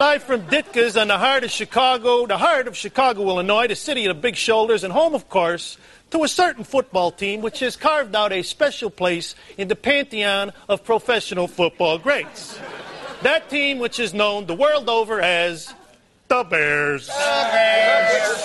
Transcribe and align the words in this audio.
Live 0.00 0.24
from 0.24 0.40
Ditka's 0.48 0.96
on 0.96 1.06
the 1.06 1.18
heart 1.18 1.44
of 1.44 1.52
Chicago, 1.52 2.26
the 2.26 2.36
heart 2.36 2.66
of 2.66 2.76
Chicago, 2.76 3.28
Illinois, 3.28 3.68
the 3.68 3.76
city 3.76 4.06
of 4.06 4.16
the 4.16 4.20
big 4.20 4.34
shoulders, 4.34 4.82
and 4.82 4.92
home, 4.92 5.14
of 5.14 5.28
course, 5.28 5.78
to 6.10 6.24
a 6.24 6.28
certain 6.28 6.64
football 6.64 7.12
team 7.12 7.42
which 7.42 7.60
has 7.60 7.76
carved 7.76 8.16
out 8.16 8.32
a 8.32 8.42
special 8.42 8.90
place 8.90 9.36
in 9.56 9.68
the 9.68 9.76
pantheon 9.76 10.52
of 10.68 10.82
professional 10.82 11.46
football 11.46 11.96
greats. 11.96 12.58
That 13.22 13.48
team 13.48 13.78
which 13.78 14.00
is 14.00 14.12
known 14.12 14.46
the 14.46 14.56
world 14.56 14.88
over 14.88 15.20
as 15.20 15.72
the 16.26 16.42
Bears. 16.42 17.06
The 17.06 17.48
Bears. 17.52 18.42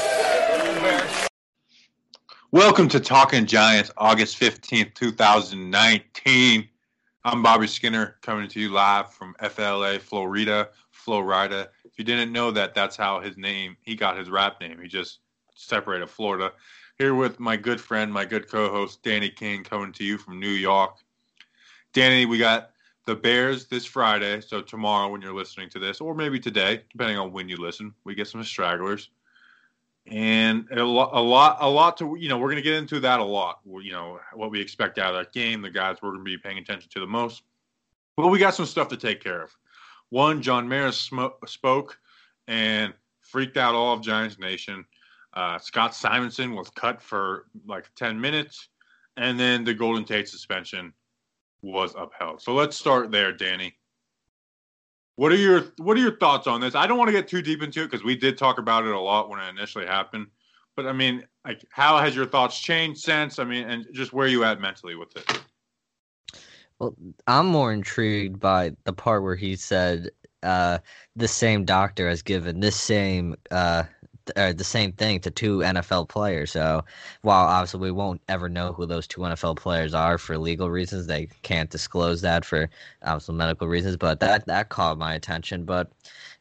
Welcome 2.51 2.87
to 2.89 2.99
Talking 2.99 3.47
Giants, 3.47 3.89
August 3.97 4.39
15th, 4.39 4.93
2019. 4.93 6.69
I'm 7.25 7.41
Bobby 7.41 7.65
Skinner 7.65 8.17
coming 8.21 8.47
to 8.49 8.59
you 8.59 8.69
live 8.69 9.11
from 9.11 9.35
FLA, 9.41 9.97
Florida, 9.97 10.69
Florida. 11.09 11.69
If 11.85 11.97
you 11.97 12.05
didn't 12.05 12.31
know 12.31 12.51
that, 12.51 12.75
that's 12.75 12.95
how 12.95 13.19
his 13.19 13.35
name, 13.35 13.75
he 13.81 13.95
got 13.95 14.15
his 14.15 14.29
rap 14.29 14.61
name. 14.61 14.79
He 14.79 14.87
just 14.87 15.21
separated 15.55 16.07
Florida. 16.07 16.51
Here 16.99 17.15
with 17.15 17.39
my 17.39 17.57
good 17.57 17.81
friend, 17.81 18.13
my 18.13 18.25
good 18.25 18.47
co 18.47 18.69
host, 18.69 19.01
Danny 19.01 19.29
King, 19.29 19.63
coming 19.63 19.91
to 19.93 20.03
you 20.03 20.19
from 20.19 20.39
New 20.39 20.49
York. 20.49 20.97
Danny, 21.93 22.27
we 22.27 22.37
got 22.37 22.69
the 23.07 23.15
Bears 23.15 23.65
this 23.65 23.85
Friday. 23.85 24.39
So 24.41 24.61
tomorrow, 24.61 25.09
when 25.09 25.19
you're 25.19 25.33
listening 25.33 25.67
to 25.71 25.79
this, 25.79 25.99
or 25.99 26.13
maybe 26.13 26.39
today, 26.39 26.83
depending 26.91 27.17
on 27.17 27.31
when 27.31 27.49
you 27.49 27.57
listen, 27.57 27.91
we 28.03 28.13
get 28.13 28.27
some 28.27 28.43
stragglers, 28.43 29.09
and 30.05 30.67
a 30.69 30.85
lot, 30.85 31.09
a 31.13 31.19
lot, 31.19 31.57
a 31.61 31.69
lot 31.69 31.97
to 31.97 32.15
you 32.19 32.29
know. 32.29 32.37
We're 32.37 32.51
going 32.51 32.57
to 32.57 32.61
get 32.61 32.75
into 32.75 32.99
that 32.99 33.19
a 33.19 33.23
lot. 33.23 33.61
You 33.65 33.91
know 33.91 34.19
what 34.35 34.51
we 34.51 34.61
expect 34.61 34.99
out 34.99 35.15
of 35.15 35.25
that 35.25 35.33
game, 35.33 35.63
the 35.63 35.71
guys 35.71 35.97
we're 36.03 36.11
going 36.11 36.23
to 36.23 36.23
be 36.23 36.37
paying 36.37 36.59
attention 36.59 36.87
to 36.93 36.99
the 36.99 37.07
most. 37.07 37.41
Well, 38.15 38.29
we 38.29 38.37
got 38.37 38.53
some 38.53 38.67
stuff 38.67 38.89
to 38.89 38.97
take 38.97 39.23
care 39.23 39.41
of. 39.41 39.57
One, 40.09 40.41
John 40.41 40.67
Mara 40.67 40.91
sm- 40.91 41.35
spoke 41.45 41.97
and 42.47 42.93
freaked 43.21 43.57
out 43.57 43.75
all 43.75 43.93
of 43.93 44.01
Giants 44.01 44.39
Nation. 44.39 44.85
Uh, 45.33 45.59
Scott 45.59 45.93
Simonson 45.93 46.55
was 46.55 46.69
cut 46.71 47.01
for 47.01 47.45
like 47.67 47.93
10 47.95 48.19
minutes, 48.19 48.69
and 49.17 49.39
then 49.39 49.63
the 49.63 49.73
Golden 49.73 50.03
Tate 50.03 50.27
suspension 50.27 50.93
was 51.61 51.93
upheld. 51.95 52.41
So 52.41 52.53
let's 52.53 52.77
start 52.77 53.11
there, 53.11 53.31
Danny. 53.31 53.75
What 55.17 55.31
are 55.33 55.37
your 55.37 55.65
what 55.77 55.97
are 55.97 55.99
your 55.99 56.17
thoughts 56.17 56.47
on 56.47 56.61
this? 56.61 56.75
I 56.75 56.87
don't 56.87 56.97
want 56.97 57.09
to 57.09 57.11
get 57.11 57.27
too 57.27 57.41
deep 57.41 57.61
into 57.61 57.81
it 57.81 57.91
because 57.91 58.05
we 58.05 58.15
did 58.15 58.37
talk 58.37 58.57
about 58.57 58.85
it 58.85 58.93
a 58.93 58.99
lot 58.99 59.29
when 59.29 59.39
it 59.39 59.49
initially 59.49 59.85
happened. 59.85 60.27
But 60.77 60.87
I 60.87 60.93
mean, 60.93 61.25
like, 61.45 61.65
how 61.71 61.97
has 61.99 62.15
your 62.15 62.25
thoughts 62.25 62.57
changed 62.57 63.01
since? 63.01 63.37
I 63.37 63.43
mean, 63.43 63.69
and 63.69 63.85
just 63.91 64.13
where 64.13 64.27
you 64.27 64.45
at 64.45 64.61
mentally 64.61 64.95
with 64.95 65.15
it? 65.17 65.41
Well, 66.79 66.95
I'm 67.27 67.47
more 67.47 67.73
intrigued 67.73 68.39
by 68.39 68.73
the 68.85 68.93
part 68.93 69.23
where 69.23 69.35
he 69.35 69.55
said 69.55 70.09
uh, 70.43 70.79
the 71.15 71.27
same 71.27 71.65
doctor 71.65 72.07
has 72.09 72.21
given 72.21 72.61
this 72.61 72.75
same 72.77 73.35
uh, 73.51 73.83
uh, 74.35 74.53
the 74.53 74.63
same 74.63 74.91
thing 74.93 75.19
to 75.21 75.31
two 75.31 75.59
NFL 75.59 76.07
players. 76.09 76.51
So 76.51 76.85
while 77.23 77.45
obviously 77.47 77.79
we 77.81 77.91
won't 77.91 78.21
ever 78.29 78.47
know 78.47 78.73
who 78.73 78.85
those 78.85 79.07
two 79.07 79.21
NFL 79.21 79.57
players 79.57 79.93
are 79.95 80.17
for 80.19 80.37
legal 80.37 80.69
reasons, 80.69 81.07
they 81.07 81.27
can't 81.41 81.69
disclose 81.71 82.21
that 82.21 82.45
for 82.45 82.69
obviously 83.03 83.35
medical 83.35 83.67
reasons. 83.67 83.97
But 83.97 84.19
that 84.21 84.45
that 84.47 84.69
caught 84.69 84.97
my 84.99 85.15
attention. 85.15 85.65
But 85.65 85.91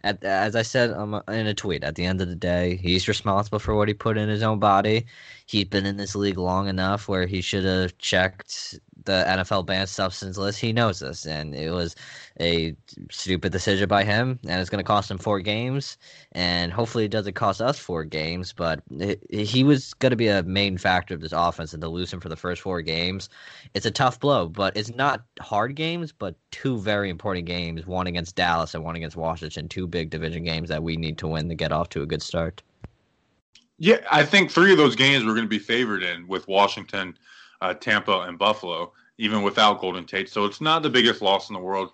at, 0.04 0.22
as 0.24 0.54
I 0.56 0.62
said 0.62 0.90
um, 0.92 1.22
in 1.28 1.46
a 1.46 1.54
tweet, 1.54 1.82
at 1.84 1.94
the 1.96 2.04
end 2.04 2.20
of 2.20 2.28
the 2.28 2.36
day, 2.36 2.76
he's 2.76 3.08
responsible 3.08 3.58
for 3.58 3.74
what 3.74 3.88
he 3.88 3.94
put 3.94 4.18
in 4.18 4.28
his 4.28 4.42
own 4.42 4.58
body. 4.58 5.06
He's 5.46 5.64
been 5.64 5.86
in 5.86 5.96
this 5.96 6.14
league 6.14 6.38
long 6.38 6.68
enough 6.68 7.08
where 7.08 7.26
he 7.26 7.40
should 7.40 7.64
have 7.64 7.96
checked 7.98 8.78
the 9.08 9.24
NFL 9.26 9.64
banned 9.64 9.88
substance 9.88 10.36
list. 10.36 10.60
He 10.60 10.70
knows 10.70 11.00
this, 11.00 11.24
and 11.24 11.54
it 11.54 11.70
was 11.70 11.96
a 12.40 12.76
stupid 13.10 13.52
decision 13.52 13.88
by 13.88 14.04
him, 14.04 14.38
and 14.46 14.60
it's 14.60 14.68
going 14.68 14.84
to 14.84 14.86
cost 14.86 15.10
him 15.10 15.16
four 15.16 15.40
games. 15.40 15.96
And 16.32 16.70
hopefully, 16.70 17.06
it 17.06 17.10
doesn't 17.10 17.32
cost 17.32 17.62
us 17.62 17.78
four 17.78 18.04
games. 18.04 18.52
But 18.52 18.82
it, 18.90 19.24
he 19.30 19.64
was 19.64 19.94
going 19.94 20.10
to 20.10 20.16
be 20.16 20.28
a 20.28 20.42
main 20.42 20.76
factor 20.76 21.14
of 21.14 21.22
this 21.22 21.32
offense, 21.32 21.72
and 21.72 21.80
to 21.82 21.88
lose 21.88 22.12
him 22.12 22.20
for 22.20 22.28
the 22.28 22.36
first 22.36 22.60
four 22.60 22.82
games, 22.82 23.30
it's 23.72 23.86
a 23.86 23.90
tough 23.90 24.20
blow. 24.20 24.46
But 24.46 24.76
it's 24.76 24.94
not 24.94 25.22
hard 25.40 25.74
games, 25.74 26.12
but 26.12 26.36
two 26.50 26.78
very 26.78 27.08
important 27.08 27.46
games: 27.46 27.86
one 27.86 28.06
against 28.06 28.36
Dallas 28.36 28.74
and 28.74 28.84
one 28.84 28.94
against 28.94 29.16
Washington. 29.16 29.68
Two 29.68 29.86
big 29.86 30.10
division 30.10 30.44
games 30.44 30.68
that 30.68 30.82
we 30.82 30.98
need 30.98 31.16
to 31.18 31.26
win 31.26 31.48
to 31.48 31.54
get 31.54 31.72
off 31.72 31.88
to 31.90 32.02
a 32.02 32.06
good 32.06 32.22
start. 32.22 32.62
Yeah, 33.78 34.00
I 34.10 34.24
think 34.24 34.50
three 34.50 34.72
of 34.72 34.78
those 34.78 34.96
games 34.96 35.24
we're 35.24 35.34
going 35.34 35.44
to 35.44 35.48
be 35.48 35.58
favored 35.58 36.02
in 36.02 36.26
with 36.26 36.46
Washington, 36.48 37.16
uh, 37.60 37.74
Tampa, 37.74 38.20
and 38.20 38.38
Buffalo, 38.38 38.92
even 39.18 39.42
without 39.42 39.80
Golden 39.80 40.04
Tate. 40.04 40.28
So 40.28 40.44
it's 40.44 40.60
not 40.60 40.82
the 40.82 40.90
biggest 40.90 41.22
loss 41.22 41.48
in 41.48 41.54
the 41.54 41.60
world. 41.60 41.92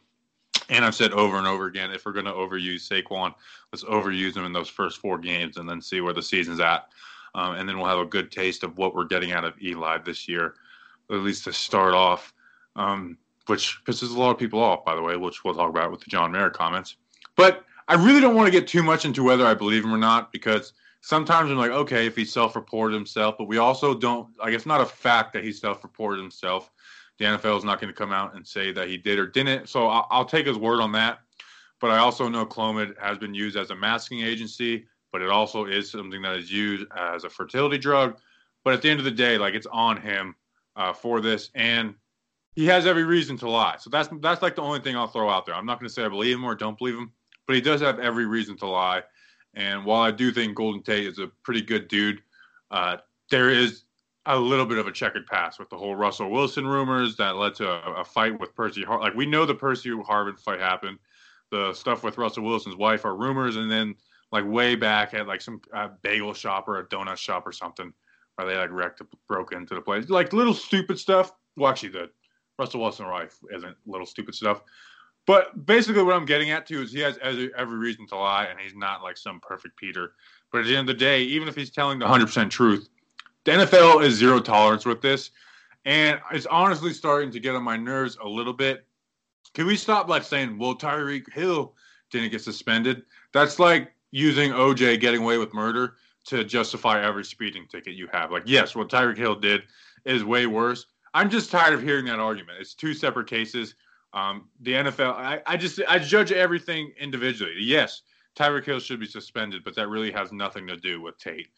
And 0.70 0.84
I've 0.84 0.94
said 0.94 1.12
over 1.12 1.36
and 1.36 1.46
over 1.46 1.66
again, 1.66 1.90
if 1.92 2.06
we're 2.06 2.12
going 2.12 2.24
to 2.24 2.32
overuse 2.32 2.88
Saquon, 2.88 3.34
let's 3.72 3.84
overuse 3.84 4.36
him 4.36 4.44
in 4.44 4.52
those 4.52 4.68
first 4.68 4.98
four 4.98 5.18
games 5.18 5.56
and 5.56 5.68
then 5.68 5.80
see 5.80 6.00
where 6.00 6.14
the 6.14 6.22
season's 6.22 6.60
at. 6.60 6.88
Um, 7.34 7.56
and 7.56 7.68
then 7.68 7.78
we'll 7.78 7.88
have 7.88 7.98
a 7.98 8.06
good 8.06 8.30
taste 8.30 8.62
of 8.62 8.78
what 8.78 8.94
we're 8.94 9.04
getting 9.04 9.32
out 9.32 9.44
of 9.44 9.60
Eli 9.60 9.98
this 9.98 10.28
year, 10.28 10.54
at 11.10 11.16
least 11.16 11.44
to 11.44 11.52
start 11.52 11.92
off, 11.92 12.32
um, 12.76 13.18
which 13.46 13.78
pisses 13.84 14.14
a 14.14 14.18
lot 14.18 14.30
of 14.30 14.38
people 14.38 14.62
off, 14.62 14.84
by 14.84 14.94
the 14.94 15.02
way, 15.02 15.16
which 15.16 15.44
we'll 15.44 15.54
talk 15.54 15.68
about 15.68 15.90
with 15.90 16.00
the 16.00 16.10
John 16.10 16.32
Mara 16.32 16.50
comments. 16.50 16.96
But 17.36 17.64
I 17.88 17.94
really 17.94 18.20
don't 18.20 18.36
want 18.36 18.46
to 18.46 18.52
get 18.52 18.68
too 18.68 18.82
much 18.82 19.04
into 19.04 19.24
whether 19.24 19.44
I 19.44 19.54
believe 19.54 19.84
him 19.84 19.92
or 19.92 19.98
not 19.98 20.32
because– 20.32 20.72
sometimes 21.04 21.50
I'm 21.50 21.58
like, 21.58 21.70
okay, 21.70 22.06
if 22.06 22.16
he 22.16 22.24
self-reported 22.24 22.94
himself, 22.94 23.36
but 23.36 23.46
we 23.46 23.58
also 23.58 23.94
don't 23.94 24.28
like 24.38 24.54
it's 24.54 24.64
not 24.64 24.80
a 24.80 24.86
fact 24.86 25.34
that 25.34 25.44
he 25.44 25.52
self-reported 25.52 26.20
himself. 26.20 26.72
The 27.18 27.26
NFL 27.26 27.58
is 27.58 27.64
not 27.64 27.78
going 27.78 27.92
to 27.92 27.96
come 27.96 28.10
out 28.10 28.34
and 28.34 28.46
say 28.46 28.72
that 28.72 28.88
he 28.88 28.96
did 28.96 29.18
or 29.18 29.26
didn't. 29.26 29.68
So 29.68 29.86
I'll, 29.86 30.06
I'll 30.10 30.24
take 30.24 30.46
his 30.46 30.56
word 30.56 30.80
on 30.80 30.92
that. 30.92 31.18
But 31.80 31.90
I 31.90 31.98
also 31.98 32.28
know 32.28 32.46
Clomid 32.46 32.98
has 32.98 33.18
been 33.18 33.34
used 33.34 33.56
as 33.56 33.70
a 33.70 33.76
masking 33.76 34.22
agency, 34.22 34.86
but 35.12 35.20
it 35.20 35.28
also 35.28 35.66
is 35.66 35.90
something 35.90 36.22
that 36.22 36.36
is 36.36 36.50
used 36.50 36.86
as 36.96 37.24
a 37.24 37.30
fertility 37.30 37.78
drug. 37.78 38.18
But 38.64 38.72
at 38.72 38.82
the 38.82 38.88
end 38.88 38.98
of 38.98 39.04
the 39.04 39.10
day, 39.10 39.36
like 39.36 39.54
it's 39.54 39.66
on 39.70 40.00
him 40.00 40.34
uh, 40.74 40.94
for 40.94 41.20
this, 41.20 41.50
and 41.54 41.94
he 42.54 42.64
has 42.66 42.86
every 42.86 43.04
reason 43.04 43.36
to 43.38 43.50
lie. 43.50 43.76
So 43.78 43.90
that's 43.90 44.08
that's 44.20 44.40
like 44.40 44.56
the 44.56 44.62
only 44.62 44.80
thing 44.80 44.96
I'll 44.96 45.06
throw 45.06 45.28
out 45.28 45.44
there. 45.44 45.54
I'm 45.54 45.66
not 45.66 45.78
going 45.78 45.88
to 45.88 45.94
say 45.94 46.04
I 46.04 46.08
believe 46.08 46.36
him 46.36 46.44
or 46.44 46.54
don't 46.54 46.78
believe 46.78 46.96
him, 46.96 47.12
but 47.46 47.56
he 47.56 47.60
does 47.60 47.82
have 47.82 48.00
every 48.00 48.24
reason 48.24 48.56
to 48.58 48.66
lie. 48.66 49.02
And 49.54 49.84
while 49.84 50.02
I 50.02 50.10
do 50.10 50.32
think 50.32 50.54
Golden 50.54 50.82
Tate 50.82 51.06
is 51.06 51.18
a 51.18 51.28
pretty 51.42 51.62
good 51.62 51.88
dude, 51.88 52.22
uh, 52.70 52.98
there 53.30 53.50
is 53.50 53.84
a 54.26 54.38
little 54.38 54.66
bit 54.66 54.78
of 54.78 54.86
a 54.86 54.92
checkered 54.92 55.26
past 55.26 55.58
with 55.58 55.68
the 55.68 55.76
whole 55.76 55.94
Russell 55.94 56.30
Wilson 56.30 56.66
rumors 56.66 57.16
that 57.16 57.36
led 57.36 57.54
to 57.56 57.68
a, 57.68 58.00
a 58.00 58.04
fight 58.04 58.38
with 58.38 58.54
Percy. 58.54 58.82
Har- 58.82 59.00
like 59.00 59.14
we 59.14 59.26
know 59.26 59.44
the 59.44 59.54
Percy 59.54 59.90
Harvin 59.90 60.38
fight 60.38 60.60
happened. 60.60 60.98
The 61.50 61.72
stuff 61.74 62.02
with 62.02 62.18
Russell 62.18 62.42
Wilson's 62.42 62.76
wife 62.76 63.04
are 63.04 63.16
rumors, 63.16 63.56
and 63.56 63.70
then 63.70 63.94
like 64.32 64.44
way 64.46 64.74
back 64.74 65.14
at 65.14 65.26
like 65.26 65.40
some 65.40 65.60
uh, 65.72 65.88
bagel 66.02 66.32
shop 66.32 66.68
or 66.68 66.78
a 66.78 66.86
donut 66.88 67.16
shop 67.16 67.46
or 67.46 67.52
something, 67.52 67.92
where 68.36 68.48
they 68.48 68.56
like 68.56 68.72
wrecked, 68.72 69.02
broke 69.28 69.52
into 69.52 69.74
the 69.74 69.80
place, 69.80 70.08
like 70.08 70.32
little 70.32 70.54
stupid 70.54 70.98
stuff. 70.98 71.32
Well, 71.56 71.70
actually, 71.70 71.90
the 71.90 72.10
Russell 72.58 72.80
Wilson 72.80 73.06
wife 73.06 73.38
isn't 73.54 73.76
little 73.86 74.06
stupid 74.06 74.34
stuff, 74.34 74.62
but 75.26 75.66
basically, 75.66 76.02
what 76.02 76.14
I'm 76.14 76.26
getting 76.26 76.50
at 76.50 76.66
too 76.66 76.82
is 76.82 76.92
he 76.92 77.00
has 77.00 77.18
every, 77.22 77.50
every 77.56 77.76
reason 77.78 78.06
to 78.08 78.16
lie, 78.16 78.44
and 78.44 78.58
he's 78.60 78.74
not 78.74 79.02
like 79.02 79.16
some 79.16 79.40
perfect 79.40 79.76
Peter. 79.76 80.12
But 80.52 80.62
at 80.62 80.66
the 80.66 80.76
end 80.76 80.88
of 80.88 80.96
the 80.96 81.04
day, 81.04 81.22
even 81.22 81.48
if 81.48 81.54
he's 81.54 81.70
telling 81.70 81.98
the 81.98 82.06
100% 82.06 82.50
truth, 82.50 82.88
the 83.44 83.52
NFL 83.52 84.04
is 84.04 84.14
zero 84.14 84.40
tolerance 84.40 84.84
with 84.84 85.00
this, 85.00 85.30
and 85.84 86.20
it's 86.32 86.46
honestly 86.46 86.92
starting 86.92 87.30
to 87.30 87.40
get 87.40 87.54
on 87.54 87.62
my 87.62 87.76
nerves 87.76 88.16
a 88.22 88.28
little 88.28 88.52
bit. 88.52 88.86
Can 89.54 89.66
we 89.66 89.76
stop 89.76 90.08
like 90.08 90.24
saying, 90.24 90.58
"Well, 90.58 90.74
Tyreek 90.74 91.32
Hill 91.32 91.74
didn't 92.10 92.30
get 92.30 92.42
suspended"? 92.42 93.02
That's 93.32 93.58
like 93.58 93.92
using 94.10 94.52
OJ 94.52 95.00
getting 95.00 95.22
away 95.22 95.38
with 95.38 95.52
murder 95.52 95.96
to 96.26 96.44
justify 96.44 97.04
every 97.04 97.24
speeding 97.24 97.66
ticket 97.66 97.94
you 97.94 98.08
have. 98.12 98.30
Like, 98.30 98.44
yes, 98.46 98.74
what 98.74 98.88
Tyreek 98.88 99.18
Hill 99.18 99.34
did 99.34 99.62
is 100.04 100.24
way 100.24 100.46
worse. 100.46 100.86
I'm 101.12 101.30
just 101.30 101.50
tired 101.50 101.74
of 101.74 101.82
hearing 101.82 102.06
that 102.06 102.18
argument. 102.18 102.58
It's 102.60 102.74
two 102.74 102.94
separate 102.94 103.28
cases. 103.28 103.74
Um, 104.14 104.48
the 104.60 104.72
NFL, 104.72 105.14
I, 105.14 105.42
I 105.44 105.56
just 105.56 105.80
I 105.88 105.98
judge 105.98 106.30
everything 106.30 106.92
individually. 107.00 107.56
Yes, 107.58 108.02
Tyreek 108.36 108.64
Hill 108.64 108.78
should 108.78 109.00
be 109.00 109.06
suspended, 109.06 109.62
but 109.64 109.74
that 109.74 109.88
really 109.88 110.12
has 110.12 110.32
nothing 110.32 110.68
to 110.68 110.76
do 110.76 111.00
with 111.00 111.18
Tate. 111.18 111.48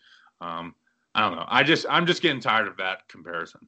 Um, 0.41 0.75
I 1.15 1.21
don't 1.21 1.37
know. 1.37 1.45
I 1.47 1.63
just 1.63 1.85
I'm 1.89 2.07
just 2.07 2.23
getting 2.23 2.41
tired 2.41 2.67
of 2.67 2.79
that 2.79 3.07
comparison. 3.09 3.61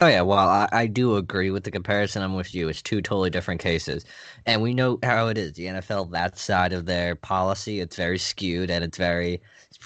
Oh 0.00 0.08
yeah, 0.08 0.22
well 0.22 0.38
I, 0.48 0.68
I 0.72 0.86
do 0.86 1.16
agree 1.16 1.50
with 1.50 1.64
the 1.64 1.70
comparison. 1.70 2.22
I'm 2.22 2.34
with 2.34 2.54
you. 2.54 2.68
It's 2.68 2.82
two 2.82 3.02
totally 3.02 3.30
different 3.30 3.60
cases, 3.60 4.06
and 4.46 4.62
we 4.62 4.72
know 4.72 4.98
how 5.02 5.28
it 5.28 5.36
is. 5.36 5.52
The 5.52 5.66
NFL 5.66 6.10
that 6.12 6.38
side 6.38 6.72
of 6.72 6.86
their 6.86 7.14
policy, 7.14 7.80
it's 7.80 7.96
very 7.96 8.18
skewed 8.18 8.70
and 8.70 8.82
it's 8.82 8.98
very 8.98 9.42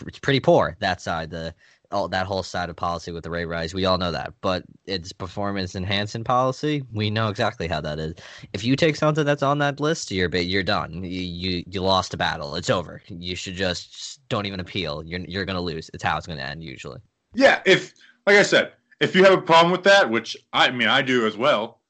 it's 0.07 0.19
pretty 0.21 0.41
poor. 0.41 0.77
That 0.79 1.01
side, 1.01 1.31
the 1.31 1.53
all 1.93 2.09
that 2.09 2.27
whole 2.27 2.43
side 2.43 2.69
of 2.69 2.77
policy 2.77 3.13
with 3.13 3.25
the 3.25 3.31
rate 3.31 3.47
rise. 3.47 3.75
We 3.75 3.85
all 3.85 3.99
know 3.99 4.13
that, 4.13 4.33
but 4.41 4.65
it's 4.87 5.13
performance 5.13 5.75
enhancing 5.75 6.25
policy. 6.25 6.85
We 6.93 7.11
know 7.11 7.29
exactly 7.29 7.69
how 7.69 7.81
that 7.81 7.99
is. 7.99 8.15
If 8.53 8.65
you 8.65 8.77
take 8.77 8.97
something 8.97 9.25
that's 9.25 9.43
on 9.43 9.59
that 9.59 9.81
list, 9.81 10.11
you're 10.11 10.35
you're 10.37 10.63
done. 10.63 11.03
You 11.05 11.21
you, 11.21 11.65
you 11.67 11.83
lost 11.83 12.15
a 12.15 12.17
battle. 12.17 12.55
It's 12.55 12.71
over. 12.71 13.03
You 13.09 13.35
should 13.35 13.55
just 13.55 14.21
don't 14.29 14.47
even 14.47 14.61
appeal. 14.61 15.03
You're 15.05 15.21
you're 15.21 15.45
gonna 15.45 15.61
lose. 15.61 15.91
It's 15.93 16.03
how 16.03 16.17
it's 16.17 16.27
gonna 16.27 16.43
end 16.43 16.63
usually. 16.63 17.01
Yeah. 17.35 17.61
If 17.67 17.95
like 18.27 18.37
I 18.37 18.43
said, 18.43 18.73
if 19.01 19.15
you 19.15 19.25
have 19.25 19.33
a 19.33 19.43
problem 19.43 19.73
with 19.73 19.85
that, 19.85 20.09
which 20.09 20.37
I 20.53 20.71
mean 20.71 20.89
I 20.89 21.03
do 21.03 21.27
as 21.27 21.37
well, 21.37 21.81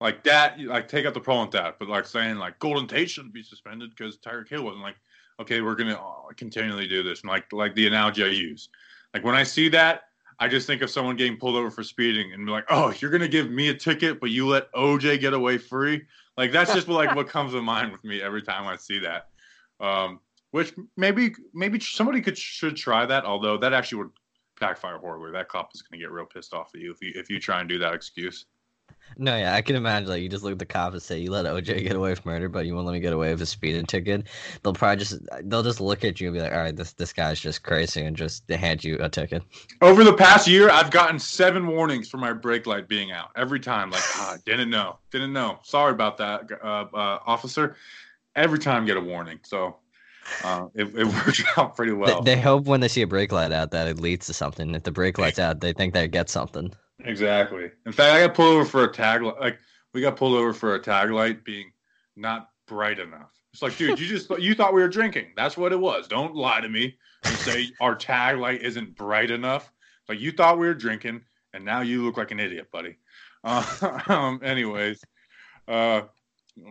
like 0.00 0.22
that, 0.24 0.60
like 0.60 0.88
take 0.88 1.06
out 1.06 1.14
the 1.14 1.20
problem 1.20 1.46
with 1.46 1.52
that. 1.52 1.78
But 1.78 1.88
like 1.88 2.06
saying 2.06 2.36
like 2.36 2.58
Golden 2.58 2.86
Tate 2.86 3.10
shouldn't 3.10 3.34
be 3.34 3.42
suspended 3.42 3.90
because 3.90 4.18
Tyreek 4.18 4.48
Hill 4.48 4.64
wasn't 4.64 4.82
like, 4.82 4.96
okay, 5.40 5.60
we're 5.62 5.76
gonna 5.76 5.98
continually 6.36 6.86
do 6.86 7.02
this. 7.02 7.22
And 7.22 7.30
like 7.30 7.50
like 7.52 7.74
the 7.74 7.86
analogy 7.86 8.24
I 8.24 8.28
use, 8.28 8.68
like 9.16 9.24
when 9.24 9.34
I 9.34 9.44
see 9.44 9.70
that, 9.70 10.02
I 10.38 10.46
just 10.46 10.66
think 10.66 10.82
of 10.82 10.90
someone 10.90 11.16
getting 11.16 11.38
pulled 11.38 11.56
over 11.56 11.70
for 11.70 11.82
speeding 11.82 12.34
and 12.34 12.44
be 12.44 12.52
like, 12.52 12.66
oh, 12.68 12.92
you're 12.98 13.10
gonna 13.10 13.26
give 13.26 13.50
me 13.50 13.70
a 13.70 13.74
ticket, 13.74 14.20
but 14.20 14.28
you 14.28 14.46
let 14.46 14.70
OJ 14.74 15.18
get 15.20 15.32
away 15.32 15.56
free. 15.56 16.02
Like 16.36 16.52
that's 16.52 16.74
just 16.74 16.86
like 16.86 17.16
what 17.16 17.26
comes 17.26 17.52
to 17.52 17.62
mind 17.62 17.92
with 17.92 18.04
me 18.04 18.20
every 18.20 18.42
time 18.42 18.66
I 18.66 18.76
see 18.76 18.98
that. 18.98 19.28
Um, 19.80 20.20
which 20.50 20.74
maybe 20.98 21.34
maybe 21.54 21.80
somebody 21.80 22.20
could 22.20 22.36
should 22.36 22.76
try 22.76 23.06
that. 23.06 23.24
Although 23.24 23.56
that 23.56 23.72
actually 23.72 24.02
would 24.02 24.10
backfire 24.60 24.98
horribly. 24.98 25.32
That 25.32 25.48
cop 25.48 25.70
is 25.74 25.82
to 25.90 25.96
get 25.96 26.10
real 26.10 26.26
pissed 26.26 26.52
off 26.52 26.72
at 26.74 26.82
you 26.82 26.92
if 26.92 27.00
you 27.00 27.12
if 27.14 27.30
you 27.30 27.40
try 27.40 27.60
and 27.60 27.68
do 27.70 27.78
that 27.78 27.94
excuse. 27.94 28.44
No, 29.18 29.36
yeah, 29.36 29.54
I 29.54 29.62
can 29.62 29.76
imagine. 29.76 30.08
Like, 30.08 30.22
you 30.22 30.28
just 30.28 30.44
look 30.44 30.52
at 30.52 30.58
the 30.58 30.66
cop 30.66 30.92
and 30.92 31.02
say, 31.02 31.18
"You 31.18 31.30
let 31.30 31.46
OJ 31.46 31.82
get 31.82 31.96
away 31.96 32.10
with 32.10 32.26
murder, 32.26 32.48
but 32.48 32.66
you 32.66 32.74
won't 32.74 32.86
let 32.86 32.92
me 32.92 33.00
get 33.00 33.12
away 33.12 33.30
with 33.30 33.40
a 33.40 33.46
speeding 33.46 33.86
ticket." 33.86 34.26
They'll 34.62 34.74
probably 34.74 34.96
just 34.96 35.18
they'll 35.44 35.62
just 35.62 35.80
look 35.80 36.04
at 36.04 36.20
you 36.20 36.28
and 36.28 36.34
be 36.34 36.40
like, 36.40 36.52
"All 36.52 36.58
right, 36.58 36.76
this 36.76 36.92
this 36.92 37.12
guy's 37.12 37.40
just 37.40 37.62
crazy," 37.62 38.02
and 38.02 38.16
just 38.16 38.48
hand 38.50 38.84
you 38.84 38.98
a 39.00 39.08
ticket. 39.08 39.42
Over 39.80 40.04
the 40.04 40.12
past 40.12 40.46
year, 40.46 40.70
I've 40.70 40.90
gotten 40.90 41.18
seven 41.18 41.66
warnings 41.66 42.08
for 42.08 42.18
my 42.18 42.32
brake 42.32 42.66
light 42.66 42.88
being 42.88 43.10
out. 43.10 43.30
Every 43.36 43.60
time, 43.60 43.90
like, 43.90 44.02
ah, 44.16 44.36
didn't 44.44 44.70
know, 44.70 44.98
didn't 45.10 45.32
know. 45.32 45.60
Sorry 45.62 45.92
about 45.92 46.18
that, 46.18 46.50
uh, 46.62 46.86
uh, 46.92 47.18
officer. 47.26 47.76
Every 48.34 48.58
time, 48.58 48.84
get 48.84 48.98
a 48.98 49.00
warning. 49.00 49.40
So 49.44 49.76
uh, 50.44 50.66
it, 50.74 50.94
it 50.94 51.06
works 51.26 51.42
out 51.56 51.76
pretty 51.76 51.92
well. 51.92 52.22
They, 52.22 52.34
they, 52.34 52.40
hope 52.40 52.66
when 52.66 52.80
they 52.80 52.88
see 52.88 53.02
a 53.02 53.06
brake 53.06 53.32
light 53.32 53.52
out 53.52 53.70
that 53.70 53.88
it 53.88 53.98
leads 53.98 54.26
to 54.26 54.34
something. 54.34 54.74
If 54.74 54.82
the 54.82 54.92
brake 54.92 55.18
light's 55.18 55.38
out, 55.38 55.60
they 55.60 55.72
think 55.72 55.94
they 55.94 56.08
get 56.08 56.28
something. 56.28 56.72
Exactly. 57.04 57.70
In 57.84 57.92
fact, 57.92 58.14
I 58.14 58.26
got 58.26 58.34
pulled 58.34 58.54
over 58.54 58.64
for 58.64 58.84
a 58.84 58.92
tag 58.92 59.22
like 59.22 59.58
we 59.92 60.00
got 60.00 60.16
pulled 60.16 60.34
over 60.34 60.52
for 60.52 60.74
a 60.74 60.78
tag 60.78 61.10
light 61.10 61.44
being 61.44 61.72
not 62.16 62.50
bright 62.66 62.98
enough. 62.98 63.32
It's 63.52 63.62
like, 63.62 63.76
dude, 63.76 63.98
you 63.98 64.06
just 64.06 64.30
you 64.38 64.54
thought 64.54 64.74
we 64.74 64.82
were 64.82 64.88
drinking. 64.88 65.32
That's 65.36 65.56
what 65.56 65.72
it 65.72 65.80
was. 65.80 66.08
Don't 66.08 66.34
lie 66.34 66.60
to 66.60 66.68
me 66.68 66.96
and 67.24 67.36
say 67.36 67.70
our 67.80 67.94
tag 67.94 68.38
light 68.38 68.62
isn't 68.62 68.96
bright 68.96 69.30
enough. 69.30 69.72
Like 70.08 70.20
you 70.20 70.32
thought 70.32 70.58
we 70.58 70.66
were 70.66 70.74
drinking, 70.74 71.22
and 71.52 71.64
now 71.64 71.80
you 71.80 72.04
look 72.04 72.16
like 72.16 72.30
an 72.30 72.40
idiot, 72.40 72.68
buddy. 72.70 72.96
Uh, 73.44 74.00
um, 74.08 74.40
anyways, 74.42 75.02
uh, 75.68 76.02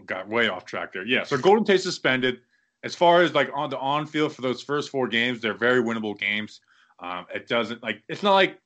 got 0.05 0.27
way 0.27 0.47
off 0.47 0.65
track 0.65 0.93
there. 0.93 1.05
Yeah, 1.05 1.23
so 1.23 1.37
Golden 1.37 1.65
Tate 1.65 1.81
suspended 1.81 2.39
as 2.83 2.93
far 2.93 3.23
as 3.23 3.33
like 3.33 3.49
on 3.53 3.69
the 3.69 3.79
on 3.79 4.05
field 4.05 4.33
for 4.33 4.41
those 4.41 4.61
first 4.61 4.89
four 4.89 5.07
games, 5.07 5.41
they're 5.41 5.55
very 5.55 5.81
winnable 5.81 6.17
games. 6.17 6.61
Um, 6.99 7.25
it 7.33 7.47
doesn't 7.47 7.83
like 7.83 8.03
it's 8.07 8.23
not 8.23 8.33
like 8.33 8.59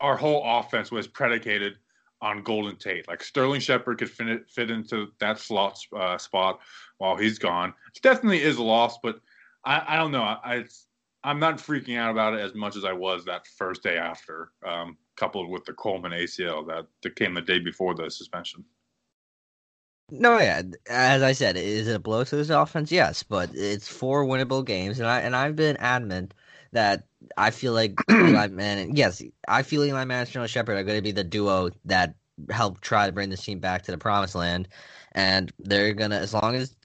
our 0.00 0.16
whole 0.16 0.42
offense 0.44 0.90
was 0.90 1.06
predicated 1.06 1.76
on 2.20 2.42
Golden 2.42 2.76
Tate. 2.76 3.06
Like 3.08 3.22
Sterling 3.22 3.60
Shepard 3.60 3.98
could 3.98 4.10
fit, 4.10 4.48
fit 4.50 4.70
into 4.70 5.08
that 5.20 5.38
slot 5.38 5.78
uh, 5.96 6.18
spot 6.18 6.60
while 6.98 7.16
he's 7.16 7.38
gone. 7.38 7.72
It 7.94 8.02
definitely 8.02 8.42
is 8.42 8.56
a 8.56 8.62
loss, 8.62 8.98
but 9.02 9.20
I, 9.64 9.82
I 9.86 9.96
don't 9.96 10.12
know. 10.12 10.22
I, 10.22 10.64
I 11.24 11.30
am 11.30 11.38
not 11.38 11.58
freaking 11.58 11.98
out 11.98 12.10
about 12.10 12.34
it 12.34 12.40
as 12.40 12.54
much 12.54 12.76
as 12.76 12.84
I 12.84 12.92
was 12.92 13.24
that 13.24 13.46
first 13.46 13.82
day 13.82 13.96
after, 13.96 14.50
um, 14.66 14.96
coupled 15.16 15.48
with 15.50 15.64
the 15.64 15.72
Coleman 15.72 16.12
ACL 16.12 16.66
that, 16.68 16.86
that 17.02 17.16
came 17.16 17.34
the 17.34 17.40
day 17.40 17.58
before 17.58 17.94
the 17.94 18.10
suspension. 18.10 18.64
No, 20.10 20.38
yeah. 20.38 20.62
As 20.88 21.22
I 21.22 21.32
said, 21.32 21.56
is 21.56 21.86
it 21.86 21.94
a 21.94 21.98
blow 21.98 22.24
to 22.24 22.36
this 22.36 22.48
offense? 22.48 22.90
Yes, 22.90 23.22
but 23.22 23.50
it's 23.54 23.86
four 23.86 24.24
winnable 24.24 24.64
games, 24.64 25.00
and 25.00 25.06
I 25.06 25.20
and 25.20 25.36
I've 25.36 25.54
been 25.54 25.76
adamant 25.76 26.32
that 26.72 27.04
I 27.36 27.50
feel 27.50 27.72
like 27.72 27.98
Eli 28.10 28.48
Manning. 28.48 28.96
Yes, 28.96 29.22
I 29.46 29.62
feel 29.62 29.84
Eli 29.84 30.04
Manning 30.04 30.20
and 30.20 30.28
Sterling 30.28 30.48
Shepard 30.48 30.78
are 30.78 30.84
going 30.84 30.98
to 30.98 31.02
be 31.02 31.12
the 31.12 31.24
duo 31.24 31.70
that 31.84 32.14
help 32.50 32.80
try 32.80 33.06
to 33.06 33.12
bring 33.12 33.30
this 33.30 33.42
team 33.44 33.58
back 33.58 33.82
to 33.82 33.90
the 33.90 33.98
promised 33.98 34.34
land, 34.34 34.68
and 35.12 35.52
they're 35.58 35.94
gonna 35.94 36.16
as 36.16 36.34
long 36.34 36.54
as 36.54 36.76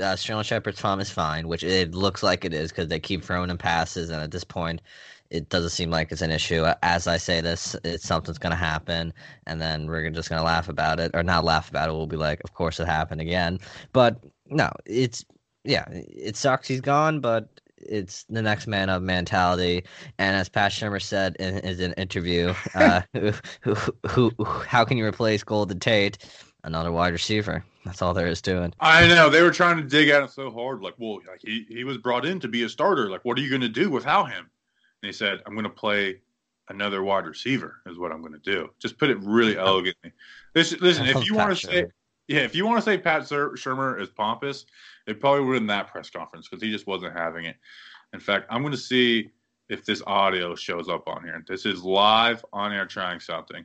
uh, 0.00 0.16
Sterling 0.16 0.44
Shepard's 0.44 0.80
farm 0.80 1.00
is 1.00 1.10
fine, 1.10 1.48
which 1.48 1.64
it 1.64 1.94
looks 1.94 2.22
like 2.22 2.44
it 2.44 2.52
is 2.52 2.70
because 2.70 2.88
they 2.88 3.00
keep 3.00 3.24
throwing 3.24 3.50
him 3.50 3.58
passes, 3.58 4.10
and 4.10 4.22
at 4.22 4.30
this 4.30 4.44
point, 4.44 4.82
it 5.30 5.48
doesn't 5.48 5.70
seem 5.70 5.90
like 5.90 6.10
it's 6.12 6.22
an 6.22 6.30
issue. 6.30 6.64
As 6.82 7.06
I 7.06 7.16
say 7.16 7.40
this, 7.40 7.76
it's 7.84 8.06
something's 8.06 8.38
going 8.38 8.52
to 8.52 8.56
happen, 8.56 9.12
and 9.46 9.60
then 9.60 9.86
we're 9.86 10.08
just 10.10 10.28
going 10.28 10.40
to 10.40 10.44
laugh 10.44 10.68
about 10.68 11.00
it, 11.00 11.10
or 11.14 11.22
not 11.22 11.44
laugh 11.44 11.68
about 11.68 11.88
it. 11.88 11.92
We'll 11.92 12.06
be 12.06 12.16
like, 12.16 12.40
of 12.44 12.54
course 12.54 12.80
it 12.80 12.86
happened 12.86 13.20
again. 13.20 13.58
But 13.92 14.22
no, 14.46 14.70
it's 14.86 15.24
yeah, 15.64 15.84
it 15.90 16.36
sucks 16.36 16.68
he's 16.68 16.80
gone, 16.80 17.20
but 17.20 17.60
it's 17.80 18.24
the 18.24 18.42
next 18.42 18.66
man 18.66 18.88
up 18.88 19.02
mentality. 19.02 19.84
And 20.18 20.36
as 20.36 20.48
Pat 20.48 20.72
Shurmur 20.72 21.02
said 21.02 21.36
in 21.36 21.62
his 21.62 21.80
interview, 21.80 22.54
uh, 22.74 23.02
who, 23.12 23.32
who, 23.62 23.74
who, 24.08 24.30
who, 24.36 24.44
how 24.44 24.84
can 24.84 24.96
you 24.96 25.06
replace 25.06 25.42
Golden 25.42 25.78
Tate? 25.78 26.18
Another 26.64 26.90
wide 26.90 27.12
receiver. 27.12 27.64
That's 27.84 28.02
all 28.02 28.12
there 28.12 28.26
is 28.26 28.42
to 28.42 28.64
it. 28.64 28.74
I 28.80 29.06
know 29.06 29.30
they 29.30 29.42
were 29.42 29.52
trying 29.52 29.76
to 29.76 29.84
dig 29.84 30.08
at 30.08 30.22
him 30.22 30.28
so 30.28 30.50
hard. 30.50 30.82
Like, 30.82 30.94
well, 30.98 31.20
like 31.28 31.40
he, 31.40 31.64
he 31.68 31.84
was 31.84 31.96
brought 31.98 32.26
in 32.26 32.40
to 32.40 32.48
be 32.48 32.64
a 32.64 32.68
starter. 32.68 33.08
Like, 33.08 33.24
what 33.24 33.38
are 33.38 33.40
you 33.40 33.48
going 33.48 33.62
to 33.62 33.68
do 33.68 33.90
without 33.90 34.24
him? 34.24 34.50
And 35.02 35.08
he 35.08 35.12
said, 35.12 35.38
I'm 35.46 35.54
going 35.54 35.64
to 35.64 35.70
play 35.70 36.20
another 36.68 37.02
wide 37.02 37.26
receiver, 37.26 37.76
is 37.86 37.98
what 37.98 38.12
I'm 38.12 38.20
going 38.20 38.32
to 38.32 38.38
do. 38.38 38.68
Just 38.80 38.98
put 38.98 39.08
it 39.08 39.18
really 39.20 39.56
elegantly. 39.56 40.12
Listen, 40.54 40.78
listen 40.82 41.06
if 41.06 41.26
you 41.26 41.34
want 41.34 41.56
to 41.56 41.66
say, 41.66 41.86
yeah, 42.28 42.40
if 42.40 42.54
you 42.54 42.66
want 42.66 42.78
to 42.78 42.82
say 42.82 42.98
Pat 42.98 43.22
Shurmur 43.22 44.00
is 44.00 44.10
pompous, 44.10 44.66
it 45.06 45.18
probably 45.18 45.44
would 45.44 45.56
in 45.56 45.66
that 45.68 45.88
press 45.88 46.10
conference 46.10 46.48
because 46.48 46.62
he 46.62 46.70
just 46.70 46.86
wasn't 46.86 47.16
having 47.16 47.46
it. 47.46 47.56
In 48.12 48.20
fact, 48.20 48.46
I'm 48.50 48.62
going 48.62 48.72
to 48.72 48.78
see 48.78 49.30
if 49.68 49.84
this 49.84 50.02
audio 50.06 50.54
shows 50.54 50.88
up 50.88 51.08
on 51.08 51.24
here. 51.24 51.42
This 51.46 51.66
is 51.66 51.82
live 51.82 52.44
on 52.52 52.72
air 52.72 52.86
trying 52.86 53.20
something. 53.20 53.64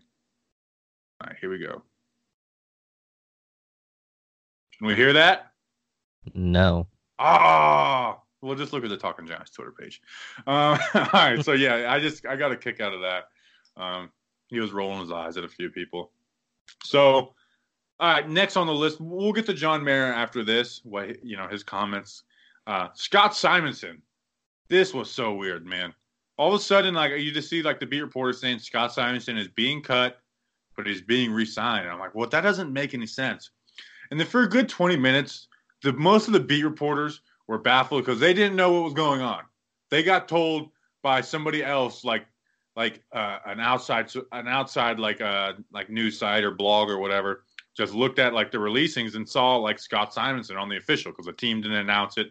All 1.22 1.28
right, 1.28 1.36
here 1.40 1.50
we 1.50 1.60
go. 1.60 1.82
Can 4.78 4.88
we 4.88 4.96
hear 4.96 5.14
that? 5.14 5.52
No. 6.34 6.88
Ah, 7.20 8.20
we'll 8.42 8.56
just 8.56 8.74
look 8.74 8.84
at 8.84 8.90
the 8.90 8.98
Talking 8.98 9.28
Giants 9.28 9.52
Twitter 9.52 9.72
page. 9.72 10.02
Um, 10.48 10.80
all 10.94 11.10
right, 11.14 11.44
so 11.44 11.52
yeah, 11.52 11.88
I 11.90 12.00
just 12.00 12.26
I 12.26 12.36
got 12.36 12.52
a 12.52 12.58
kick 12.58 12.80
out 12.80 12.94
of 12.94 13.02
that. 13.02 13.26
Um, 13.76 14.10
he 14.48 14.60
was 14.60 14.72
rolling 14.72 15.02
his 15.02 15.12
eyes 15.12 15.38
at 15.38 15.44
a 15.44 15.50
few 15.50 15.70
people. 15.70 16.12
So, 16.84 17.34
all 18.04 18.10
right, 18.10 18.30
next 18.30 18.58
on 18.58 18.68
the 18.68 18.74
list, 18.74 19.00
we'll 19.00 19.32
get 19.32 19.46
to 19.46 19.54
John 19.54 19.82
Mara 19.82 20.14
after 20.14 20.44
this. 20.44 20.82
What 20.84 21.24
you 21.24 21.38
know, 21.38 21.48
his 21.48 21.64
comments. 21.64 22.24
Uh, 22.68 22.90
Scott 22.96 23.34
Simonson. 23.34 24.02
This 24.68 24.94
was 24.94 25.10
so 25.10 25.34
weird, 25.34 25.66
man. 25.66 25.94
All 26.38 26.50
of 26.50 26.60
a 26.60 26.62
sudden, 26.62 26.94
like 26.94 27.14
you 27.14 27.32
just 27.32 27.50
see 27.50 27.64
like 27.64 27.80
the 27.80 27.86
beat 27.86 28.02
reporter 28.02 28.34
saying 28.34 28.60
Scott 28.60 28.92
Simonson 28.92 29.38
is 29.38 29.48
being 29.48 29.82
cut, 29.82 30.20
but 30.76 30.86
he's 30.86 31.02
being 31.02 31.32
re-signed. 31.32 31.84
And 31.84 31.94
I'm 31.94 32.00
like, 32.00 32.14
well, 32.14 32.28
that 32.28 32.42
doesn't 32.42 32.74
make 32.74 32.94
any 32.94 33.06
sense. 33.06 33.52
And 34.12 34.20
then 34.20 34.28
for 34.28 34.44
a 34.44 34.50
good 34.50 34.68
20 34.68 34.98
minutes, 34.98 35.48
the 35.82 35.94
most 35.94 36.28
of 36.28 36.34
the 36.34 36.42
beat 36.42 36.66
reporters 36.66 37.22
were 37.48 37.58
baffled 37.58 38.04
because 38.04 38.20
they 38.20 38.34
didn't 38.34 38.58
know 38.58 38.74
what 38.74 38.84
was 38.84 38.94
going 38.94 39.22
on. 39.22 39.44
They 39.90 40.04
got 40.04 40.28
told 40.28 40.72
by 41.04 41.22
somebody 41.22 41.64
else, 41.64 42.04
like 42.04 42.26
like 42.76 43.02
uh, 43.14 43.38
an 43.46 43.62
outside 43.62 44.12
an 44.34 44.50
outside 44.50 45.00
like 45.00 45.22
uh, 45.22 45.54
like 45.72 45.90
news 45.90 46.20
site 46.20 46.44
or 46.44 46.52
blog 46.52 46.90
or 46.90 46.98
whatever, 46.98 47.46
just 47.76 47.94
looked 47.94 48.20
at 48.20 48.34
like 48.34 48.52
the 48.52 48.58
releasings 48.58 49.16
and 49.16 49.28
saw 49.28 49.56
like 49.56 49.80
Scott 49.80 50.14
Simonson 50.14 50.58
on 50.58 50.70
the 50.70 50.78
official 50.78 51.12
because 51.12 51.26
the 51.26 51.34
team 51.34 51.62
didn't 51.62 51.78
announce 51.78 52.18
it. 52.18 52.30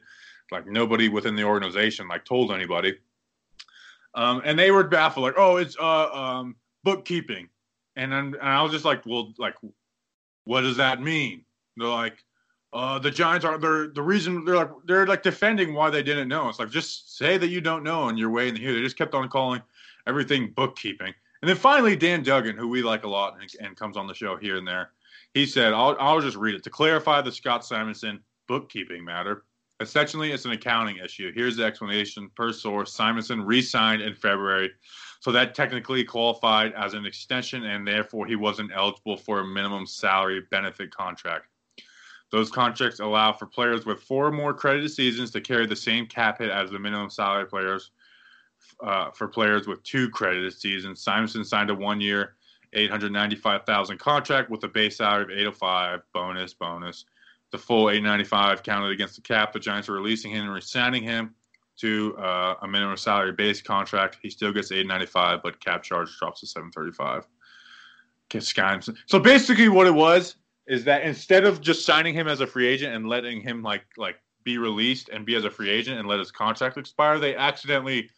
Like 0.51 0.67
nobody 0.67 1.09
within 1.09 1.35
the 1.35 1.45
organization 1.45 2.09
like 2.09 2.25
told 2.25 2.53
anybody. 2.53 2.99
Um, 4.15 4.43
and 4.45 4.59
they 4.59 4.71
were 4.71 4.85
baffled, 4.85 5.25
like, 5.25 5.35
oh, 5.39 5.57
it's 5.57 5.77
uh, 5.81 6.11
um, 6.13 6.57
bookkeeping, 6.85 7.49
and 7.97 8.13
and 8.13 8.37
I 8.43 8.63
was 8.63 8.71
just 8.71 8.85
like, 8.85 9.07
well, 9.07 9.33
like, 9.39 9.55
what 10.45 10.61
does 10.61 10.77
that 10.77 11.01
mean? 11.01 11.45
They're 11.79 11.89
like, 11.89 12.23
uh, 12.73 12.99
the 12.99 13.11
Giants 13.11 13.45
are 13.45 13.59
they're 13.59 13.89
the 13.89 14.03
reason 14.03 14.45
they're 14.45 14.57
like 14.57 14.71
they're 14.87 15.07
like 15.07 15.23
defending 15.23 15.75
why 15.75 15.91
they 15.91 16.03
didn't 16.03 16.29
know. 16.29 16.49
It's 16.49 16.59
like 16.59 16.71
just 16.71 17.17
say 17.17 17.39
that 17.39 17.49
you 17.49 17.61
don't 17.61 17.83
know 17.83 18.09
and 18.09 18.19
you're 18.19 18.31
way 18.31 18.47
waiting 18.47 18.61
here. 18.61 18.75
They 18.75 18.81
just 18.81 18.97
kept 18.97 19.15
on 19.15 19.29
calling 19.29 19.63
everything 20.07 20.53
bookkeeping. 20.55 21.13
And 21.43 21.49
then 21.49 21.57
finally, 21.57 21.97
Dan 21.97 22.23
Duggan, 22.23 22.57
who 22.57 22.69
we 22.69 22.83
like 22.83 23.05
a 23.05 23.09
lot 23.09 23.37
and, 23.41 23.51
and 23.61 23.77
comes 23.77 23.97
on 23.97 24.07
the 24.07 24.15
show 24.15 24.37
here 24.37 24.57
and 24.57 24.67
there, 24.67 24.93
he 25.35 25.47
said, 25.47 25.73
I'll, 25.73 25.97
I'll 25.99 26.21
just 26.21 26.37
read 26.37 26.55
it. 26.55 26.62
To 26.65 26.71
clarify 26.71 27.21
the 27.23 27.33
Scott 27.33 27.65
Simonson 27.65 28.21
bookkeeping 28.49 29.05
matter, 29.05 29.45
essentially 29.81 30.33
it's 30.33 30.45
an 30.45 30.53
accounting 30.53 30.99
issue. 30.99 31.33
Here's 31.35 31.57
the 31.57 31.65
explanation 31.65 32.31
per 32.37 32.53
source. 32.53 32.93
Simonson 32.93 33.45
re 33.45 33.62
signed 33.62 34.03
in 34.03 34.15
February. 34.15 34.71
So 35.21 35.31
that 35.33 35.55
technically 35.55 36.03
qualified 36.05 36.73
as 36.73 36.95
an 36.95 37.07
extension, 37.07 37.65
and 37.65 37.87
therefore 37.87 38.27
he 38.27 38.35
wasn't 38.35 38.73
eligible 38.75 39.17
for 39.17 39.41
a 39.41 39.47
minimum 39.47 39.87
salary 39.87 40.43
benefit 40.51 40.91
contract. 40.91 41.47
Those 42.33 42.51
contracts 42.51 42.99
allow 42.99 43.33
for 43.33 43.47
players 43.47 43.85
with 43.85 44.03
four 44.03 44.27
or 44.27 44.33
more 44.33 44.55
credited 44.55 44.91
seasons 44.91 45.31
to 45.33 45.41
carry 45.41 45.67
the 45.67 45.77
same 45.77 46.07
cap 46.07 46.39
hit 46.39 46.51
as 46.51 46.71
the 46.71 46.79
minimum 46.79 47.11
salary 47.11 47.47
players. 47.47 47.91
Uh, 48.83 49.11
for 49.11 49.29
players 49.29 49.67
with 49.67 49.83
two 49.83 50.09
credited 50.09 50.53
seasons, 50.53 51.03
Simonson 51.03 51.45
signed 51.45 51.71
a 51.71 51.75
one-year, 52.73 52.85
895,000 52.85 53.99
contract 53.99 54.50
with 54.50 54.64
a 54.64 54.69
base 54.69 54.97
salary 54.97 55.25
of 55.25 55.31
805, 55.31 56.00
bonus, 56.12 56.55
bonus. 56.55 57.05
The 57.50 57.59
full 57.59 57.91
895 57.91 58.62
counted 58.62 58.91
against 58.93 59.17
the 59.17 59.23
cap. 59.23 59.52
The 59.52 59.61
Giants 59.61 59.88
are 59.88 59.93
releasing 59.93 60.31
him 60.31 60.45
and 60.45 60.55
resigning 60.55 61.02
him 61.02 61.35
to 61.79 62.17
uh, 62.17 62.55
a 62.62 62.69
minimum 62.69 62.97
salary 62.97 63.33
base 63.33 63.61
contract. 63.61 64.19
He 64.23 64.31
still 64.31 64.52
gets 64.52 64.73
895, 64.73 65.41
but 65.43 65.61
cap 65.61 65.83
charge 65.83 66.17
drops 66.19 66.41
to 66.41 66.47
735. 66.47 67.26
So 69.07 69.19
basically, 69.19 69.69
what 69.69 69.87
it 69.87 69.95
was 69.95 70.37
is 70.67 70.85
that 70.85 71.02
instead 71.02 71.45
of 71.45 71.61
just 71.61 71.85
signing 71.85 72.14
him 72.14 72.29
as 72.29 72.41
a 72.41 72.47
free 72.47 72.67
agent 72.67 72.95
and 72.95 73.07
letting 73.07 73.43
him 73.43 73.62
like 73.62 73.85
like 73.99 74.17
be 74.45 74.57
released 74.59 75.11
and 75.11 75.26
be 75.26 75.35
as 75.35 75.45
a 75.45 75.50
free 75.50 75.69
agent 75.69 75.99
and 75.99 76.09
let 76.09 76.19
his 76.19 76.31
contract 76.31 76.79
expire, 76.79 77.19
they 77.19 77.37
accidentally 77.37 78.09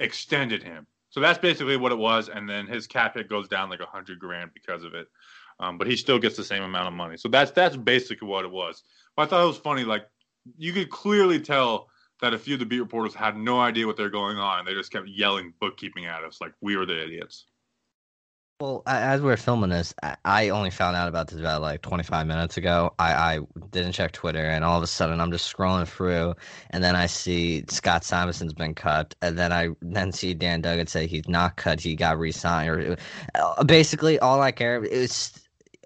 extended 0.00 0.62
him. 0.62 0.86
So 1.14 1.20
that's 1.20 1.38
basically 1.38 1.76
what 1.76 1.92
it 1.92 1.98
was, 1.98 2.28
and 2.28 2.50
then 2.50 2.66
his 2.66 2.88
cap 2.88 3.14
hit 3.14 3.28
goes 3.28 3.46
down 3.46 3.70
like 3.70 3.78
a 3.78 3.86
hundred 3.86 4.18
grand 4.18 4.50
because 4.52 4.82
of 4.82 4.94
it. 4.94 5.06
Um, 5.60 5.78
but 5.78 5.86
he 5.86 5.94
still 5.94 6.18
gets 6.18 6.36
the 6.36 6.42
same 6.42 6.64
amount 6.64 6.88
of 6.88 6.92
money. 6.92 7.16
So 7.18 7.28
that's 7.28 7.52
that's 7.52 7.76
basically 7.76 8.26
what 8.26 8.44
it 8.44 8.50
was. 8.50 8.82
But 9.14 9.22
I 9.22 9.26
thought 9.26 9.44
it 9.44 9.46
was 9.46 9.56
funny, 9.56 9.84
like 9.84 10.08
you 10.58 10.72
could 10.72 10.90
clearly 10.90 11.38
tell 11.38 11.88
that 12.20 12.34
a 12.34 12.38
few 12.38 12.54
of 12.54 12.58
the 12.58 12.66
beat 12.66 12.80
reporters 12.80 13.14
had 13.14 13.36
no 13.36 13.60
idea 13.60 13.86
what 13.86 13.96
they're 13.96 14.10
going 14.10 14.38
on, 14.38 14.58
and 14.58 14.66
they 14.66 14.74
just 14.74 14.90
kept 14.90 15.06
yelling 15.06 15.54
bookkeeping 15.60 16.06
at 16.06 16.24
us 16.24 16.40
like 16.40 16.52
we 16.60 16.76
were 16.76 16.84
the 16.84 17.00
idiots. 17.00 17.46
Well, 18.60 18.84
as 18.86 19.20
we 19.20 19.32
are 19.32 19.36
filming 19.36 19.70
this, 19.70 19.92
I 20.24 20.48
only 20.50 20.70
found 20.70 20.96
out 20.96 21.08
about 21.08 21.26
this 21.26 21.40
about 21.40 21.60
like 21.60 21.82
25 21.82 22.24
minutes 22.26 22.56
ago. 22.56 22.94
I, 23.00 23.12
I 23.12 23.40
didn't 23.70 23.92
check 23.92 24.12
Twitter, 24.12 24.44
and 24.44 24.64
all 24.64 24.76
of 24.76 24.82
a 24.84 24.86
sudden 24.86 25.20
I'm 25.20 25.32
just 25.32 25.52
scrolling 25.52 25.88
through, 25.88 26.34
and 26.70 26.82
then 26.82 26.94
I 26.94 27.06
see 27.06 27.64
Scott 27.68 28.02
Simonson's 28.04 28.52
been 28.54 28.74
cut, 28.74 29.14
and 29.22 29.36
then 29.36 29.52
I 29.52 29.70
then 29.82 30.12
see 30.12 30.34
Dan 30.34 30.60
Duggan 30.60 30.86
say 30.86 31.08
he's 31.08 31.28
not 31.28 31.56
cut, 31.56 31.80
he 31.80 31.96
got 31.96 32.16
re-signed. 32.16 32.70
Or 32.70 32.96
uh, 33.34 33.64
basically, 33.64 34.20
all 34.20 34.40
I 34.40 34.52
care 34.52 34.84
is 34.84 35.32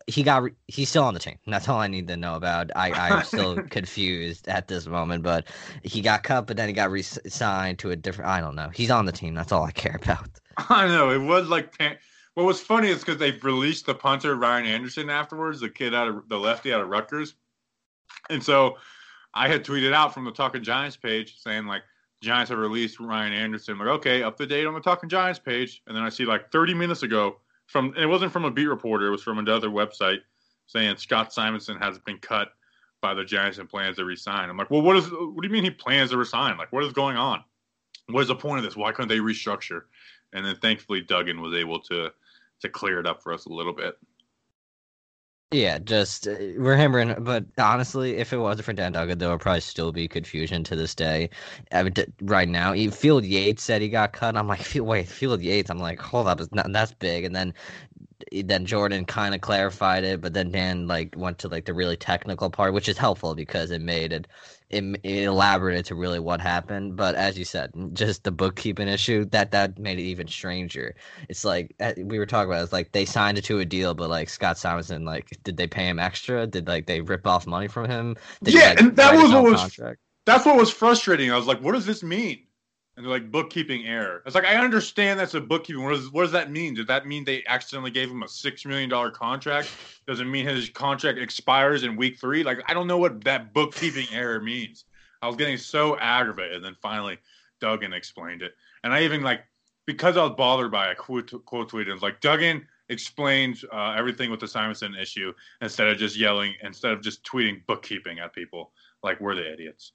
he 0.07 0.23
got 0.23 0.43
re- 0.43 0.53
he's 0.67 0.91
still 0.91 1.05
on 1.05 1.15
the 1.15 1.21
team. 1.21 1.39
That's 1.47 1.71
all 1.71 1.81
I 1.81 1.89
need 1.89 2.07
to 2.09 2.19
know 2.19 2.35
about. 2.37 2.71
I 2.77 2.93
I'm 2.93 3.25
still 3.25 3.63
confused 3.71 4.47
at 4.47 4.69
this 4.69 4.87
moment, 4.87 5.23
but 5.23 5.47
he 5.83 6.03
got 6.03 6.23
cut, 6.23 6.47
but 6.47 6.59
then 6.59 6.69
he 6.69 6.75
got 6.75 6.91
re-signed 6.91 7.79
to 7.79 7.91
a 7.93 7.97
different. 7.97 8.31
I 8.31 8.41
don't 8.41 8.57
know. 8.57 8.69
He's 8.69 8.91
on 8.91 9.07
the 9.07 9.13
team. 9.13 9.35
That's 9.35 9.53
all 9.53 9.65
I 9.65 9.73
care 9.73 9.99
about. 10.03 10.29
I 10.59 10.87
know 10.87 11.11
it 11.11 11.23
was 11.23 11.49
like. 11.49 11.75
What 12.39 12.47
was 12.47 12.61
funny 12.61 12.87
is 12.87 13.01
because 13.01 13.17
they 13.17 13.33
released 13.33 13.87
the 13.87 13.97
punter 13.97 14.37
Ryan 14.37 14.65
Anderson 14.65 15.11
afterwards, 15.11 15.59
the 15.59 15.69
kid 15.69 15.93
out 15.93 16.07
of 16.07 16.29
the 16.29 16.39
lefty 16.39 16.73
out 16.73 16.81
of 16.81 16.87
Rutgers, 16.87 17.35
and 18.31 18.41
so 18.41 18.77
I 19.35 19.49
had 19.49 19.65
tweeted 19.65 19.93
out 19.93 20.15
from 20.15 20.25
the 20.25 20.31
Talking 20.31 20.63
Giants 20.63 20.97
page 20.97 21.41
saying 21.41 21.67
like 21.67 21.83
Giants 22.21 22.51
have 22.51 22.61
released 22.61 23.01
Ryan 23.01 23.33
Anderson. 23.33 23.73
I'm 23.73 23.81
like, 23.81 23.89
okay, 23.89 24.23
up 24.23 24.37
to 24.37 24.47
date 24.47 24.67
on 24.69 24.75
the 24.75 24.81
Talking 24.81 25.09
Giants 25.09 25.41
page, 25.41 25.83
and 25.89 25.97
then 25.97 26.05
I 26.05 26.11
see 26.11 26.25
like 26.25 26.53
30 26.53 26.75
minutes 26.75 27.03
ago 27.03 27.39
from 27.67 27.93
it 27.99 28.07
wasn't 28.07 28.31
from 28.31 28.45
a 28.45 28.53
beat 28.53 28.69
reporter, 28.69 29.09
it 29.09 29.11
was 29.11 29.25
from 29.25 29.39
another 29.39 29.69
website 29.69 30.21
saying 30.67 30.97
Scott 30.99 31.33
Simonson 31.33 31.77
has 31.79 31.99
been 31.99 32.19
cut 32.19 32.53
by 33.03 33.15
the 33.15 33.25
Giants 33.25 33.59
and 33.59 33.69
plans 33.69 33.97
to 33.97 34.05
resign. 34.05 34.49
I'm 34.49 34.57
like, 34.57 34.71
well, 34.71 34.83
what 34.83 34.97
is 34.97 35.11
what 35.11 35.43
do 35.43 35.49
you 35.49 35.53
mean 35.53 35.65
he 35.65 35.73
plans 35.73 36.13
to 36.13 36.17
resign? 36.17 36.57
Like, 36.57 36.73
what 36.73 36.85
is 36.85 36.93
going 36.93 37.17
on? 37.17 37.43
What 38.07 38.21
is 38.21 38.29
the 38.29 38.37
point 38.37 38.59
of 38.59 38.65
this? 38.65 38.77
Why 38.77 38.93
couldn't 38.93 39.09
they 39.09 39.19
restructure? 39.19 39.83
And 40.33 40.47
then 40.47 40.55
thankfully 40.55 41.01
Duggan 41.01 41.41
was 41.41 41.53
able 41.53 41.81
to 41.81 42.13
to 42.61 42.69
clear 42.69 43.01
it 43.01 43.07
up 43.07 43.23
for 43.23 43.33
us 43.33 43.47
a 43.47 43.53
little 43.53 43.75
bit. 43.75 43.97
Yeah, 45.51 45.79
just 45.79 46.29
uh, 46.29 46.35
hammering, 46.77 47.15
But 47.25 47.47
honestly, 47.57 48.17
if 48.19 48.35
it 48.35 48.37
wasn't 48.37 48.67
for 48.67 48.75
Dan 48.75 48.93
Duggan, 48.93 49.17
there 49.19 49.31
would 49.31 49.41
probably 49.41 49.63
still 49.63 49.93
be 49.93 50.07
confusion 50.07 50.63
to 50.65 50.77
this 50.77 50.95
day. 50.95 51.31
I 51.73 51.85
mean, 51.85 51.95
right 52.21 52.47
now, 52.49 52.75
Field 52.91 53.25
Yates 53.25 53.63
said 53.63 53.81
he 53.81 53.89
got 53.89 54.13
cut. 54.13 54.37
I'm 54.37 54.47
like, 54.47 54.61
wait, 54.75 55.09
Field 55.09 55.41
Yates. 55.41 55.71
I'm 55.71 55.79
like, 55.79 56.01
hold 56.01 56.27
up, 56.27 56.41
not, 56.53 56.71
that's 56.71 56.93
big. 56.93 57.25
And 57.25 57.35
then 57.35 57.55
then 58.45 58.67
Jordan 58.67 59.05
kind 59.07 59.35
of 59.35 59.41
clarified 59.41 60.05
it, 60.05 60.21
but 60.21 60.35
then 60.35 60.51
Dan 60.51 60.87
like 60.87 61.15
went 61.17 61.39
to 61.39 61.49
like 61.49 61.65
the 61.65 61.75
really 61.75 61.97
technical 61.97 62.51
part, 62.51 62.75
which 62.75 62.89
is 62.89 62.99
helpful 62.99 63.35
because 63.35 63.71
it 63.71 63.81
made 63.81 64.13
it 64.13 64.27
it, 64.71 64.85
it 65.03 65.25
elaborated 65.25 65.87
to 65.87 65.95
really 65.95 66.19
what 66.19 66.41
happened. 66.41 66.97
But 66.97 67.15
as 67.15 67.39
you 67.39 67.45
said, 67.45 67.73
just 67.93 68.25
the 68.25 68.31
bookkeeping 68.31 68.89
issue 68.89 69.25
that 69.27 69.51
that 69.53 69.79
made 69.79 69.99
it 69.99 70.03
even 70.03 70.29
stranger. 70.29 70.95
It's 71.29 71.45
like 71.45 71.75
eh, 71.81 71.95
we 71.99 72.19
were 72.19 72.27
talking 72.27 72.51
about. 72.51 72.63
It's 72.63 72.73
like 72.73 72.93
they 72.93 73.05
signed 73.05 73.39
it 73.39 73.45
to 73.45 73.61
a 73.61 73.65
deal, 73.65 73.95
but 73.95 74.11
like 74.11 74.29
Scott 74.29 74.59
Simonson, 74.59 75.05
like 75.05 75.31
did 75.43 75.57
they 75.57 75.67
pay 75.67 75.87
him 75.87 75.99
extra? 75.99 76.47
Did 76.47 76.69
like 76.69 76.87
they 76.87 77.01
rip 77.01 77.27
off 77.27 77.47
money 77.47 77.69
from 77.69 77.89
him? 77.89 78.17
Did 78.43 78.55
yeah, 78.55 78.61
he, 78.61 78.69
like, 78.69 78.81
and 78.81 78.97
that 78.97 79.15
was 79.15 79.33
what 79.33 79.45
was 79.45 79.61
contract? 79.61 80.01
that's 80.27 80.45
what 80.45 80.57
was 80.57 80.71
frustrating. 80.71 81.33
I 81.33 81.37
was 81.37 81.47
like, 81.47 81.63
what 81.63 81.73
does 81.73 81.87
this 81.87 82.03
mean? 82.03 82.45
And 82.99 83.07
they're 83.07 83.13
like 83.13 83.31
bookkeeping 83.31 83.87
error. 83.87 84.25
It's 84.27 84.35
like 84.35 84.45
I 84.45 84.57
understand 84.57 85.21
that's 85.21 85.35
a 85.35 85.41
bookkeeping. 85.41 85.85
What 85.85 85.91
does 85.91 86.11
what 86.11 86.23
does 86.23 86.33
that 86.33 86.51
mean? 86.51 86.75
Does 86.75 86.87
that 86.87 87.07
mean 87.07 87.25
they 87.25 87.45
accidentally 87.47 87.93
gave 87.93 88.11
him 88.11 88.25
a 88.25 88.29
six 88.29 88.67
million 88.67 88.91
dollar 88.91 89.13
contract? 89.13 89.71
Does 90.09 90.19
it 90.19 90.25
mean 90.25 90.45
his 90.45 90.69
contract 90.69 91.17
expires 91.17 91.85
in 91.85 91.95
week 91.95 92.19
three? 92.19 92.43
Like 92.43 92.59
I 92.67 92.75
don't 92.75 92.89
know 92.89 92.99
what 92.99 93.23
that 93.23 93.55
bookkeeping 93.55 94.09
error 94.13 94.41
means. 94.41 94.85
I 95.23 95.29
was 95.29 95.37
getting 95.37 95.59
so 95.59 95.97
aggravated, 95.99 96.57
and 96.57 96.65
then 96.65 96.77
finally 96.83 97.19
Duggan 97.61 97.93
explained 97.93 98.43
it, 98.43 98.55
and 98.83 98.93
I 98.93 99.05
even 99.05 99.23
like 99.23 99.43
because 99.87 100.17
I 100.17 100.25
was 100.25 100.35
bothered 100.37 100.73
by 100.73 100.91
a 100.91 100.95
quote, 100.97 101.33
quote 101.45 101.69
tweet. 101.69 101.87
It 101.87 101.93
was 101.93 102.03
like 102.03 102.21
Duggan 102.21 102.67
explains 102.89 103.65
uh, 103.73 103.95
everything 103.97 104.29
with 104.29 104.41
the 104.41 104.49
Simonson 104.49 104.97
issue 104.97 105.33
instead 105.63 105.87
of 105.87 105.99
just 105.99 106.17
yelling, 106.17 106.55
instead 106.65 106.91
of 106.91 107.01
just 107.01 107.23
tweeting 107.23 107.65
bookkeeping 107.67 108.19
at 108.19 108.33
people 108.33 108.73
like 109.05 109.21
we're 109.21 109.37
the 109.37 109.53
idiots. 109.53 109.93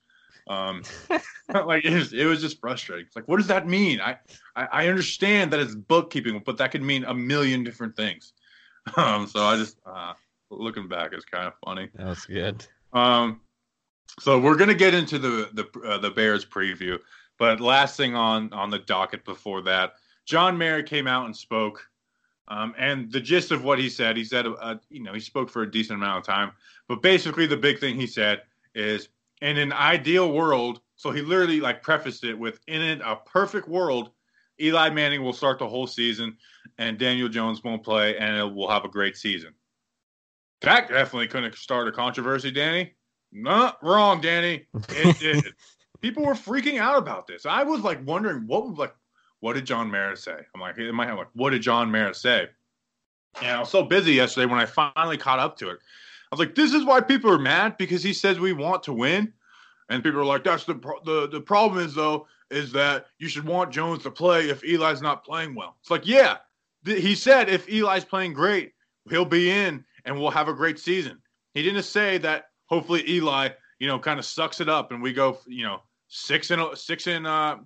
Um, 0.48 0.84
like 1.54 1.86
it 1.86 1.94
was, 1.94 2.14
it 2.14 2.26
was 2.26 2.42
just 2.42 2.60
frustrating. 2.60 3.06
It's 3.06 3.16
like, 3.16 3.28
what 3.28 3.38
does 3.38 3.48
that 3.48 3.68
mean? 3.68 4.00
I, 4.00 4.18
I, 4.56 4.68
I 4.72 4.88
understand 4.88 5.52
that 5.52 5.60
it's 5.60 5.76
bookkeeping, 5.76 6.42
but 6.46 6.58
that 6.58 6.72
could 6.72 6.82
mean 6.82 7.04
a 7.04 7.14
million 7.14 7.64
different 7.64 7.96
things. 7.96 8.34
Um, 8.98 9.28
so 9.28 9.42
I 9.42 9.56
just 9.56 9.78
uh, 9.86 10.12
looking 10.50 10.90
back, 10.90 11.14
it's 11.14 11.24
kind 11.24 11.48
of 11.48 11.54
funny. 11.64 11.88
That 11.96 12.06
was 12.06 12.26
good. 12.26 12.68
Um, 12.92 13.40
so 14.20 14.38
we're 14.38 14.58
gonna 14.58 14.74
get 14.74 14.94
into 14.94 15.18
the 15.18 15.50
the 15.54 15.80
uh, 15.88 16.00
the 16.00 16.12
Bears 16.12 16.44
preview, 16.44 17.00
but 17.40 17.62
last 17.62 17.96
thing 17.96 18.14
on 18.14 18.52
on 18.52 18.70
the 18.70 18.80
docket 18.80 19.24
before 19.24 19.62
that, 19.62 19.94
John 20.26 20.58
Mara 20.58 20.84
came 20.84 21.08
out 21.08 21.28
and 21.28 21.34
spoke. 21.34 21.88
Um, 22.50 22.76
and 22.78 23.10
the 23.10 23.22
gist 23.22 23.52
of 23.52 23.64
what 23.64 23.80
he 23.80 23.88
said, 23.90 24.18
he 24.18 24.26
said, 24.26 24.46
uh, 24.48 24.76
you 24.90 25.02
know, 25.02 25.14
he 25.14 25.22
spoke 25.22 25.50
for 25.50 25.62
a 25.62 25.72
decent 25.72 25.98
amount 26.00 26.18
of 26.18 26.26
time, 26.26 26.52
but 26.90 27.02
basically 27.02 27.48
the 27.48 27.56
big 27.56 27.80
thing 27.80 27.96
he 27.96 28.06
said 28.06 28.42
is 28.76 29.08
in 29.42 29.58
an 29.58 29.74
ideal 29.74 30.32
world, 30.32 30.82
so 30.96 31.12
he 31.12 31.22
literally 31.22 31.60
like 31.60 31.84
prefaced 31.84 32.24
it 32.24 32.38
with 32.38 32.60
in 32.68 33.02
a 33.02 33.16
perfect 33.16 33.68
world, 33.68 34.12
Eli 34.62 34.90
Manning 34.90 35.24
will 35.24 35.34
start 35.34 35.60
the 35.60 35.68
whole 35.68 35.88
season 35.88 36.38
and 36.78 36.98
Daniel 36.98 37.28
Jones 37.28 37.64
won't 37.64 37.84
play 37.84 38.18
and 38.18 38.38
it 38.38 38.54
will 38.54 38.70
have 38.70 38.86
a 38.86 38.90
great 38.90 39.18
season. 39.18 39.54
That 40.62 40.88
definitely 40.88 41.28
couldn't 41.28 41.56
start 41.56 41.88
a 41.88 41.92
controversy, 41.92 42.52
Danny. 42.52 42.94
Not 43.32 43.84
wrong, 43.84 44.22
Danny. 44.22 44.68
It 44.90 45.20
did. 45.44 45.54
People 46.00 46.26
were 46.26 46.34
freaking 46.34 46.80
out 46.80 46.98
about 46.98 47.28
this. 47.28 47.46
I 47.46 47.64
was 47.64 47.82
like 47.82 48.06
wondering 48.06 48.48
what 48.48 48.68
was 48.68 48.78
like 48.78 48.96
what 49.42 49.54
did 49.54 49.66
John 49.66 49.92
Mara 49.92 50.16
say? 50.16 50.38
I'm 50.56 50.62
like 50.62 50.78
in 50.78 50.96
my 50.96 51.06
head, 51.06 51.16
like, 51.16 51.28
what 51.34 51.50
did 51.50 51.62
John 51.62 51.92
Mara 51.92 52.14
say? 52.14 52.48
And 53.42 53.52
I 53.52 53.60
was 53.60 53.70
so 53.70 53.84
busy 53.84 54.14
yesterday 54.14 54.46
when 54.46 54.60
I 54.60 54.66
finally 54.66 55.18
caught 55.18 55.40
up 55.40 55.58
to 55.58 55.70
it 55.72 55.80
was 56.34 56.40
like, 56.40 56.56
this 56.56 56.74
is 56.74 56.84
why 56.84 57.02
people 57.02 57.32
are 57.32 57.40
mad 57.40 57.78
because 57.78 58.04
he 58.04 58.14
says 58.14 58.40
we 58.40 58.54
want 58.54 58.84
to 58.84 58.94
win, 58.94 59.32
and 59.90 60.04
people 60.04 60.20
are 60.20 60.26
like, 60.26 60.44
that's 60.44 60.64
the 60.66 60.76
pro- 60.76 61.04
the 61.04 61.28
the 61.28 61.42
problem 61.42 61.86
is 61.86 61.94
though 61.94 62.28
is 62.50 62.72
that 62.72 63.08
you 63.20 63.28
should 63.28 63.46
want 63.46 63.72
Jones 63.72 64.04
to 64.04 64.12
play 64.12 64.50
if 64.50 64.64
Eli's 64.64 65.02
not 65.02 65.24
playing 65.24 65.56
well. 65.56 65.76
It's 65.82 65.90
like, 65.90 66.06
yeah, 66.06 66.38
th- 66.86 67.02
he 67.02 67.16
said 67.16 67.50
if 67.50 67.68
Eli's 67.68 68.06
playing 68.06 68.34
great, 68.34 68.74
he'll 69.10 69.26
be 69.26 69.50
in 69.50 69.84
and 70.06 70.20
we'll 70.20 70.32
have 70.32 70.48
a 70.48 70.54
great 70.54 70.80
season. 70.80 71.20
He 71.54 71.64
didn't 71.64 71.84
say 71.84 72.18
that 72.20 72.50
hopefully 72.66 73.04
Eli, 73.10 73.50
you 73.80 73.88
know, 73.88 74.00
kind 74.00 74.20
of 74.20 74.26
sucks 74.26 74.62
it 74.62 74.70
up 74.70 74.92
and 74.92 75.02
we 75.02 75.14
go, 75.14 75.40
you 75.48 75.64
know, 75.64 75.82
six 76.08 76.52
and 76.52 76.62
six 76.78 77.08
and 77.08 77.26
uh, 77.26 77.58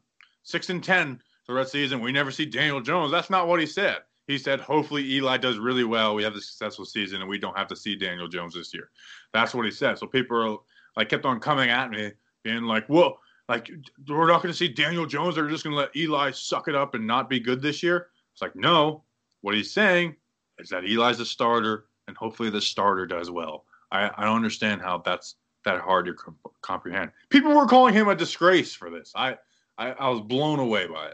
six 0.44 0.70
and 0.70 0.84
ten 0.84 1.22
the 1.48 1.54
rest 1.54 1.70
of 1.70 1.80
the 1.80 1.86
season. 1.86 2.02
We 2.02 2.12
never 2.12 2.32
see 2.32 2.46
Daniel 2.46 2.82
Jones. 2.82 3.12
That's 3.12 3.30
not 3.30 3.48
what 3.48 3.60
he 3.60 3.66
said 3.66 3.98
he 4.28 4.38
said, 4.38 4.60
hopefully 4.60 5.10
Eli 5.14 5.38
does 5.38 5.58
really 5.58 5.86
well. 5.86 6.14
We 6.14 6.24
have 6.24 6.36
a 6.36 6.42
successful 6.42 6.86
season 6.86 7.22
and 7.22 7.30
we 7.30 7.40
don't 7.40 7.58
have 7.58 7.68
to 7.68 7.76
see 7.76 7.96
Daniel 7.96 8.28
Jones 8.28 8.54
this 8.54 8.74
year. 8.74 8.90
That's 9.34 9.54
what 9.54 9.66
he 9.66 9.72
said. 9.72 9.98
So 9.98 10.06
people 10.06 10.38
are 10.38 10.58
like 10.98 11.10
kept 11.10 11.26
on 11.26 11.40
coming 11.40 11.70
at 11.70 11.90
me, 11.90 12.12
being 12.44 12.64
like, 12.64 12.86
"Whoa, 12.88 13.20
like 13.48 13.72
we're 14.08 14.28
not 14.28 14.42
going 14.42 14.52
to 14.52 14.58
see 14.58 14.68
Daniel 14.68 15.06
Jones. 15.06 15.36
They're 15.36 15.48
just 15.48 15.64
going 15.64 15.76
to 15.76 15.80
let 15.80 15.96
Eli 15.96 16.32
suck 16.32 16.68
it 16.68 16.76
up 16.76 16.94
and 16.94 17.08
not 17.08 17.30
be 17.30 17.40
good 17.40 17.62
this 17.62 17.82
year." 17.82 18.08
It's 18.34 18.42
like, 18.42 18.56
no. 18.56 19.04
What 19.42 19.56
he's 19.56 19.72
saying 19.72 20.16
is 20.60 20.70
that 20.70 20.84
Eli's 20.84 21.20
a 21.20 21.26
starter, 21.26 21.86
and 22.08 22.18
hopefully 22.18 22.50
the 22.50 22.62
starter 22.62 23.06
does 23.06 23.32
well. 23.32 23.66
I, 23.92 24.10
I 24.18 24.26
don't 24.26 24.36
understand 24.36 24.82
how 24.82 24.98
that's 24.98 25.36
that 25.64 25.80
hard 25.80 26.06
to 26.08 26.14
comp- 26.14 26.38
comprehend. 26.62 27.12
People 27.30 27.56
were 27.56 27.68
calling 27.68 27.94
him 27.94 28.08
a 28.10 28.16
disgrace 28.16 28.74
for 28.74 28.90
this. 28.90 29.12
I, 29.16 29.38
I, 29.78 29.92
I 29.92 30.10
was 30.10 30.22
blown 30.22 30.60
away 30.60 30.88
by 30.88 31.12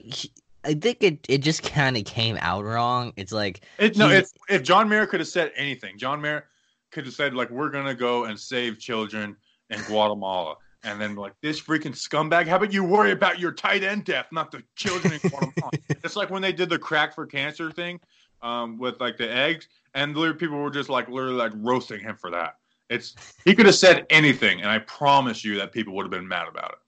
it. 0.00 0.30
I 0.64 0.74
think 0.74 1.02
it, 1.02 1.24
it 1.28 1.38
just 1.38 1.62
kind 1.72 1.96
of 1.96 2.04
came 2.04 2.38
out 2.40 2.64
wrong. 2.64 3.12
It's 3.16 3.32
like 3.32 3.64
it, 3.78 3.96
no, 3.96 4.10
if 4.10 4.30
if 4.48 4.62
John 4.62 4.88
Mara 4.88 5.06
could 5.06 5.20
have 5.20 5.28
said 5.28 5.52
anything, 5.56 5.98
John 5.98 6.20
Mara 6.20 6.44
could 6.90 7.04
have 7.04 7.14
said 7.14 7.34
like 7.34 7.50
we're 7.50 7.70
gonna 7.70 7.94
go 7.94 8.24
and 8.24 8.38
save 8.38 8.78
children 8.78 9.36
in 9.70 9.80
Guatemala, 9.82 10.56
and 10.82 11.00
then 11.00 11.14
like 11.14 11.34
this 11.42 11.60
freaking 11.60 11.94
scumbag. 11.94 12.46
How 12.46 12.56
about 12.56 12.72
you 12.72 12.84
worry 12.84 13.12
about 13.12 13.38
your 13.38 13.52
tight 13.52 13.82
end 13.82 14.04
death, 14.04 14.26
not 14.32 14.50
the 14.50 14.62
children 14.76 15.14
in 15.14 15.20
Guatemala? 15.20 15.70
it's 15.88 16.16
like 16.16 16.30
when 16.30 16.42
they 16.42 16.52
did 16.52 16.68
the 16.68 16.78
crack 16.78 17.14
for 17.14 17.26
cancer 17.26 17.70
thing 17.70 18.00
um, 18.42 18.78
with 18.78 19.00
like 19.00 19.16
the 19.16 19.30
eggs, 19.30 19.68
and 19.94 20.16
literally 20.16 20.38
people 20.38 20.58
were 20.58 20.70
just 20.70 20.88
like 20.88 21.08
literally 21.08 21.36
like 21.36 21.52
roasting 21.56 22.00
him 22.00 22.16
for 22.16 22.30
that. 22.30 22.56
It's 22.90 23.14
he 23.44 23.54
could 23.54 23.66
have 23.66 23.74
said 23.74 24.06
anything, 24.08 24.62
and 24.62 24.70
I 24.70 24.78
promise 24.80 25.44
you 25.44 25.56
that 25.56 25.72
people 25.72 25.94
would 25.94 26.04
have 26.04 26.10
been 26.10 26.26
mad 26.26 26.48
about 26.48 26.72
it 26.72 26.78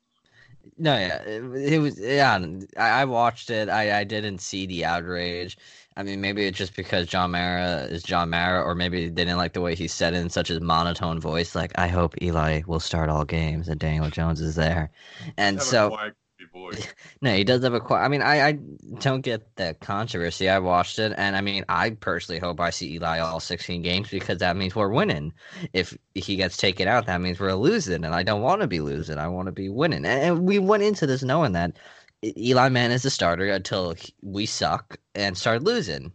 No, 0.79 0.97
yeah, 0.97 1.23
it, 1.23 1.43
it 1.73 1.79
was. 1.79 1.99
Yeah, 1.99 2.39
I, 2.77 3.03
I, 3.03 3.05
watched 3.05 3.51
it. 3.51 3.69
I, 3.69 4.01
I 4.01 4.05
didn't 4.05 4.39
see 4.39 4.67
the 4.67 4.85
outrage. 4.85 5.57
I 5.97 6.03
mean, 6.03 6.21
maybe 6.21 6.47
it's 6.47 6.57
just 6.57 6.77
because 6.77 7.07
John 7.07 7.33
Mara 7.33 7.83
is 7.91 8.03
John 8.03 8.31
Mara, 8.31 8.63
or 8.63 8.75
maybe 8.75 9.09
they 9.09 9.25
didn't 9.25 9.37
like 9.37 9.53
the 9.53 9.61
way 9.61 9.75
he 9.75 9.89
said 9.89 10.15
it 10.15 10.19
in 10.19 10.31
such 10.31 10.49
a 10.51 10.61
monotone 10.61 11.21
voice. 11.21 11.55
Like, 11.55 11.73
I 11.77 11.89
hope 11.89 12.15
Eli 12.23 12.63
will 12.67 12.81
start 12.81 13.11
all 13.11 13.25
games 13.25 13.69
and 13.69 13.79
Daniel 13.79 14.09
Jones 14.09 14.41
is 14.41 14.55
there. 14.55 14.91
And 15.37 15.61
so, 15.61 15.97
no, 17.23 17.35
he 17.35 17.45
does 17.45 17.63
have 17.63 17.75
a. 17.75 17.95
I 17.95 18.09
mean, 18.09 18.23
I, 18.23 18.49
I 18.49 18.53
don't 18.99 19.23
get 19.23 19.57
the 19.57 19.77
controversy. 19.81 20.49
I 20.49 20.59
watched 20.59 20.99
it, 20.99 21.13
and 21.17 21.37
I 21.37 21.41
mean, 21.41 21.65
I 21.69 21.91
personally 21.91 22.39
hope 22.39 22.61
I 22.61 22.71
see 22.71 22.95
Eli 22.95 23.19
all 23.19 23.41
16 23.41 23.83
games 23.83 24.11
because 24.11 24.39
that 24.39 24.57
means 24.57 24.75
we're 24.75 24.89
winning. 24.89 25.33
If 25.73 25.97
he 26.15 26.37
gets 26.37 26.57
taken 26.57 26.89
out, 26.89 27.07
that 27.07 27.21
means 27.21 27.39
we're 27.41 27.55
losing, 27.55 28.05
and 28.05 28.15
I 28.15 28.23
don't 28.23 28.43
want 28.43 28.63
to 28.63 28.67
be 28.67 28.81
losing. 28.81 29.19
I 29.19 29.29
want 29.29 29.47
to 29.47 29.53
be 29.53 29.69
winning. 29.69 30.05
And, 30.05 30.23
and 30.23 30.47
we 30.47 30.59
went 30.59 30.83
into 30.83 31.07
this 31.07 31.23
knowing 31.23 31.53
that 31.53 31.79
Eli 32.25 32.69
Man 32.69 32.91
is 32.91 33.03
the 33.03 33.11
starter 33.11 33.49
until 33.49 33.95
we 34.23 34.47
suck 34.47 34.99
and 35.15 35.37
start 35.37 35.63
losing, 35.63 36.13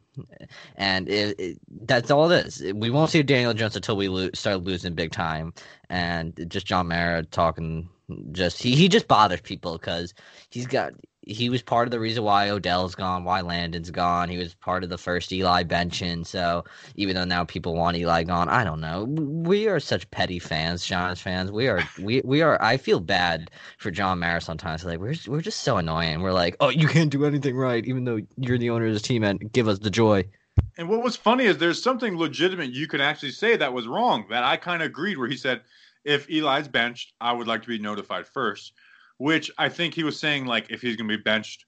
and 0.75 1.09
it, 1.09 1.39
it, 1.39 1.57
that's 1.81 2.11
all 2.11 2.31
it 2.31 2.45
is. 2.45 2.73
We 2.75 2.89
won't 2.89 3.09
see 3.09 3.23
Daniel 3.23 3.53
Jones 3.53 3.75
until 3.75 3.97
we 3.97 4.07
lo- 4.07 4.29
start 4.33 4.63
losing 4.63 4.93
big 4.93 5.11
time, 5.11 5.53
and 5.89 6.45
just 6.47 6.65
John 6.67 6.87
Mara 6.87 7.23
talking. 7.23 7.89
Just 8.31 8.61
he, 8.61 8.75
he 8.75 8.87
just 8.87 9.07
bothers 9.07 9.41
people 9.41 9.77
because 9.77 10.13
he's 10.49 10.67
got 10.67 10.93
he 11.25 11.49
was 11.49 11.61
part 11.61 11.87
of 11.87 11.91
the 11.91 11.99
reason 11.99 12.23
why 12.23 12.49
Odell's 12.49 12.95
gone, 12.95 13.23
why 13.23 13.41
Landon's 13.41 13.89
gone. 13.89 14.29
He 14.29 14.37
was 14.37 14.53
part 14.53 14.83
of 14.83 14.89
the 14.89 14.97
first 14.97 15.31
Eli 15.31 15.63
benching. 15.63 16.25
So 16.25 16.63
even 16.95 17.15
though 17.15 17.25
now 17.25 17.43
people 17.43 17.75
want 17.75 17.97
Eli 17.97 18.23
gone, 18.23 18.47
I 18.47 18.63
don't 18.63 18.79
know. 18.79 19.05
We 19.05 19.67
are 19.67 19.79
such 19.79 20.09
petty 20.11 20.39
fans, 20.39 20.85
Giants 20.85 21.21
fans. 21.21 21.51
We 21.51 21.67
are 21.67 21.81
we 21.99 22.21
we 22.23 22.41
are. 22.41 22.61
I 22.61 22.77
feel 22.77 22.99
bad 22.99 23.49
for 23.77 23.91
John 23.91 24.19
Mara 24.19 24.41
sometimes. 24.41 24.85
Like 24.85 24.99
we're 24.99 25.15
we're 25.27 25.41
just 25.41 25.61
so 25.61 25.77
annoying. 25.77 26.21
We're 26.21 26.33
like, 26.33 26.55
oh, 26.59 26.69
you 26.69 26.87
can't 26.87 27.09
do 27.09 27.25
anything 27.25 27.55
right, 27.55 27.85
even 27.85 28.05
though 28.05 28.19
you're 28.37 28.59
the 28.59 28.69
owner 28.69 28.87
of 28.87 28.93
this 28.93 29.01
team, 29.01 29.23
and 29.23 29.51
give 29.51 29.67
us 29.67 29.79
the 29.79 29.89
joy. 29.89 30.25
And 30.77 30.87
what 30.87 31.03
was 31.03 31.15
funny 31.15 31.45
is 31.45 31.57
there's 31.57 31.81
something 31.81 32.17
legitimate 32.17 32.71
you 32.71 32.87
could 32.87 33.01
actually 33.01 33.31
say 33.31 33.57
that 33.57 33.73
was 33.73 33.87
wrong 33.87 34.25
that 34.29 34.43
I 34.43 34.57
kind 34.57 34.81
of 34.81 34.87
agreed. 34.87 35.17
Where 35.17 35.27
he 35.27 35.37
said, 35.37 35.61
if 36.05 36.29
Eli's 36.29 36.67
benched, 36.67 37.13
I 37.19 37.33
would 37.33 37.47
like 37.47 37.63
to 37.63 37.67
be 37.67 37.79
notified 37.79 38.27
first 38.27 38.73
which 39.17 39.51
I 39.57 39.69
think 39.69 39.93
he 39.93 40.03
was 40.03 40.19
saying 40.19 40.45
like 40.45 40.67
if 40.69 40.81
he's 40.81 40.95
going 40.95 41.09
to 41.09 41.17
be 41.17 41.21
benched 41.21 41.65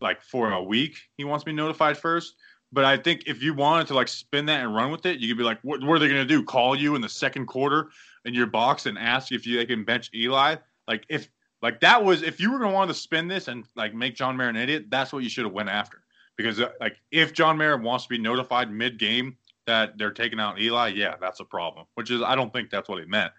like 0.00 0.22
for 0.22 0.50
a 0.52 0.62
week, 0.62 0.96
he 1.16 1.24
wants 1.24 1.44
to 1.44 1.50
be 1.50 1.54
notified 1.54 1.96
first. 1.96 2.34
But 2.72 2.84
I 2.84 2.96
think 2.96 3.24
if 3.26 3.42
you 3.42 3.52
wanted 3.52 3.88
to 3.88 3.94
like 3.94 4.08
spin 4.08 4.46
that 4.46 4.62
and 4.62 4.74
run 4.74 4.92
with 4.92 5.04
it, 5.06 5.18
you 5.18 5.28
could 5.28 5.38
be 5.38 5.44
like, 5.44 5.58
what, 5.62 5.82
what 5.82 5.96
are 5.96 5.98
they 5.98 6.08
going 6.08 6.20
to 6.20 6.24
do? 6.24 6.44
Call 6.44 6.76
you 6.76 6.94
in 6.94 7.00
the 7.00 7.08
second 7.08 7.46
quarter 7.46 7.88
in 8.24 8.34
your 8.34 8.46
box 8.46 8.86
and 8.86 8.96
ask 8.96 9.32
if 9.32 9.46
you 9.46 9.56
they 9.56 9.66
can 9.66 9.84
bench 9.84 10.10
Eli? 10.14 10.56
Like 10.86 11.04
if 11.08 11.28
like 11.62 11.80
that 11.80 12.04
was 12.04 12.22
if 12.22 12.40
you 12.40 12.52
were 12.52 12.58
going 12.58 12.70
to 12.70 12.74
want 12.74 12.88
to 12.88 12.94
spin 12.94 13.28
this 13.28 13.48
and 13.48 13.64
like 13.74 13.94
make 13.94 14.14
John 14.14 14.36
Mara 14.36 14.50
an 14.50 14.56
idiot, 14.56 14.86
that's 14.88 15.12
what 15.12 15.24
you 15.24 15.28
should 15.28 15.44
have 15.44 15.52
went 15.52 15.68
after. 15.68 16.02
Because 16.36 16.60
uh, 16.60 16.70
like 16.80 16.96
if 17.10 17.32
John 17.32 17.58
Mara 17.58 17.76
wants 17.76 18.04
to 18.04 18.08
be 18.08 18.18
notified 18.18 18.70
mid 18.70 18.98
game 18.98 19.36
that 19.66 19.98
they're 19.98 20.12
taking 20.12 20.38
out 20.38 20.60
Eli, 20.60 20.88
yeah, 20.88 21.16
that's 21.20 21.40
a 21.40 21.44
problem. 21.44 21.86
Which 21.94 22.10
is 22.10 22.22
I 22.22 22.36
don't 22.36 22.52
think 22.52 22.70
that's 22.70 22.88
what 22.88 23.00
he 23.00 23.04
meant. 23.04 23.32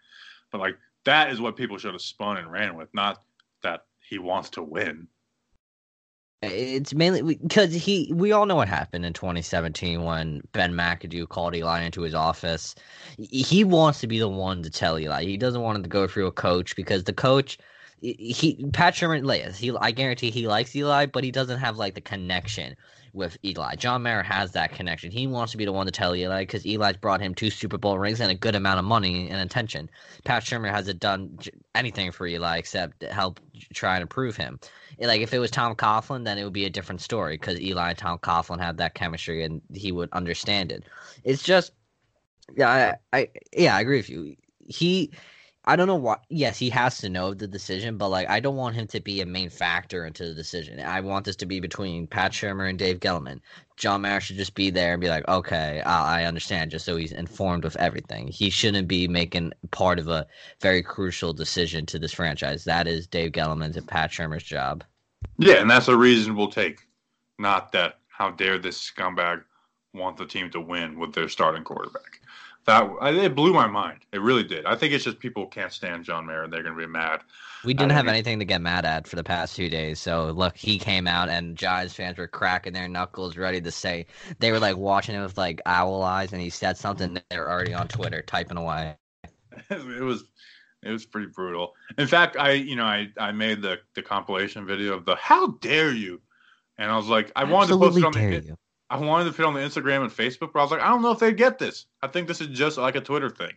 But 0.51 0.62
like 0.62 0.77
that 1.05 1.31
is 1.31 1.41
what 1.41 1.55
people 1.55 1.77
should 1.77 1.93
have 1.93 2.01
spun 2.01 2.38
and 2.38 2.51
ran 2.51 2.75
with, 2.75 2.89
not 2.93 3.24
that 3.63 3.86
he 4.08 4.20
wants 4.20 4.50
to 4.51 4.63
win. 4.63 5.08
It's 6.43 6.96
mainly 6.96 7.36
because 7.36 7.72
he. 7.72 8.12
We 8.13 8.31
all 8.31 8.48
know 8.48 8.55
what 8.55 8.67
happened 8.67 9.05
in 9.05 9.13
2017 9.13 10.03
when 10.03 10.41
Ben 10.53 10.74
McAdoo 10.74 11.29
called 11.29 11.55
Eli 11.55 11.84
into 11.84 12.01
his 12.01 12.15
office. 12.15 12.74
He 13.20 13.63
wants 13.63 14.00
to 14.00 14.08
be 14.08 14.17
the 14.17 14.27
one 14.27 14.63
to 14.63 14.72
tell 14.72 14.98
Eli. 14.98 15.24
He 15.24 15.38
doesn't 15.38 15.62
want 15.62 15.75
him 15.77 15.84
to 15.84 15.89
go 15.89 16.08
through 16.08 16.25
a 16.25 16.31
coach 16.31 16.75
because 16.75 17.03
the 17.03 17.13
coach, 17.13 17.60
he 18.00 18.65
Pat 18.74 18.96
Shurmur, 18.96 19.53
he 19.53 19.72
I 19.79 19.91
guarantee 19.91 20.31
he 20.31 20.48
likes 20.48 20.75
Eli, 20.75 21.05
but 21.05 21.24
he 21.24 21.29
doesn't 21.29 21.60
have 21.60 21.77
like 21.77 21.93
the 21.93 22.01
connection 22.01 22.75
with 23.13 23.38
Eli. 23.44 23.75
John 23.75 24.03
Mara 24.03 24.24
has 24.24 24.51
that 24.53 24.74
connection. 24.74 25.12
He 25.12 25.27
wants 25.27 25.51
to 25.51 25.58
be 25.58 25.65
the 25.65 25.72
one 25.72 25.86
to 25.86 25.91
tell 25.91 26.15
Eli 26.15 26.44
because 26.44 26.65
Eli's 26.65 26.98
brought 26.98 27.22
him 27.22 27.34
two 27.34 27.50
Super 27.50 27.77
Bowl 27.77 28.00
rings 28.00 28.20
and 28.22 28.32
a 28.32 28.36
good 28.36 28.56
amount 28.56 28.80
of 28.80 28.86
money 28.86 29.30
and 29.30 29.41
attention. 29.41 29.89
Pat 30.24 30.44
Shurmur 30.44 30.72
hasn't 30.72 31.00
done 31.00 31.38
anything 31.75 32.12
for 32.12 32.25
Eli 32.27 32.58
except 32.58 33.03
help 33.03 33.39
try 33.74 33.96
and 33.96 34.01
improve 34.01 34.36
him. 34.36 34.59
Like 35.00 35.22
if 35.22 35.33
it 35.33 35.40
was 35.40 35.51
Tom 35.51 35.75
Coughlin, 35.75 36.24
then 36.24 36.38
it 36.38 36.44
would 36.44 36.53
be 36.53 36.66
a 36.66 36.70
different 36.70 37.01
story 37.01 37.35
because 37.35 37.59
Eli 37.59 37.90
and 37.90 37.98
Tom 37.98 38.18
Coughlin 38.20 38.59
have 38.59 38.77
that 38.77 38.94
chemistry 38.94 39.44
and 39.44 39.62
he 39.74 39.92
would 39.92 40.09
understand 40.14 40.72
it. 40.72 40.83
It's 41.24 41.44
just, 41.44 41.74
yeah, 42.55 42.96
I, 43.12 43.18
I 43.18 43.29
yeah, 43.53 43.75
I 43.75 43.81
agree 43.81 43.98
with 43.98 44.09
you. 44.09 44.35
He 44.68 45.12
I 45.63 45.75
don't 45.75 45.85
know 45.85 45.95
why. 45.95 46.17
Yes, 46.29 46.57
he 46.57 46.69
has 46.71 46.97
to 47.00 47.09
know 47.09 47.35
the 47.35 47.47
decision, 47.47 47.97
but 47.97 48.09
like 48.09 48.27
I 48.29 48.39
don't 48.39 48.55
want 48.55 48.75
him 48.75 48.87
to 48.87 49.00
be 49.00 49.21
a 49.21 49.27
main 49.27 49.50
factor 49.50 50.05
into 50.05 50.25
the 50.25 50.33
decision. 50.33 50.79
I 50.79 51.01
want 51.01 51.25
this 51.25 51.35
to 51.37 51.45
be 51.45 51.59
between 51.59 52.07
Pat 52.07 52.31
Shurmur 52.31 52.67
and 52.67 52.79
Dave 52.79 53.00
Gettleman. 53.00 53.41
John 53.77 54.01
Mara 54.01 54.19
should 54.19 54.37
just 54.37 54.55
be 54.55 54.71
there 54.71 54.93
and 54.93 55.01
be 55.01 55.09
like, 55.09 55.27
okay, 55.27 55.81
I, 55.81 56.21
I 56.21 56.25
understand, 56.25 56.71
just 56.71 56.85
so 56.85 56.95
he's 56.95 57.11
informed 57.11 57.65
of 57.65 57.75
everything. 57.75 58.27
He 58.27 58.50
shouldn't 58.50 58.87
be 58.87 59.07
making 59.07 59.53
part 59.69 60.00
of 60.00 60.07
a 60.07 60.25
very 60.61 60.81
crucial 60.81 61.31
decision 61.31 61.85
to 61.87 62.00
this 62.00 62.13
franchise. 62.13 62.63
That 62.63 62.87
is 62.87 63.05
Dave 63.05 63.31
Gettleman's 63.31 63.77
and 63.77 63.87
Pat 63.87 64.09
Shurmur's 64.09 64.43
job. 64.43 64.83
Yeah, 65.37 65.55
and 65.55 65.69
that's 65.69 65.87
a 65.87 65.97
reasonable 65.97 66.47
take. 66.47 66.79
Not 67.37 67.71
that 67.74 68.00
how 68.07 68.31
dare 68.31 68.57
this 68.57 68.91
scumbag 68.91 69.43
want 69.93 70.17
the 70.17 70.25
team 70.25 70.50
to 70.51 70.59
win 70.59 70.97
with 70.97 71.13
their 71.13 71.29
starting 71.29 71.63
quarterback 71.63 72.21
that 72.65 72.89
it 73.01 73.35
blew 73.35 73.53
my 73.53 73.67
mind. 73.67 74.00
It 74.11 74.21
really 74.21 74.43
did. 74.43 74.65
I 74.65 74.75
think 74.75 74.93
it's 74.93 75.03
just 75.03 75.19
people 75.19 75.47
can't 75.47 75.71
stand 75.71 76.05
John 76.05 76.25
Mara 76.25 76.43
and 76.43 76.53
they're 76.53 76.63
going 76.63 76.75
to 76.75 76.79
be 76.79 76.87
mad. 76.87 77.21
We 77.63 77.74
didn't 77.74 77.91
have 77.91 78.07
anything 78.07 78.39
to 78.39 78.45
get 78.45 78.61
mad 78.61 78.85
at 78.85 79.07
for 79.07 79.15
the 79.15 79.24
past 79.24 79.55
few 79.55 79.69
days. 79.69 80.00
So 80.00 80.31
look, 80.31 80.57
he 80.57 80.79
came 80.79 81.07
out 81.07 81.29
and 81.29 81.55
Giants 81.55 81.93
fans 81.93 82.17
were 82.17 82.27
cracking 82.27 82.74
their 82.74 82.87
knuckles, 82.87 83.37
ready 83.37 83.61
to 83.61 83.71
say 83.71 84.07
they 84.39 84.51
were 84.51 84.59
like 84.59 84.77
watching 84.77 85.15
him 85.15 85.24
with 85.24 85.37
like 85.37 85.61
owl 85.65 86.01
eyes, 86.01 86.33
and 86.33 86.41
he 86.41 86.50
said 86.50 86.77
something. 86.77 87.19
They're 87.29 87.50
already 87.50 87.74
on 87.74 87.87
Twitter 87.87 88.21
typing 88.21 88.57
away. 88.57 88.95
it 89.69 90.03
was 90.03 90.24
it 90.83 90.91
was 90.91 91.05
pretty 91.05 91.27
brutal. 91.27 91.74
In 91.97 92.07
fact, 92.07 92.35
I 92.37 92.53
you 92.53 92.75
know 92.75 92.85
I 92.85 93.09
I 93.17 93.31
made 93.31 93.61
the 93.61 93.79
the 93.95 94.01
compilation 94.01 94.65
video 94.65 94.93
of 94.95 95.05
the 95.05 95.15
how 95.15 95.47
dare 95.61 95.91
you, 95.91 96.21
and 96.77 96.91
I 96.91 96.97
was 96.97 97.07
like 97.07 97.31
I 97.35 97.43
wanted 97.43 97.74
to 97.74 97.77
post 97.77 97.97
it 97.97 98.03
on 98.03 98.11
the. 98.13 98.43
You. 98.43 98.57
I 98.92 98.98
wanted 98.98 99.24
to 99.25 99.32
put 99.32 99.46
on 99.46 99.54
the 99.54 99.62
Instagram 99.62 100.01
and 100.01 100.12
Facebook, 100.12 100.51
but 100.51 100.60
I 100.60 100.64
was 100.64 100.72
like, 100.72 100.82
I 100.82 100.90
don't 100.90 101.01
know 101.01 101.12
if 101.12 101.20
they 101.20 101.32
get 101.32 101.58
this. 101.58 101.86
I 102.01 102.08
think 102.08 102.27
this 102.27 102.42
is 102.42 102.48
just 102.48 102.77
like 102.77 102.96
a 102.96 103.01
Twitter 103.01 103.30
thing, 103.30 103.54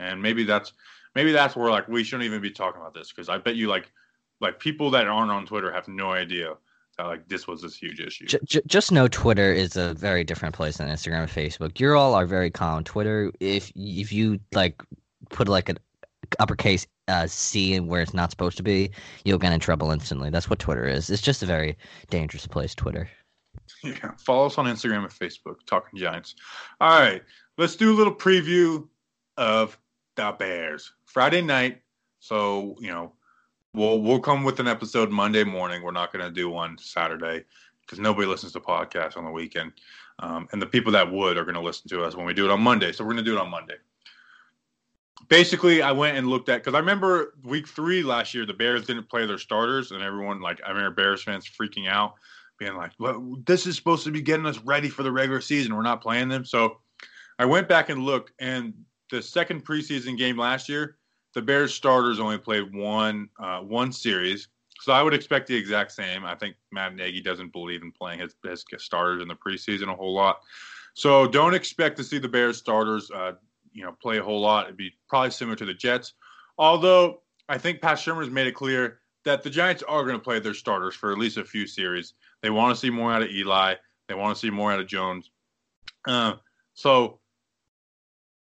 and 0.00 0.20
maybe 0.20 0.42
that's 0.42 0.72
maybe 1.14 1.30
that's 1.30 1.54
where 1.54 1.70
like 1.70 1.86
we 1.86 2.02
shouldn't 2.02 2.24
even 2.24 2.42
be 2.42 2.50
talking 2.50 2.80
about 2.80 2.92
this 2.92 3.12
because 3.12 3.28
I 3.28 3.38
bet 3.38 3.54
you 3.54 3.68
like 3.68 3.92
like 4.40 4.58
people 4.58 4.90
that 4.90 5.06
aren't 5.06 5.30
on 5.30 5.46
Twitter 5.46 5.72
have 5.72 5.86
no 5.86 6.10
idea 6.10 6.56
that 6.98 7.04
like 7.04 7.28
this 7.28 7.46
was 7.46 7.62
this 7.62 7.76
huge 7.76 8.00
issue. 8.00 8.26
Just, 8.26 8.66
just 8.66 8.90
know 8.90 9.06
Twitter 9.06 9.52
is 9.52 9.76
a 9.76 9.94
very 9.94 10.24
different 10.24 10.52
place 10.52 10.78
than 10.78 10.88
Instagram 10.88 11.20
and 11.20 11.30
Facebook. 11.30 11.78
You 11.78 11.94
all 11.94 12.14
are 12.16 12.26
very 12.26 12.50
calm. 12.50 12.82
Twitter, 12.82 13.30
if 13.38 13.70
if 13.76 14.12
you 14.12 14.40
like 14.52 14.82
put 15.30 15.48
like 15.48 15.68
an 15.68 15.78
uppercase 16.40 16.88
uh, 17.06 17.28
C 17.28 17.74
in 17.74 17.86
where 17.86 18.02
it's 18.02 18.14
not 18.14 18.32
supposed 18.32 18.56
to 18.56 18.64
be, 18.64 18.90
you'll 19.24 19.38
get 19.38 19.52
in 19.52 19.60
trouble 19.60 19.92
instantly. 19.92 20.28
That's 20.28 20.50
what 20.50 20.58
Twitter 20.58 20.88
is. 20.88 21.08
It's 21.08 21.22
just 21.22 21.44
a 21.44 21.46
very 21.46 21.76
dangerous 22.10 22.48
place. 22.48 22.74
Twitter. 22.74 23.08
Yeah, 23.84 24.12
follow 24.16 24.46
us 24.46 24.58
on 24.58 24.66
Instagram 24.66 25.02
and 25.02 25.10
Facebook, 25.10 25.56
Talking 25.66 25.98
Giants. 25.98 26.36
All 26.80 27.00
right, 27.00 27.22
let's 27.58 27.74
do 27.74 27.92
a 27.92 27.96
little 27.96 28.14
preview 28.14 28.86
of 29.36 29.76
the 30.14 30.34
Bears 30.38 30.92
Friday 31.04 31.42
night. 31.42 31.82
So 32.20 32.76
you 32.80 32.88
know, 32.88 33.12
we'll 33.74 34.00
we'll 34.00 34.20
come 34.20 34.44
with 34.44 34.60
an 34.60 34.68
episode 34.68 35.10
Monday 35.10 35.44
morning. 35.44 35.82
We're 35.82 35.90
not 35.90 36.12
going 36.12 36.24
to 36.24 36.30
do 36.30 36.48
one 36.48 36.78
Saturday 36.78 37.44
because 37.80 37.98
nobody 37.98 38.26
listens 38.26 38.52
to 38.52 38.60
podcasts 38.60 39.16
on 39.16 39.24
the 39.24 39.30
weekend, 39.30 39.72
um, 40.20 40.48
and 40.52 40.62
the 40.62 40.66
people 40.66 40.92
that 40.92 41.10
would 41.10 41.36
are 41.36 41.44
going 41.44 41.56
to 41.56 41.60
listen 41.60 41.88
to 41.88 42.04
us 42.04 42.14
when 42.14 42.26
we 42.26 42.34
do 42.34 42.44
it 42.44 42.50
on 42.50 42.60
Monday. 42.60 42.92
So 42.92 43.04
we're 43.04 43.12
going 43.12 43.24
to 43.24 43.30
do 43.30 43.36
it 43.36 43.40
on 43.40 43.50
Monday. 43.50 43.76
Basically, 45.28 45.82
I 45.82 45.92
went 45.92 46.16
and 46.16 46.28
looked 46.28 46.48
at 46.48 46.58
because 46.62 46.74
I 46.74 46.78
remember 46.78 47.34
week 47.42 47.66
three 47.66 48.02
last 48.02 48.34
year, 48.34 48.46
the 48.46 48.54
Bears 48.54 48.86
didn't 48.86 49.08
play 49.08 49.26
their 49.26 49.38
starters, 49.38 49.90
and 49.90 50.02
everyone 50.02 50.40
like 50.40 50.60
I 50.64 50.70
remember 50.70 50.90
Bears 50.90 51.22
fans 51.22 51.48
freaking 51.48 51.88
out 51.88 52.14
being 52.58 52.76
like, 52.76 52.92
well, 52.98 53.36
this 53.46 53.66
is 53.66 53.76
supposed 53.76 54.04
to 54.04 54.10
be 54.10 54.22
getting 54.22 54.46
us 54.46 54.58
ready 54.60 54.88
for 54.88 55.02
the 55.02 55.12
regular 55.12 55.40
season. 55.40 55.74
We're 55.74 55.82
not 55.82 56.02
playing 56.02 56.28
them. 56.28 56.44
So 56.44 56.78
I 57.38 57.44
went 57.44 57.68
back 57.68 57.88
and 57.88 58.04
looked, 58.04 58.32
and 58.38 58.74
the 59.10 59.22
second 59.22 59.64
preseason 59.64 60.16
game 60.16 60.36
last 60.36 60.68
year, 60.68 60.96
the 61.34 61.42
Bears 61.42 61.74
starters 61.74 62.20
only 62.20 62.38
played 62.38 62.74
one 62.74 63.28
uh, 63.38 63.60
one 63.60 63.92
series. 63.92 64.48
So 64.80 64.92
I 64.92 65.02
would 65.02 65.14
expect 65.14 65.46
the 65.46 65.56
exact 65.56 65.92
same. 65.92 66.24
I 66.24 66.34
think 66.34 66.56
Matt 66.72 66.94
Nagy 66.94 67.20
doesn't 67.20 67.52
believe 67.52 67.82
in 67.82 67.92
playing 67.92 68.20
his, 68.20 68.34
his 68.42 68.64
starters 68.78 69.22
in 69.22 69.28
the 69.28 69.34
preseason 69.34 69.88
a 69.88 69.94
whole 69.94 70.14
lot. 70.14 70.40
So 70.94 71.26
don't 71.26 71.54
expect 71.54 71.96
to 71.98 72.04
see 72.04 72.18
the 72.18 72.28
Bears 72.28 72.58
starters, 72.58 73.10
uh, 73.10 73.32
you 73.72 73.84
know, 73.84 73.92
play 73.92 74.18
a 74.18 74.22
whole 74.22 74.40
lot. 74.40 74.64
It'd 74.64 74.76
be 74.76 74.92
probably 75.08 75.30
similar 75.30 75.56
to 75.56 75.64
the 75.64 75.74
Jets. 75.74 76.14
Although 76.58 77.22
I 77.48 77.58
think 77.58 77.80
Pat 77.80 77.98
Shurmur 77.98 78.22
has 78.22 78.30
made 78.30 78.46
it 78.46 78.54
clear 78.54 78.98
that 79.24 79.42
the 79.42 79.50
Giants 79.50 79.82
are 79.84 80.02
going 80.02 80.16
to 80.16 80.22
play 80.22 80.40
their 80.40 80.54
starters 80.54 80.94
for 80.94 81.12
at 81.12 81.18
least 81.18 81.36
a 81.36 81.44
few 81.44 81.66
series. 81.66 82.14
They 82.42 82.50
want 82.50 82.74
to 82.74 82.80
see 82.80 82.90
more 82.90 83.12
out 83.12 83.22
of 83.22 83.30
Eli. 83.30 83.74
They 84.08 84.14
want 84.14 84.36
to 84.36 84.40
see 84.40 84.50
more 84.50 84.72
out 84.72 84.80
of 84.80 84.86
Jones. 84.86 85.30
Uh, 86.06 86.34
so 86.74 87.20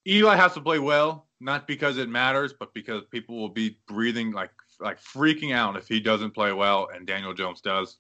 Eli 0.08 0.36
has 0.36 0.54
to 0.54 0.62
play 0.62 0.80
well. 0.80 1.28
not 1.42 1.68
because 1.68 1.98
it 1.98 2.08
matters, 2.08 2.54
but 2.54 2.74
because 2.74 3.04
people 3.12 3.36
will 3.36 3.50
be 3.50 3.78
breathing 3.88 4.32
like 4.32 4.52
like 4.80 5.02
freaking 5.02 5.54
out 5.54 5.76
if 5.76 5.88
he 5.88 6.00
doesn't 6.00 6.32
play 6.32 6.54
well 6.54 6.90
and 6.94 7.06
Daniel 7.06 7.34
Jones 7.34 7.62
does. 7.62 7.98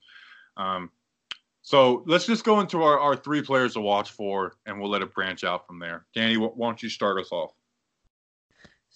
Um, 0.57 0.89
so 1.63 2.03
let's 2.07 2.25
just 2.25 2.43
go 2.43 2.59
into 2.59 2.81
our, 2.81 2.99
our 2.99 3.15
three 3.15 3.41
players 3.41 3.73
to 3.73 3.81
watch 3.81 4.11
for, 4.11 4.53
and 4.65 4.79
we'll 4.79 4.89
let 4.89 5.03
it 5.03 5.13
branch 5.13 5.43
out 5.43 5.67
from 5.67 5.79
there. 5.79 6.05
Danny, 6.15 6.37
why 6.37 6.67
don't 6.67 6.81
you 6.81 6.89
start 6.89 7.19
us 7.19 7.31
off? 7.31 7.51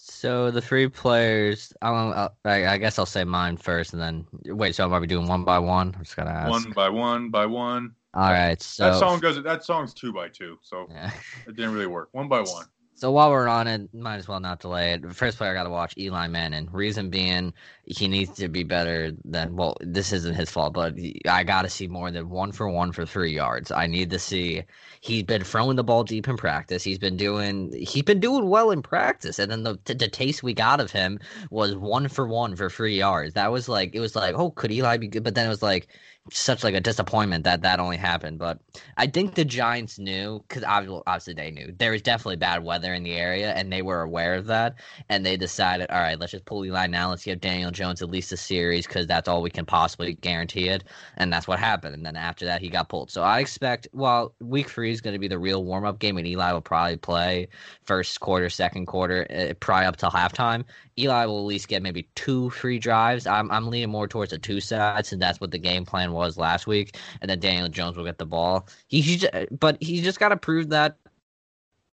So 0.08 0.52
the 0.52 0.62
three 0.62 0.88
players, 0.88 1.74
I'll, 1.82 2.32
I, 2.46 2.68
I 2.68 2.78
guess 2.78 3.00
I'll 3.00 3.08
say 3.08 3.24
mine 3.24 3.58
first, 3.58 3.92
and 3.94 4.00
then 4.00 4.28
wait. 4.46 4.76
So 4.76 4.86
I'm 4.86 4.94
I 4.94 5.04
doing 5.08 5.28
one 5.28 5.44
by 5.44 5.58
one? 5.58 5.96
I'm 5.96 6.04
just 6.04 6.16
gonna 6.16 6.30
ask. 6.30 6.52
One 6.52 6.72
by 6.74 6.90
one 6.90 7.32
by 7.32 7.48
one. 7.48 7.96
All 8.14 8.30
right. 8.30 8.62
So 8.62 8.92
that 8.92 9.00
song 9.00 9.20
goes. 9.20 9.42
That 9.42 9.64
song's 9.64 9.96
two 9.96 10.14
by 10.14 10.28
two, 10.30 10.60
so 10.62 10.86
yeah. 10.92 11.10
it 11.48 11.56
didn't 11.56 11.74
really 11.74 11.88
work. 11.88 12.10
One 12.12 12.28
by 12.28 12.42
one. 12.42 12.68
So 12.98 13.12
while 13.12 13.30
we're 13.30 13.50
on 13.50 13.68
it, 13.68 13.94
might 13.94 14.16
as 14.16 14.28
well 14.30 14.40
not 14.40 14.62
delay 14.62 14.94
it. 14.94 15.14
First 15.14 15.38
player 15.38 15.52
I 15.52 15.54
got 15.54 15.64
to 15.66 15.70
watch 15.70 15.94
Eli 15.98 16.28
Manning. 16.28 16.70
Reason 16.72 17.10
being, 17.10 17.54
he 17.84 18.08
needs 18.08 18.32
to 18.38 18.48
be 18.48 18.64
better 18.64 19.12
than. 19.26 19.58
Well, 19.58 19.76
this 19.82 20.14
isn't 20.14 20.34
his 20.34 20.50
fault, 20.50 20.74
but 20.74 20.96
I 21.30 21.44
got 21.44 21.64
to 21.64 21.70
see 21.70 21.88
more 21.90 22.10
than 22.10 22.30
one 22.30 22.54
for 22.54 22.70
one 22.70 22.94
for 22.94 23.06
three 23.06 23.34
yards. 23.34 23.70
I 23.70 23.88
need 23.88 24.12
to 24.12 24.20
see. 24.20 24.64
He's 25.02 25.24
been 25.24 25.44
throwing 25.44 25.76
the 25.76 25.84
ball 25.84 26.06
deep 26.06 26.30
in 26.30 26.38
practice. 26.38 26.84
He's 26.84 26.98
been 26.98 27.18
doing. 27.18 27.74
He's 27.74 28.04
been 28.04 28.22
doing 28.22 28.48
well 28.48 28.72
in 28.72 28.82
practice, 28.82 29.40
and 29.40 29.52
then 29.52 29.64
the 29.64 29.78
the 29.84 30.08
taste 30.08 30.42
we 30.42 30.54
got 30.54 30.80
of 30.80 30.90
him 30.92 31.20
was 31.52 31.76
one 31.76 32.08
for 32.08 32.26
one 32.26 32.56
for 32.56 32.70
three 32.70 32.96
yards. 32.98 33.34
That 33.34 33.52
was 33.52 33.68
like 33.68 33.94
it 33.94 34.00
was 34.00 34.16
like, 34.16 34.36
oh, 34.36 34.52
could 34.52 34.72
Eli 34.72 34.96
be 34.96 35.10
good? 35.10 35.24
But 35.26 35.36
then 35.36 35.48
it 35.48 35.50
was 35.50 35.62
like 35.62 35.90
such 36.32 36.64
like 36.64 36.74
a 36.74 36.82
disappointment 36.82 37.44
that 37.44 37.62
that 37.62 37.80
only 37.80 37.98
happened. 37.98 38.40
But 38.40 38.60
I 38.98 39.08
think 39.08 39.36
the 39.36 39.46
Giants 39.46 40.00
knew 40.00 40.44
because 40.48 40.64
obviously 40.64 41.34
they 41.34 41.52
knew 41.52 41.74
there 41.78 41.92
was 41.92 42.02
definitely 42.02 42.38
bad 42.38 42.64
weather 42.64 42.94
in 42.94 43.04
the 43.04 43.14
area, 43.14 43.54
and 43.54 43.72
they 43.72 43.82
were 43.82 44.02
aware 44.02 44.36
of 44.36 44.48
that, 44.48 44.76
and 45.10 45.26
they 45.26 45.38
decided, 45.38 45.90
all 45.92 46.00
right, 46.00 46.20
let's 46.20 46.32
just 46.32 46.46
pull 46.46 46.66
Eli 46.66 46.88
now. 46.88 47.10
Let's 47.10 47.24
give 47.24 47.42
Daniel 47.42 47.72
Jones 47.72 48.02
at 48.02 48.10
least 48.10 48.32
a 48.32 48.38
series 48.38 48.88
because 48.88 49.06
that's 49.06 49.28
all 49.28 49.42
we 49.42 49.52
can 49.52 49.66
possibly 49.66 50.14
guarantee 50.14 50.70
it, 50.70 50.84
and 51.18 51.32
that's 51.32 51.48
what 51.48 51.60
happened. 51.60 51.94
And 51.94 52.06
then 52.06 52.16
after 52.16 52.46
that, 52.46 52.62
he 52.62 52.70
got 52.70 52.90
pulled. 52.90 53.12
So 53.12 53.22
I 53.22 53.40
expect, 53.40 53.88
well, 53.94 54.34
week 54.40 54.70
three 54.70 54.92
is 54.92 55.02
going 55.02 55.14
to 55.14 55.20
be 55.20 55.28
the 55.28 55.40
real 55.40 55.64
warm 55.64 55.86
up 55.86 56.00
game, 56.00 56.18
and 56.18 56.26
Eli 56.28 56.52
will 56.52 56.62
probably 56.62 56.98
play 56.98 57.48
first 57.84 58.20
quarter, 58.20 58.50
second 58.50 58.88
quarter, 58.88 59.28
uh, 59.30 59.54
probably 59.60 59.86
up 59.86 59.98
till 59.98 60.10
halftime. 60.10 60.64
Eli 60.98 61.26
will 61.26 61.40
at 61.40 61.46
least 61.46 61.68
get 61.68 61.84
maybe 61.84 62.08
two 62.16 62.50
free 62.52 62.80
drives. 62.80 63.28
I'm 63.28 63.52
I'm 63.52 63.68
leaning 63.68 63.90
more 63.90 64.08
towards 64.08 64.32
the 64.32 64.38
two 64.38 64.62
sides, 64.62 65.12
and 65.12 65.22
that's 65.22 65.42
what 65.42 65.52
the 65.52 65.58
game 65.58 65.86
plan 65.86 66.14
was 66.14 66.38
last 66.38 66.68
week. 66.68 66.98
And 67.22 67.30
then 67.30 67.40
Daniel 67.40 67.68
Jones 67.68 67.98
will 67.98 68.06
get 68.06 68.18
the 68.18 68.26
ball. 68.26 68.68
He, 68.88 69.02
he 69.02 69.28
but 69.52 69.78
he's 69.82 70.04
just 70.04 70.20
got 70.20 70.30
to 70.30 70.38
prove 70.38 70.70
that 70.70 70.98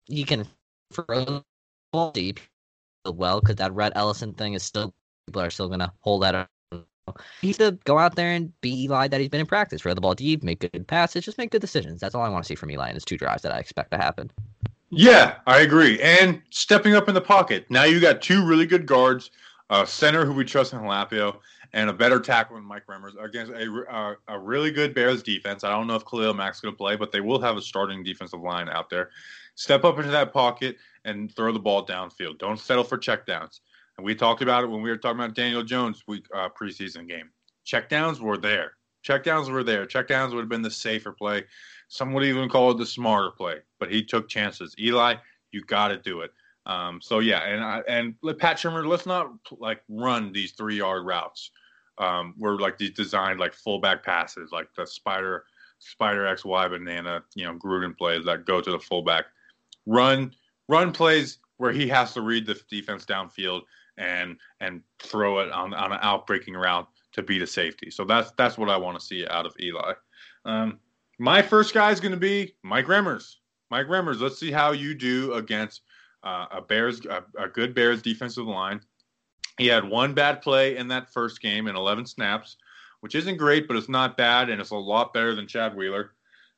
he 0.07 0.25
can 0.25 0.47
throw 0.93 1.25
the 1.25 1.45
ball 1.93 2.11
deep 2.11 2.41
well 3.07 3.41
because 3.41 3.57
that 3.57 3.73
Red 3.73 3.93
Ellison 3.97 4.35
thing 4.35 4.55
is 4.55 4.63
still 4.63 4.95
people 5.27 5.43
are 5.43 5.51
still 5.51 5.69
gonna 5.69 5.93
hold 6.01 6.23
that. 6.23 6.35
Up. 6.35 6.51
He 7.41 7.49
needs 7.49 7.59
to 7.59 7.73
go 7.85 7.99
out 7.99 8.15
there 8.15 8.31
and 8.31 8.53
be 8.61 8.85
Eli 8.85 9.09
that 9.09 9.21
he's 9.21 9.31
been 9.31 9.41
in 9.41 9.47
practice. 9.47 9.83
Throw 9.83 9.95
the 9.95 10.01
ball 10.01 10.15
deep, 10.15 10.45
make 10.45 10.61
good 10.61 10.87
passes, 10.87 11.25
just 11.25 11.39
make 11.39 11.51
good 11.51 11.61
decisions. 11.61 12.01
That's 12.01 12.15
all 12.15 12.23
I 12.23 12.29
want 12.29 12.45
to 12.45 12.49
see 12.49 12.55
from 12.55 12.71
Eli 12.71 12.89
in 12.89 12.95
his 12.95 13.05
two 13.05 13.17
drives 13.17 13.43
that 13.43 13.53
I 13.53 13.59
expect 13.59 13.91
to 13.93 13.97
happen. 13.97 14.31
Yeah, 14.91 15.37
I 15.47 15.61
agree. 15.61 16.01
And 16.01 16.43
stepping 16.51 16.95
up 16.95 17.09
in 17.09 17.15
the 17.15 17.21
pocket. 17.21 17.67
Now 17.71 17.85
you 17.85 18.01
got 18.01 18.23
two 18.23 18.45
really 18.45 18.67
good 18.67 18.87
guards, 18.87 19.31
a 19.71 19.87
center 19.87 20.25
who 20.25 20.33
we 20.33 20.45
trust 20.45 20.73
in 20.73 20.81
Halapio, 20.81 21.37
and 21.73 21.89
a 21.89 21.93
better 21.93 22.19
tackle 22.19 22.57
than 22.57 22.65
Mike 22.65 22.87
Remmers 22.89 23.13
against 23.23 23.53
a, 23.53 23.85
uh, 23.89 24.15
a 24.27 24.39
really 24.39 24.73
good 24.73 24.93
Bears 24.93 25.23
defense. 25.23 25.63
I 25.63 25.71
don't 25.71 25.87
know 25.87 25.95
if 25.95 26.05
Khalil 26.05 26.35
Mack's 26.35 26.61
going 26.61 26.75
to 26.75 26.77
play, 26.79 26.97
but 26.97 27.13
they 27.13 27.21
will 27.21 27.41
have 27.41 27.57
a 27.57 27.63
starting 27.63 28.03
defensive 28.03 28.41
line 28.41 28.69
out 28.69 28.91
there. 28.91 29.11
Step 29.55 29.85
up 29.85 29.99
into 29.99 30.11
that 30.11 30.33
pocket 30.33 30.77
and 31.05 31.33
throw 31.35 31.53
the 31.53 31.59
ball 31.61 31.87
downfield. 31.87 32.39
Don't 32.39 32.59
settle 32.59 32.83
for 32.83 32.99
checkdowns. 32.99 33.61
And 33.97 34.05
we 34.05 34.17
talked 34.17 34.43
about 34.43 34.65
it 34.65 34.69
when 34.69 34.83
we 34.83 34.91
were 34.91 34.97
talking 34.97 35.21
about 35.21 35.37
Daniel 35.37 35.63
Jones' 35.63 36.03
week 36.09 36.27
uh, 36.35 36.49
preseason 36.49 37.07
game. 37.07 37.31
Checkdowns 37.65 38.19
were 38.19 38.39
there. 38.39 38.73
Checkdowns 39.07 39.51
were 39.51 39.63
there. 39.63 39.87
Checkdowns 39.87 40.31
would 40.31 40.41
have 40.41 40.49
been 40.49 40.63
the 40.63 40.71
safer 40.71 41.13
play. 41.13 41.45
Some 41.91 42.13
would 42.13 42.23
even 42.23 42.49
call 42.49 42.71
it 42.71 42.79
the 42.79 42.87
smarter 42.87 43.33
play, 43.33 43.57
but 43.81 43.91
he 43.91 44.05
took 44.05 44.29
chances. 44.29 44.77
Eli, 44.79 45.17
you 45.51 45.65
got 45.65 45.89
to 45.89 45.97
do 45.97 46.21
it. 46.21 46.31
Um, 46.65 47.01
so 47.03 47.19
yeah, 47.19 47.41
and 47.41 47.65
I, 47.65 47.83
and 47.89 48.15
Pat 48.39 48.59
Shurmur, 48.59 48.87
let's 48.87 49.07
not 49.07 49.33
like 49.59 49.83
run 49.89 50.33
these 50.33 50.53
three 50.53 50.77
yard 50.77 51.05
routes. 51.05 51.51
Um, 51.99 52.35
we're 52.39 52.59
like 52.59 52.79
these 52.79 52.93
designed 52.93 53.41
like 53.41 53.53
fullback 53.53 54.05
passes, 54.05 54.53
like 54.53 54.69
the 54.77 54.87
spider 54.87 55.45
spider 55.81 56.27
X 56.27 56.45
Y 56.45 56.69
banana, 56.69 57.25
you 57.35 57.45
know, 57.45 57.55
Gruden 57.55 57.99
plays 57.99 58.25
that 58.25 58.47
go 58.47 58.61
to 58.61 58.71
the 58.71 58.79
fullback. 58.79 59.25
Run 59.85 60.33
run 60.69 60.93
plays 60.93 61.39
where 61.57 61.73
he 61.73 61.89
has 61.89 62.15
to 62.15 62.21
read 62.21 62.47
the 62.47 62.61
defense 62.71 63.05
downfield 63.05 63.63
and 63.99 64.37
and 64.61 64.81
throw 65.01 65.41
it 65.41 65.51
on 65.51 65.75
on 65.75 65.91
an 65.91 65.99
outbreaking 66.03 66.55
route 66.55 66.87
to 67.15 67.23
beat 67.25 67.43
a 67.43 67.49
safety. 67.49 67.91
So 67.91 68.05
that's 68.05 68.31
that's 68.39 68.57
what 68.57 68.71
I 68.71 68.77
want 68.77 68.97
to 68.97 69.05
see 69.05 69.27
out 69.27 69.45
of 69.45 69.57
Eli. 69.59 69.95
Um, 70.45 70.79
my 71.21 71.43
first 71.43 71.75
guy 71.75 71.91
is 71.91 72.01
going 72.01 72.13
to 72.13 72.19
be 72.19 72.55
Mike 72.63 72.87
Remmers. 72.87 73.37
Mike 73.71 73.89
Remmers. 73.89 74.21
Let's 74.21 74.41
see 74.41 74.51
how 74.51 74.73
you 74.73 74.95
do 74.95 75.35
against 75.35 75.83
uh, 76.25 76.47
a 76.51 76.63
Bears, 76.63 77.05
a, 77.05 77.23
a, 77.39 77.47
good 77.47 77.75
Bears 77.75 78.01
defensive 78.01 78.47
line. 78.47 78.81
He 79.59 79.67
had 79.67 79.87
one 79.87 80.15
bad 80.15 80.41
play 80.41 80.79
in 80.79 80.89
that 80.89 81.13
first 81.13 81.43
game 81.43 81.67
in 81.69 81.77
11 81.77 82.07
snaps, 82.07 82.57
which 83.01 83.15
isn't 83.15 83.37
great, 83.37 83.69
but 83.69 83.77
it's 83.77 83.89
not 83.89 84.17
bad, 84.17 84.49
and 84.49 84.63
it's 84.63 84.71
a 84.71 84.77
lot 84.77 85.13
better 85.13 85.35
than 85.35 85.47
Chad 85.47 85.77
Wheeler, 85.77 86.13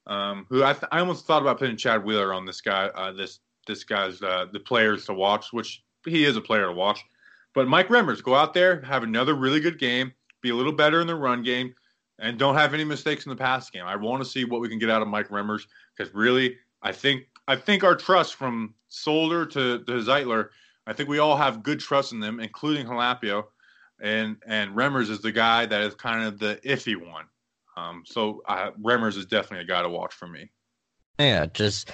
um, 0.06 0.46
who 0.48 0.62
I, 0.62 0.74
th- 0.74 0.84
I, 0.92 1.00
almost 1.00 1.26
thought 1.26 1.42
about 1.42 1.58
putting 1.58 1.76
Chad 1.76 2.04
Wheeler 2.04 2.32
on 2.32 2.46
this 2.46 2.60
guy, 2.60 2.86
uh, 2.86 3.10
this 3.10 3.40
this 3.66 3.82
guy's 3.82 4.22
uh, 4.22 4.46
the 4.52 4.60
players 4.60 5.06
to 5.06 5.12
watch, 5.12 5.52
which 5.52 5.82
he 6.06 6.24
is 6.24 6.36
a 6.36 6.40
player 6.40 6.66
to 6.66 6.72
watch. 6.72 7.04
But 7.52 7.66
Mike 7.66 7.88
Remmers, 7.88 8.22
go 8.22 8.36
out 8.36 8.54
there, 8.54 8.80
have 8.82 9.02
another 9.02 9.34
really 9.34 9.60
good 9.60 9.80
game, 9.80 10.12
be 10.40 10.50
a 10.50 10.54
little 10.54 10.72
better 10.72 11.00
in 11.00 11.08
the 11.08 11.16
run 11.16 11.42
game, 11.42 11.74
and 12.22 12.38
don't 12.38 12.54
have 12.54 12.72
any 12.72 12.84
mistakes 12.84 13.26
in 13.26 13.30
the 13.30 13.36
pass 13.36 13.68
game. 13.68 13.84
I 13.84 13.96
want 13.96 14.22
to 14.22 14.28
see 14.28 14.44
what 14.44 14.60
we 14.60 14.68
can 14.68 14.78
get 14.78 14.88
out 14.88 15.02
of 15.02 15.08
Mike 15.08 15.28
Remmers 15.28 15.66
because 15.94 16.14
really, 16.14 16.56
I 16.80 16.92
think 16.92 17.24
I 17.48 17.56
think 17.56 17.84
our 17.84 17.96
trust 17.96 18.36
from 18.36 18.74
Solder 18.88 19.44
to, 19.46 19.80
to 19.80 19.92
Zeitler, 19.92 20.48
I 20.86 20.92
think 20.92 21.08
we 21.08 21.18
all 21.18 21.36
have 21.36 21.62
good 21.62 21.80
trust 21.80 22.12
in 22.12 22.20
them, 22.20 22.40
including 22.40 22.86
Halapio, 22.86 23.44
and 24.00 24.36
and 24.46 24.74
Remmers 24.74 25.10
is 25.10 25.20
the 25.20 25.32
guy 25.32 25.66
that 25.66 25.82
is 25.82 25.94
kind 25.94 26.24
of 26.24 26.38
the 26.38 26.60
iffy 26.64 26.96
one. 26.96 27.24
Um, 27.76 28.04
so 28.06 28.42
uh, 28.46 28.70
Remmers 28.80 29.16
is 29.16 29.26
definitely 29.26 29.64
a 29.64 29.68
guy 29.68 29.82
to 29.82 29.88
watch 29.88 30.14
for 30.14 30.28
me. 30.28 30.50
Yeah, 31.18 31.46
just 31.46 31.90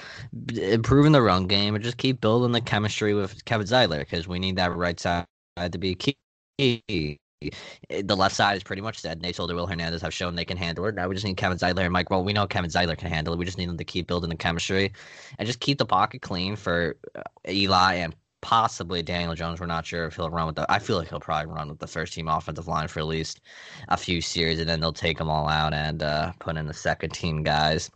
improving 0.55 1.13
the 1.13 1.23
run 1.23 1.47
game 1.47 1.75
and 1.75 1.83
just 1.83 1.97
keep 1.97 2.21
building 2.21 2.53
the 2.53 2.61
chemistry 2.61 3.15
with 3.15 3.45
Kevin 3.45 3.67
Zeitler 3.67 4.01
because 4.01 4.29
we 4.29 4.39
need 4.39 4.57
that 4.57 4.75
right 4.75 4.99
side 4.99 5.27
to 5.57 5.79
be 5.79 5.95
key. 5.95 7.19
The 7.41 8.17
left 8.17 8.35
side 8.35 8.57
is 8.57 8.65
pretty 8.65 8.83
much 8.83 9.03
dead. 9.03 9.23
Nate 9.23 9.37
Solder, 9.37 9.55
Will 9.55 9.67
Hernandez 9.67 10.03
have 10.03 10.13
shown 10.13 10.35
they 10.35 10.45
can 10.45 10.57
handle 10.57 10.87
it. 10.87 10.95
Now 10.97 11.09
we 11.09 11.15
just 11.15 11.25
need 11.25 11.37
Kevin 11.37 11.59
Zeitler 11.59 11.85
and 11.85 11.93
Mike. 11.93 12.11
Well, 12.11 12.25
we 12.25 12.33
know 12.33 12.47
Kevin 12.47 12.71
Zeitler 12.71 12.99
can 12.99 13.11
handle 13.11 13.33
it. 13.33 13.39
We 13.39 13.45
just 13.45 13.59
need 13.59 13.69
them 13.69 13.79
to 13.79 13.85
keep 13.85 14.09
building 14.09 14.31
the 14.31 14.37
chemistry 14.37 14.93
and 15.39 15.47
just 15.47 15.61
keep 15.61 15.79
the 15.79 15.87
pocket 15.87 16.21
clean 16.21 16.57
for 16.57 16.97
uh, 17.15 17.23
Eli 17.49 17.95
and 17.95 18.15
possibly 18.41 19.03
Daniel 19.03 19.35
Jones. 19.35 19.61
We're 19.61 19.67
not 19.67 19.87
sure 19.87 20.07
if 20.07 20.17
he'll 20.17 20.31
run 20.31 20.47
with 20.47 20.57
the. 20.57 20.67
I 20.71 20.81
feel 20.81 20.97
like 20.97 21.09
he'll 21.09 21.21
probably 21.21 21.53
run 21.53 21.69
with 21.69 21.79
the 21.79 21.87
first 21.87 22.13
team 22.13 22.29
offensive 22.29 22.67
line 22.67 22.89
for 22.89 23.01
at 23.01 23.07
least 23.07 23.41
a 23.89 23.97
few 23.97 24.21
series, 24.21 24.59
and 24.59 24.69
then 24.69 24.81
they'll 24.81 24.93
take 24.93 25.19
them 25.19 25.31
all 25.31 25.49
out 25.49 25.73
and 25.73 26.03
uh, 26.03 26.33
put 26.41 26.57
in 26.57 26.67
the 26.67 26.75
second 26.75 27.11
team 27.11 27.43
guys. 27.45 27.91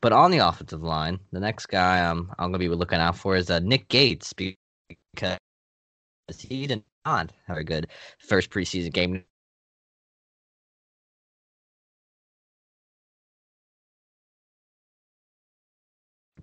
But 0.00 0.12
on 0.12 0.30
the 0.30 0.38
offensive 0.38 0.82
line, 0.82 1.18
the 1.32 1.40
next 1.40 1.66
guy 1.66 2.08
I'm 2.08 2.30
I'm 2.38 2.50
gonna 2.50 2.58
be 2.58 2.68
looking 2.68 3.00
out 3.00 3.16
for 3.16 3.36
is 3.36 3.50
uh, 3.50 3.58
Nick 3.58 3.88
Gates 3.88 4.32
because 4.32 4.56
he 6.38 6.66
did 6.66 6.84
not 7.08 7.32
have 7.46 7.56
a 7.56 7.64
good 7.64 7.86
first 8.18 8.50
preseason 8.50 8.92
game. 8.92 9.24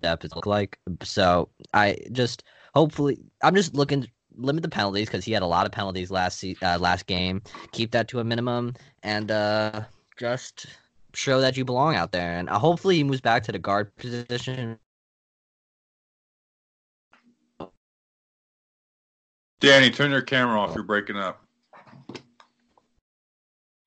Depth 0.00 0.24
it 0.24 0.36
look 0.36 0.46
like 0.46 0.78
so. 1.02 1.48
I 1.72 1.96
just 2.12 2.42
hopefully 2.74 3.18
I'm 3.42 3.54
just 3.54 3.74
looking 3.74 4.06
limit 4.36 4.62
the 4.62 4.68
penalties 4.68 5.08
because 5.08 5.24
he 5.24 5.32
had 5.32 5.42
a 5.42 5.46
lot 5.46 5.66
of 5.66 5.72
penalties 5.72 6.10
last 6.10 6.44
uh, 6.62 6.78
last 6.78 7.06
game. 7.06 7.42
Keep 7.72 7.92
that 7.92 8.08
to 8.08 8.20
a 8.20 8.24
minimum 8.24 8.74
and 9.02 9.30
uh, 9.30 9.82
just 10.18 10.66
show 11.14 11.40
that 11.40 11.56
you 11.56 11.64
belong 11.64 11.94
out 11.94 12.12
there. 12.12 12.38
And 12.38 12.48
uh, 12.50 12.58
hopefully 12.58 12.96
he 12.96 13.04
moves 13.04 13.22
back 13.22 13.42
to 13.44 13.52
the 13.52 13.58
guard 13.58 13.94
position 13.96 14.78
Danny, 19.60 19.90
turn 19.90 20.10
your 20.10 20.22
camera 20.22 20.60
off. 20.60 20.74
You're 20.74 20.84
breaking 20.84 21.16
up. 21.16 21.42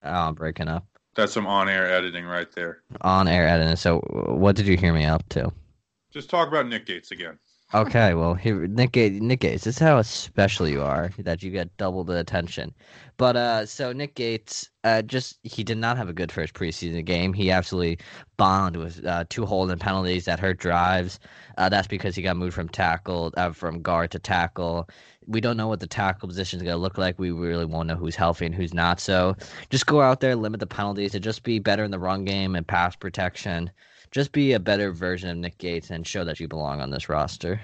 Oh, 0.03 0.11
I'm 0.11 0.33
breaking 0.33 0.67
up. 0.67 0.85
That's 1.15 1.33
some 1.33 1.45
on-air 1.45 1.91
editing 1.91 2.25
right 2.25 2.51
there. 2.53 2.81
On-air 3.01 3.47
editing. 3.47 3.75
So, 3.75 3.99
what 4.29 4.55
did 4.55 4.67
you 4.67 4.77
hear 4.77 4.93
me 4.93 5.05
up 5.05 5.27
to? 5.29 5.51
Just 6.11 6.29
talk 6.29 6.47
about 6.47 6.67
Nick 6.67 6.85
Gates 6.85 7.11
again. 7.11 7.37
Okay, 7.71 8.15
well, 8.15 8.33
here, 8.33 8.65
Nick, 8.65 8.95
Nick 8.95 9.41
Gates, 9.41 9.63
this 9.65 9.75
is 9.75 9.79
how 9.79 10.01
special 10.01 10.67
you 10.67 10.81
are 10.81 11.11
that 11.19 11.43
you 11.43 11.51
get 11.51 11.75
double 11.77 12.03
the 12.03 12.17
attention. 12.17 12.73
But 13.17 13.35
uh, 13.35 13.65
so 13.67 13.91
Nick 13.91 14.15
Gates, 14.15 14.67
uh, 14.83 15.03
just 15.03 15.37
he 15.43 15.63
did 15.63 15.77
not 15.77 15.95
have 15.95 16.09
a 16.09 16.13
good 16.13 16.31
first 16.31 16.55
preseason 16.55 17.05
game. 17.05 17.31
He 17.31 17.51
absolutely 17.51 17.99
bombed 18.37 18.77
with 18.77 19.05
uh, 19.05 19.25
two 19.29 19.45
holding 19.45 19.77
penalties 19.77 20.25
that 20.25 20.39
hurt 20.39 20.57
drives. 20.57 21.19
Uh, 21.59 21.69
that's 21.69 21.87
because 21.87 22.15
he 22.15 22.23
got 22.23 22.37
moved 22.37 22.55
from 22.55 22.69
tackle, 22.69 23.31
uh, 23.37 23.51
from 23.51 23.83
guard 23.83 24.09
to 24.11 24.19
tackle. 24.19 24.89
We 25.29 25.39
don't 25.39 25.55
know 25.55 25.67
what 25.67 25.79
the 25.79 25.87
tackle 25.87 26.27
position 26.27 26.57
is 26.59 26.63
going 26.63 26.75
to 26.75 26.81
look 26.81 26.97
like. 26.97 27.17
We 27.17 27.31
really 27.31 27.65
won't 27.65 27.87
know 27.87 27.95
who's 27.95 28.15
healthy 28.15 28.45
and 28.45 28.53
who's 28.53 28.73
not. 28.73 28.99
So 28.99 29.37
just 29.69 29.85
go 29.85 30.01
out 30.01 30.19
there, 30.19 30.35
limit 30.35 30.59
the 30.59 30.67
penalties, 30.67 31.15
and 31.15 31.23
just 31.23 31.43
be 31.43 31.59
better 31.59 31.83
in 31.83 31.91
the 31.91 31.99
run 31.99 32.25
game 32.25 32.55
and 32.55 32.67
pass 32.67 32.95
protection 32.95 33.71
just 34.11 34.31
be 34.31 34.53
a 34.53 34.59
better 34.59 34.91
version 34.91 35.29
of 35.29 35.37
Nick 35.37 35.57
Gates 35.57 35.91
and 35.91 36.05
show 36.05 36.23
that 36.23 36.39
you 36.39 36.47
belong 36.47 36.81
on 36.81 36.89
this 36.89 37.09
roster. 37.09 37.61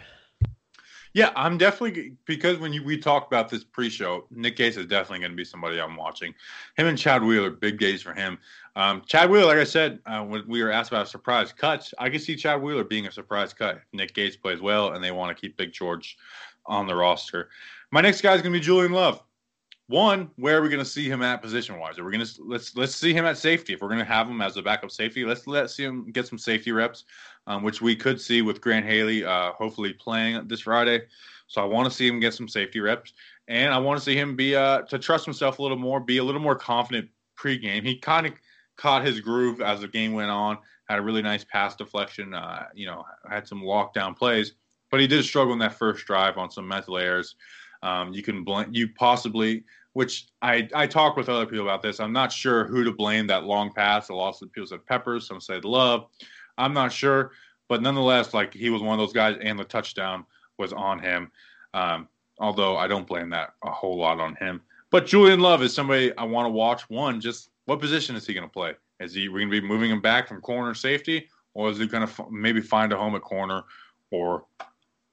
Yeah, 1.13 1.31
I'm 1.37 1.57
definitely 1.57 2.17
because 2.25 2.57
when 2.57 2.73
you, 2.73 2.83
we 2.83 2.97
talk 2.97 3.25
about 3.25 3.47
this 3.47 3.63
pre-show, 3.63 4.27
Nick 4.31 4.57
Gates 4.57 4.75
is 4.75 4.85
definitely 4.85 5.19
going 5.19 5.31
to 5.31 5.37
be 5.37 5.45
somebody 5.45 5.79
I'm 5.79 5.95
watching. 5.95 6.35
Him 6.75 6.87
and 6.87 6.97
Chad 6.97 7.23
Wheeler, 7.23 7.51
big 7.51 7.79
days 7.79 8.01
for 8.01 8.13
him. 8.13 8.37
Um, 8.75 9.01
Chad 9.07 9.29
Wheeler, 9.29 9.45
like 9.45 9.57
I 9.57 9.63
said, 9.63 9.99
uh, 10.05 10.23
when 10.23 10.43
we 10.45 10.61
were 10.61 10.71
asked 10.71 10.91
about 10.91 11.07
surprise 11.07 11.53
cuts, 11.53 11.93
I 11.97 12.09
can 12.09 12.19
see 12.19 12.35
Chad 12.35 12.61
Wheeler 12.61 12.83
being 12.83 13.07
a 13.07 13.11
surprise 13.13 13.53
cut. 13.53 13.79
Nick 13.93 14.13
Gates 14.13 14.35
plays 14.35 14.59
well, 14.59 14.91
and 14.91 15.01
they 15.01 15.11
want 15.11 15.35
to 15.35 15.39
keep 15.39 15.55
Big 15.55 15.71
George 15.71 16.17
on 16.67 16.87
the 16.87 16.95
roster. 16.95 17.49
My 17.91 18.01
next 18.01 18.21
guy 18.21 18.33
is 18.33 18.41
going 18.41 18.53
to 18.53 18.59
be 18.59 18.63
Julian 18.63 18.91
Love 18.91 19.21
one, 19.87 20.31
where 20.37 20.57
are 20.57 20.61
we 20.61 20.69
going 20.69 20.83
to 20.83 20.89
see 20.89 21.07
him 21.07 21.21
at 21.21 21.41
position 21.41 21.77
wise? 21.77 21.99
Are 21.99 22.03
we 22.03 22.11
going 22.11 22.25
to 22.25 22.43
let's 22.43 22.75
let's 22.75 22.95
see 22.95 23.13
him 23.13 23.25
at 23.25 23.37
safety? 23.37 23.73
If 23.73 23.81
we're 23.81 23.87
going 23.87 23.99
to 23.99 24.05
have 24.05 24.27
him 24.27 24.41
as 24.41 24.57
a 24.57 24.61
backup 24.61 24.89
safety, 24.89 25.25
let's 25.25 25.45
let 25.45 25.69
see 25.69 25.83
him 25.83 26.11
get 26.11 26.27
some 26.27 26.39
safety 26.39 26.71
reps, 26.71 27.05
um, 27.45 27.61
which 27.61 27.81
we 27.81 27.95
could 27.95 28.19
see 28.19 28.41
with 28.41 28.61
Grant 28.61 28.85
Haley, 28.85 29.23
uh, 29.23 29.51
hopefully 29.51 29.93
playing 29.93 30.47
this 30.47 30.61
Friday. 30.61 31.03
So 31.47 31.61
I 31.61 31.65
want 31.65 31.87
to 31.87 31.95
see 31.95 32.07
him 32.07 32.19
get 32.19 32.33
some 32.33 32.47
safety 32.47 32.79
reps, 32.79 33.13
and 33.47 33.71
I 33.71 33.77
want 33.77 33.99
to 33.99 34.03
see 34.03 34.17
him 34.17 34.35
be 34.35 34.55
uh, 34.55 34.81
to 34.83 34.97
trust 34.97 35.25
himself 35.25 35.59
a 35.59 35.61
little 35.61 35.77
more, 35.77 35.99
be 35.99 36.17
a 36.17 36.23
little 36.23 36.41
more 36.41 36.55
confident 36.55 37.07
pregame. 37.37 37.85
He 37.85 37.97
kind 37.97 38.25
of 38.25 38.33
caught 38.77 39.05
his 39.05 39.19
groove 39.19 39.61
as 39.61 39.81
the 39.81 39.87
game 39.87 40.13
went 40.13 40.31
on, 40.31 40.57
had 40.89 40.97
a 40.97 41.03
really 41.03 41.21
nice 41.21 41.43
pass 41.43 41.75
deflection, 41.75 42.33
uh, 42.33 42.65
you 42.73 42.87
know, 42.87 43.05
had 43.29 43.47
some 43.47 43.61
lockdown 43.61 44.17
plays, 44.17 44.53
but 44.95 45.01
he 45.01 45.07
did 45.07 45.25
struggle 45.25 45.51
in 45.51 45.59
that 45.59 45.77
first 45.77 46.05
drive 46.05 46.37
on 46.37 46.49
some 46.49 46.65
mental 46.65 46.97
errors. 46.97 47.35
Um, 47.83 48.13
you 48.13 48.23
can 48.23 48.45
blame 48.45 48.69
you 48.71 48.87
possibly, 48.97 49.65
which 49.91 50.27
I 50.41 50.69
I 50.73 50.87
talked 50.87 51.17
with 51.17 51.27
other 51.27 51.45
people 51.45 51.65
about 51.65 51.81
this. 51.81 51.99
I'm 51.99 52.13
not 52.13 52.31
sure 52.31 52.63
who 52.65 52.85
to 52.85 52.93
blame 52.93 53.27
that 53.27 53.43
long 53.43 53.73
pass. 53.73 54.07
A 54.07 54.13
lot 54.13 54.41
of 54.41 54.53
people 54.53 54.67
said 54.67 54.85
Peppers, 54.85 55.27
some 55.27 55.41
said 55.41 55.65
Love. 55.65 56.05
I'm 56.57 56.73
not 56.73 56.93
sure, 56.93 57.33
but 57.67 57.81
nonetheless, 57.81 58.33
like 58.33 58.53
he 58.53 58.69
was 58.69 58.81
one 58.81 58.97
of 58.97 59.05
those 59.05 59.11
guys, 59.11 59.35
and 59.41 59.59
the 59.59 59.65
touchdown 59.65 60.23
was 60.57 60.71
on 60.71 60.99
him. 60.99 61.29
Um, 61.73 62.07
although 62.39 62.77
I 62.77 62.87
don't 62.87 63.05
blame 63.05 63.29
that 63.31 63.49
a 63.65 63.71
whole 63.71 63.97
lot 63.97 64.21
on 64.21 64.35
him. 64.35 64.61
But 64.91 65.07
Julian 65.07 65.41
Love 65.41 65.61
is 65.61 65.73
somebody 65.73 66.15
I 66.17 66.23
want 66.23 66.45
to 66.45 66.51
watch. 66.51 66.89
One, 66.89 67.19
just 67.19 67.49
what 67.65 67.81
position 67.81 68.15
is 68.15 68.25
he 68.25 68.33
going 68.33 68.47
to 68.47 68.53
play? 68.53 68.75
Is 69.01 69.13
he 69.13 69.27
going 69.27 69.51
to 69.51 69.61
be 69.61 69.67
moving 69.67 69.91
him 69.91 69.99
back 69.99 70.29
from 70.29 70.39
corner 70.39 70.73
safety, 70.73 71.27
or 71.53 71.69
is 71.69 71.79
he 71.79 71.85
going 71.85 72.07
to 72.07 72.13
f- 72.13 72.29
maybe 72.31 72.61
find 72.61 72.93
a 72.93 72.97
home 72.97 73.13
at 73.15 73.23
corner 73.23 73.61
or 74.11 74.45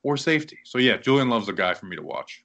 or 0.02 0.16
safety? 0.16 0.58
So 0.64 0.78
yeah, 0.78 0.96
Julian 0.96 1.28
Love's 1.28 1.48
a 1.48 1.52
guy 1.52 1.74
for 1.74 1.86
me 1.86 1.96
to 1.96 2.02
watch. 2.02 2.44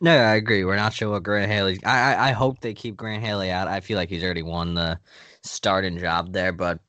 No, 0.00 0.16
I 0.16 0.34
agree. 0.34 0.64
We're 0.64 0.76
not 0.76 0.92
sure 0.92 1.10
what 1.10 1.22
Grant 1.22 1.50
Haley. 1.50 1.78
I, 1.84 2.14
I, 2.14 2.28
I 2.28 2.32
hope 2.32 2.60
they 2.60 2.74
keep 2.74 2.96
Grant 2.96 3.22
Haley 3.22 3.50
out. 3.52 3.68
I 3.68 3.78
feel 3.80 3.96
like 3.96 4.08
he's 4.08 4.24
already 4.24 4.42
won 4.42 4.74
the 4.74 4.98
starting 5.42 5.96
job 5.96 6.32
there, 6.32 6.52
but 6.52 6.80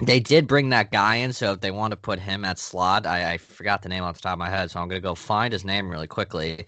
they 0.00 0.18
did 0.18 0.48
bring 0.48 0.70
that 0.70 0.90
guy 0.90 1.16
in. 1.16 1.32
So 1.32 1.52
if 1.52 1.60
they 1.60 1.70
want 1.70 1.92
to 1.92 1.96
put 1.96 2.18
him 2.18 2.44
at 2.44 2.58
slot, 2.58 3.06
I, 3.06 3.34
I 3.34 3.38
forgot 3.38 3.82
the 3.82 3.88
name 3.88 4.02
off 4.02 4.16
the 4.16 4.22
top 4.22 4.32
of 4.32 4.38
my 4.40 4.50
head, 4.50 4.70
so 4.70 4.80
I'm 4.80 4.88
gonna 4.88 5.00
go 5.00 5.14
find 5.14 5.52
his 5.52 5.64
name 5.64 5.88
really 5.88 6.08
quickly. 6.08 6.66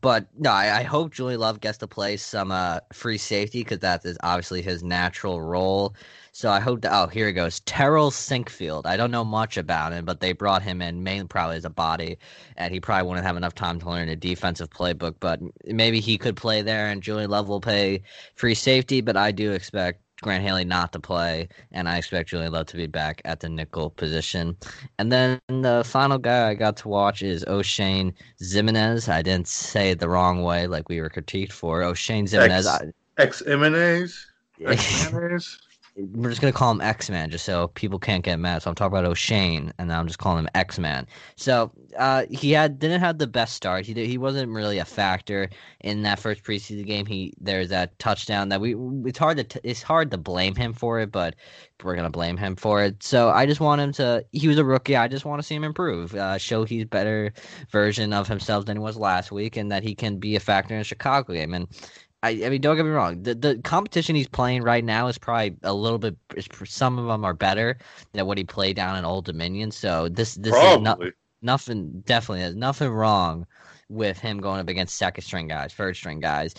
But 0.00 0.28
no, 0.38 0.50
I, 0.50 0.80
I 0.80 0.82
hope 0.84 1.12
Julian 1.12 1.40
Love 1.40 1.60
gets 1.60 1.78
to 1.78 1.88
play 1.88 2.16
some 2.18 2.52
uh, 2.52 2.80
free 2.92 3.18
safety 3.18 3.60
because 3.64 3.80
that 3.80 4.04
is 4.04 4.18
obviously 4.22 4.62
his 4.62 4.84
natural 4.84 5.40
role. 5.40 5.96
So 6.36 6.50
I 6.50 6.60
hope. 6.60 6.82
That. 6.82 6.92
Oh, 6.92 7.06
here 7.06 7.28
he 7.28 7.32
goes. 7.32 7.60
Terrell 7.60 8.10
Sinkfield. 8.10 8.84
I 8.84 8.98
don't 8.98 9.10
know 9.10 9.24
much 9.24 9.56
about 9.56 9.94
him, 9.94 10.04
but 10.04 10.20
they 10.20 10.32
brought 10.32 10.60
him 10.60 10.82
in 10.82 11.02
mainly 11.02 11.26
probably 11.26 11.56
as 11.56 11.64
a 11.64 11.70
body, 11.70 12.18
and 12.58 12.74
he 12.74 12.78
probably 12.78 13.08
wouldn't 13.08 13.26
have 13.26 13.38
enough 13.38 13.54
time 13.54 13.80
to 13.80 13.88
learn 13.88 14.10
a 14.10 14.16
defensive 14.16 14.68
playbook. 14.68 15.14
But 15.18 15.40
maybe 15.64 15.98
he 15.98 16.18
could 16.18 16.36
play 16.36 16.60
there, 16.60 16.88
and 16.88 17.02
Julian 17.02 17.30
Love 17.30 17.48
will 17.48 17.62
pay 17.62 18.02
free 18.34 18.54
safety. 18.54 19.00
But 19.00 19.16
I 19.16 19.32
do 19.32 19.52
expect 19.52 20.02
Grant 20.20 20.44
Haley 20.44 20.66
not 20.66 20.92
to 20.92 21.00
play, 21.00 21.48
and 21.72 21.88
I 21.88 21.96
expect 21.96 22.28
Julian 22.28 22.52
Love 22.52 22.66
to 22.66 22.76
be 22.76 22.86
back 22.86 23.22
at 23.24 23.40
the 23.40 23.48
nickel 23.48 23.88
position. 23.88 24.58
And 24.98 25.10
then 25.10 25.40
the 25.48 25.84
final 25.86 26.18
guy 26.18 26.50
I 26.50 26.54
got 26.54 26.76
to 26.76 26.88
watch 26.88 27.22
is 27.22 27.46
Oshane 27.46 28.12
Ximines. 28.42 29.08
I 29.08 29.22
didn't 29.22 29.48
say 29.48 29.92
it 29.92 30.00
the 30.00 30.10
wrong 30.10 30.42
way, 30.42 30.66
like 30.66 30.90
we 30.90 31.00
were 31.00 31.08
critiqued 31.08 31.52
for. 31.52 31.80
Oshane 31.80 32.24
Ximines. 32.24 32.92
Ex 33.16 33.40
Ximines 33.40 34.26
we're 35.96 36.28
just 36.28 36.42
gonna 36.42 36.52
call 36.52 36.70
him 36.70 36.80
X 36.80 37.08
Man 37.08 37.30
just 37.30 37.44
so 37.44 37.68
people 37.68 37.98
can't 37.98 38.22
get 38.22 38.38
mad. 38.38 38.62
So 38.62 38.70
I'm 38.70 38.74
talking 38.74 38.96
about 38.96 39.10
Oshane, 39.10 39.72
and 39.78 39.92
I'm 39.92 40.06
just 40.06 40.18
calling 40.18 40.40
him 40.44 40.48
X 40.54 40.78
Man. 40.78 41.06
So 41.36 41.70
uh, 41.98 42.26
he 42.30 42.52
had 42.52 42.78
didn't 42.78 43.00
have 43.00 43.18
the 43.18 43.26
best 43.26 43.54
start. 43.54 43.86
He 43.86 43.94
he 44.06 44.18
wasn't 44.18 44.52
really 44.52 44.78
a 44.78 44.84
factor 44.84 45.48
in 45.80 46.02
that 46.02 46.18
first 46.18 46.44
preseason 46.44 46.84
game. 46.86 47.06
He 47.06 47.32
there's 47.40 47.70
that 47.70 47.98
touchdown 47.98 48.50
that 48.50 48.60
we 48.60 48.76
it's 49.08 49.18
hard 49.18 49.48
to 49.48 49.60
it's 49.68 49.82
hard 49.82 50.10
to 50.10 50.18
blame 50.18 50.54
him 50.54 50.74
for 50.74 51.00
it, 51.00 51.10
but 51.10 51.34
we're 51.82 51.96
gonna 51.96 52.10
blame 52.10 52.36
him 52.36 52.56
for 52.56 52.82
it. 52.82 53.02
So 53.02 53.30
I 53.30 53.46
just 53.46 53.60
want 53.60 53.80
him 53.80 53.92
to. 53.94 54.24
He 54.32 54.48
was 54.48 54.58
a 54.58 54.64
rookie. 54.64 54.96
I 54.96 55.08
just 55.08 55.24
want 55.24 55.40
to 55.40 55.46
see 55.46 55.54
him 55.54 55.64
improve, 55.64 56.14
uh, 56.14 56.36
show 56.36 56.64
he's 56.64 56.84
better 56.84 57.32
version 57.70 58.12
of 58.12 58.28
himself 58.28 58.66
than 58.66 58.76
he 58.76 58.82
was 58.82 58.96
last 58.96 59.32
week, 59.32 59.56
and 59.56 59.72
that 59.72 59.82
he 59.82 59.94
can 59.94 60.18
be 60.18 60.36
a 60.36 60.40
factor 60.40 60.74
in 60.74 60.80
a 60.80 60.84
Chicago 60.84 61.32
game. 61.32 61.54
And 61.54 61.68
I, 62.22 62.30
I 62.44 62.48
mean, 62.48 62.60
don't 62.60 62.76
get 62.76 62.84
me 62.84 62.90
wrong. 62.90 63.22
The 63.22 63.34
the 63.34 63.60
competition 63.62 64.16
he's 64.16 64.28
playing 64.28 64.62
right 64.62 64.84
now 64.84 65.08
is 65.08 65.18
probably 65.18 65.56
a 65.62 65.72
little 65.72 65.98
bit. 65.98 66.16
Some 66.64 66.98
of 66.98 67.06
them 67.06 67.24
are 67.24 67.34
better 67.34 67.78
than 68.12 68.26
what 68.26 68.38
he 68.38 68.44
played 68.44 68.76
down 68.76 68.96
in 68.96 69.04
Old 69.04 69.26
Dominion. 69.26 69.70
So 69.70 70.08
this 70.08 70.34
this 70.34 70.52
probably. 70.52 70.76
is 70.76 70.80
not, 70.80 71.00
nothing. 71.42 72.02
Definitely, 72.06 72.40
there's 72.40 72.56
nothing 72.56 72.88
wrong 72.88 73.46
with 73.88 74.18
him 74.18 74.40
going 74.40 74.60
up 74.60 74.68
against 74.68 74.96
second 74.96 75.22
string 75.22 75.46
guys, 75.48 75.72
third 75.72 75.94
string 75.96 76.20
guys. 76.20 76.54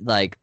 Like 0.00 0.38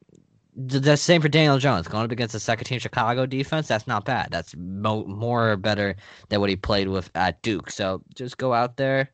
the 0.56 0.96
same 0.96 1.22
for 1.22 1.28
Daniel 1.30 1.58
Jones 1.58 1.88
going 1.88 2.06
up 2.06 2.12
against 2.12 2.34
the 2.34 2.40
second 2.40 2.66
team 2.66 2.80
Chicago 2.80 3.26
defense. 3.26 3.68
That's 3.68 3.88
not 3.88 4.06
bad. 4.06 4.30
That's 4.32 4.56
mo- 4.56 5.06
more 5.06 5.58
better 5.58 5.96
than 6.30 6.40
what 6.40 6.50
he 6.50 6.56
played 6.56 6.88
with 6.88 7.10
at 7.16 7.42
Duke. 7.42 7.70
So 7.72 8.02
just 8.14 8.38
go 8.38 8.54
out 8.54 8.78
there 8.78 9.12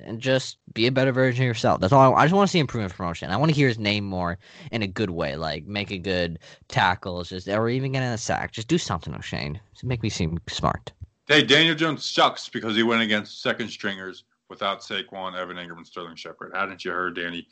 and 0.00 0.20
just 0.20 0.58
be 0.72 0.86
a 0.86 0.92
better 0.92 1.12
version 1.12 1.44
of 1.44 1.46
yourself. 1.46 1.80
That's 1.80 1.92
all. 1.92 2.14
I, 2.14 2.22
I 2.22 2.24
just 2.24 2.34
want 2.34 2.48
to 2.48 2.52
see 2.52 2.58
improvement 2.58 2.92
from 2.92 3.04
promotion. 3.04 3.30
I 3.30 3.36
want 3.36 3.50
to 3.50 3.56
hear 3.56 3.68
his 3.68 3.78
name 3.78 4.04
more 4.04 4.38
in 4.72 4.82
a 4.82 4.86
good 4.86 5.10
way, 5.10 5.36
like 5.36 5.66
make 5.66 5.90
a 5.90 5.98
good 5.98 6.38
tackles, 6.68 7.28
just 7.28 7.48
or 7.48 7.68
even 7.68 7.92
get 7.92 8.02
in 8.02 8.12
a 8.12 8.18
sack. 8.18 8.52
Just 8.52 8.68
do 8.68 8.78
something, 8.78 9.12
Oshane. 9.12 9.58
To 9.78 9.86
make 9.86 10.02
me 10.02 10.08
seem 10.08 10.38
smart. 10.48 10.92
Hey, 11.26 11.42
Daniel 11.42 11.74
Jones 11.74 12.04
sucks 12.04 12.48
because 12.48 12.76
he 12.76 12.82
went 12.82 13.02
against 13.02 13.42
second 13.42 13.68
stringers 13.70 14.24
without 14.50 14.80
Saquon, 14.80 15.34
Evan 15.34 15.56
Engram, 15.56 15.86
Sterling 15.86 16.16
Shepard. 16.16 16.52
Hadn't 16.54 16.84
you 16.84 16.90
heard, 16.90 17.16
Danny? 17.16 17.46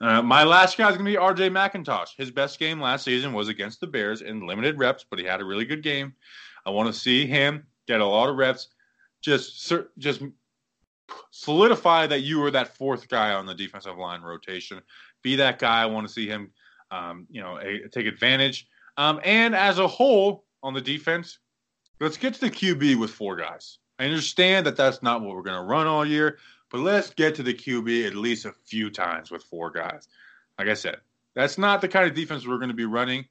Uh, 0.00 0.20
my 0.20 0.44
last 0.44 0.76
guy 0.76 0.88
is 0.88 0.96
going 0.96 1.06
to 1.06 1.10
be 1.10 1.16
R.J. 1.16 1.50
McIntosh. 1.50 2.16
His 2.16 2.30
best 2.30 2.58
game 2.58 2.80
last 2.80 3.04
season 3.04 3.32
was 3.32 3.48
against 3.48 3.80
the 3.80 3.86
Bears 3.86 4.20
in 4.22 4.46
limited 4.46 4.78
reps, 4.78 5.06
but 5.08 5.18
he 5.18 5.24
had 5.24 5.40
a 5.40 5.44
really 5.44 5.64
good 5.64 5.82
game. 5.82 6.14
I 6.66 6.70
want 6.70 6.92
to 6.92 6.98
see 6.98 7.26
him 7.26 7.66
get 7.86 8.00
a 8.00 8.06
lot 8.06 8.28
of 8.28 8.36
reps. 8.36 8.68
Just, 9.22 9.72
just 9.96 10.22
solidify 11.30 12.06
that 12.06 12.20
you 12.20 12.40
were 12.40 12.50
that 12.50 12.76
fourth 12.76 13.08
guy 13.08 13.32
on 13.32 13.46
the 13.46 13.54
defensive 13.54 13.96
line 13.96 14.22
rotation. 14.22 14.80
Be 15.22 15.36
that 15.36 15.58
guy. 15.58 15.82
I 15.82 15.86
want 15.86 16.06
to 16.06 16.12
see 16.12 16.26
him, 16.26 16.50
um, 16.90 17.26
you 17.30 17.40
know, 17.40 17.58
a, 17.58 17.88
take 17.88 18.06
advantage. 18.06 18.68
Um, 18.96 19.20
and 19.24 19.54
as 19.54 19.78
a 19.78 19.86
whole 19.88 20.44
on 20.62 20.74
the 20.74 20.80
defense, 20.80 21.38
let's 22.00 22.16
get 22.16 22.34
to 22.34 22.40
the 22.40 22.50
QB 22.50 22.98
with 22.98 23.10
four 23.10 23.36
guys. 23.36 23.78
I 23.98 24.04
understand 24.04 24.66
that 24.66 24.76
that's 24.76 25.02
not 25.02 25.22
what 25.22 25.34
we're 25.36 25.42
going 25.42 25.58
to 25.58 25.64
run 25.64 25.86
all 25.86 26.04
year, 26.04 26.38
but 26.70 26.80
let's 26.80 27.10
get 27.10 27.34
to 27.36 27.42
the 27.42 27.54
QB 27.54 28.06
at 28.06 28.14
least 28.14 28.44
a 28.44 28.52
few 28.52 28.90
times 28.90 29.30
with 29.30 29.42
four 29.44 29.70
guys. 29.70 30.08
Like 30.58 30.68
I 30.68 30.74
said, 30.74 30.96
that's 31.34 31.58
not 31.58 31.80
the 31.80 31.88
kind 31.88 32.08
of 32.08 32.14
defense 32.14 32.46
we're 32.46 32.58
going 32.58 32.68
to 32.68 32.74
be 32.74 32.84
running, 32.84 33.24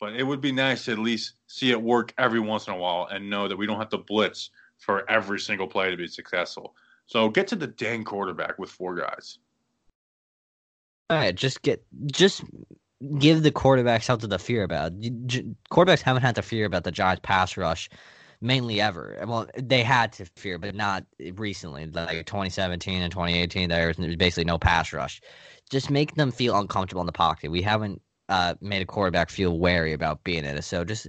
but 0.00 0.14
it 0.14 0.22
would 0.22 0.40
be 0.40 0.52
nice 0.52 0.84
to 0.84 0.92
at 0.92 0.98
least 0.98 1.34
see 1.46 1.70
it 1.70 1.80
work 1.80 2.12
every 2.18 2.40
once 2.40 2.66
in 2.66 2.72
a 2.72 2.76
while 2.76 3.08
and 3.10 3.28
know 3.28 3.48
that 3.48 3.56
we 3.56 3.66
don't 3.66 3.78
have 3.78 3.88
to 3.90 3.98
blitz 3.98 4.50
for 4.78 5.08
every 5.10 5.40
single 5.40 5.66
play 5.66 5.90
to 5.90 5.96
be 5.96 6.06
successful. 6.06 6.74
So 7.08 7.30
get 7.30 7.48
to 7.48 7.56
the 7.56 7.66
dang 7.66 8.04
quarterback 8.04 8.58
with 8.58 8.70
four 8.70 8.94
guys. 8.94 9.38
All 11.10 11.16
right, 11.16 11.34
just 11.34 11.62
get 11.62 11.82
just 12.06 12.44
give 13.18 13.42
the 13.42 13.50
quarterbacks 13.50 14.04
something 14.04 14.28
to 14.28 14.38
fear 14.38 14.62
about. 14.62 14.92
Quarterbacks 15.72 16.02
haven't 16.02 16.22
had 16.22 16.34
to 16.34 16.42
fear 16.42 16.66
about 16.66 16.84
the 16.84 16.92
Giants 16.92 17.22
pass 17.24 17.56
rush 17.56 17.88
mainly 18.42 18.80
ever. 18.80 19.18
Well, 19.26 19.46
they 19.56 19.82
had 19.82 20.12
to 20.14 20.26
fear, 20.36 20.58
but 20.58 20.74
not 20.74 21.04
recently. 21.32 21.86
Like 21.86 22.26
2017 22.26 23.02
and 23.02 23.10
2018, 23.10 23.70
there 23.70 23.88
was 23.88 24.16
basically 24.16 24.44
no 24.44 24.58
pass 24.58 24.92
rush. 24.92 25.22
Just 25.70 25.90
make 25.90 26.14
them 26.14 26.30
feel 26.30 26.58
uncomfortable 26.58 27.00
in 27.00 27.06
the 27.06 27.12
pocket. 27.12 27.50
We 27.50 27.62
haven't 27.62 28.02
uh, 28.28 28.54
made 28.60 28.82
a 28.82 28.86
quarterback 28.86 29.30
feel 29.30 29.58
wary 29.58 29.94
about 29.94 30.22
being 30.24 30.44
in 30.44 30.56
it. 30.56 30.62
So 30.62 30.84
just 30.84 31.08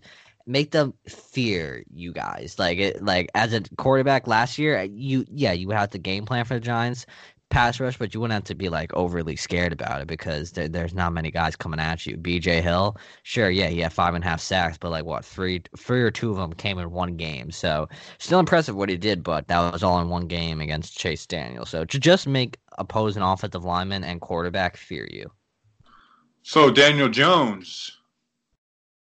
make 0.50 0.72
them 0.72 0.94
fear 1.08 1.84
you 1.94 2.12
guys. 2.12 2.58
Like 2.58 2.80
it, 2.80 3.04
like 3.04 3.30
as 3.36 3.54
a 3.54 3.62
quarterback 3.78 4.28
last 4.28 4.58
year, 4.58 4.80
uh, 4.80 4.88
you 4.92 5.26
yeah, 5.30 5.54
you 5.54 5.70
had 5.70 5.92
the 5.92 6.00
game 6.00 6.26
plan 6.26 6.44
for 6.44 6.56
the 6.56 6.60
Giants 6.60 7.06
pass 7.50 7.80
rush, 7.80 7.98
but 7.98 8.14
you 8.14 8.20
wouldn't 8.20 8.34
have 8.34 8.44
to 8.46 8.56
be 8.56 8.70
like 8.70 8.94
overly 8.94 9.36
scared 9.36 9.74
about 9.74 10.02
it 10.02 10.08
because 10.08 10.52
there, 10.52 10.68
there's 10.68 10.94
not 10.94 11.14
many 11.14 11.32
guys 11.32 11.56
coming 11.56 11.80
at 11.80 12.06
you. 12.06 12.16
B.J. 12.18 12.62
Hill, 12.62 12.98
sure, 13.24 13.50
yeah, 13.50 13.68
he 13.68 13.80
had 13.80 13.94
five 13.94 14.14
and 14.14 14.24
a 14.24 14.28
half 14.28 14.40
sacks, 14.40 14.78
but 14.78 14.92
like 14.92 15.06
what 15.06 15.26
three, 15.26 15.62
three 15.78 16.02
or 16.02 16.12
two 16.12 16.30
of 16.32 16.38
them 16.38 16.54
came 16.54 16.78
in 16.78 16.92
one 16.92 17.16
game. 17.18 17.52
So 17.52 17.90
still 18.20 18.40
impressive 18.40 18.76
what 18.76 18.90
he 18.90 18.98
did, 18.98 19.24
but 19.24 19.48
that 19.48 19.72
was 19.72 19.84
all 19.84 20.00
in 20.00 20.10
one 20.10 20.28
game 20.28 20.62
against 20.62 20.98
Chase 20.98 21.26
Daniel. 21.26 21.66
So 21.66 21.86
to 21.86 22.00
just 22.00 22.28
make 22.28 22.58
opposing 22.78 23.24
offensive 23.24 23.66
lineman 23.66 24.04
and 24.04 24.22
quarterback 24.22 24.78
fear 24.78 25.08
you. 25.12 25.32
So 26.44 26.72
Daniel 26.72 27.10
Jones, 27.10 27.99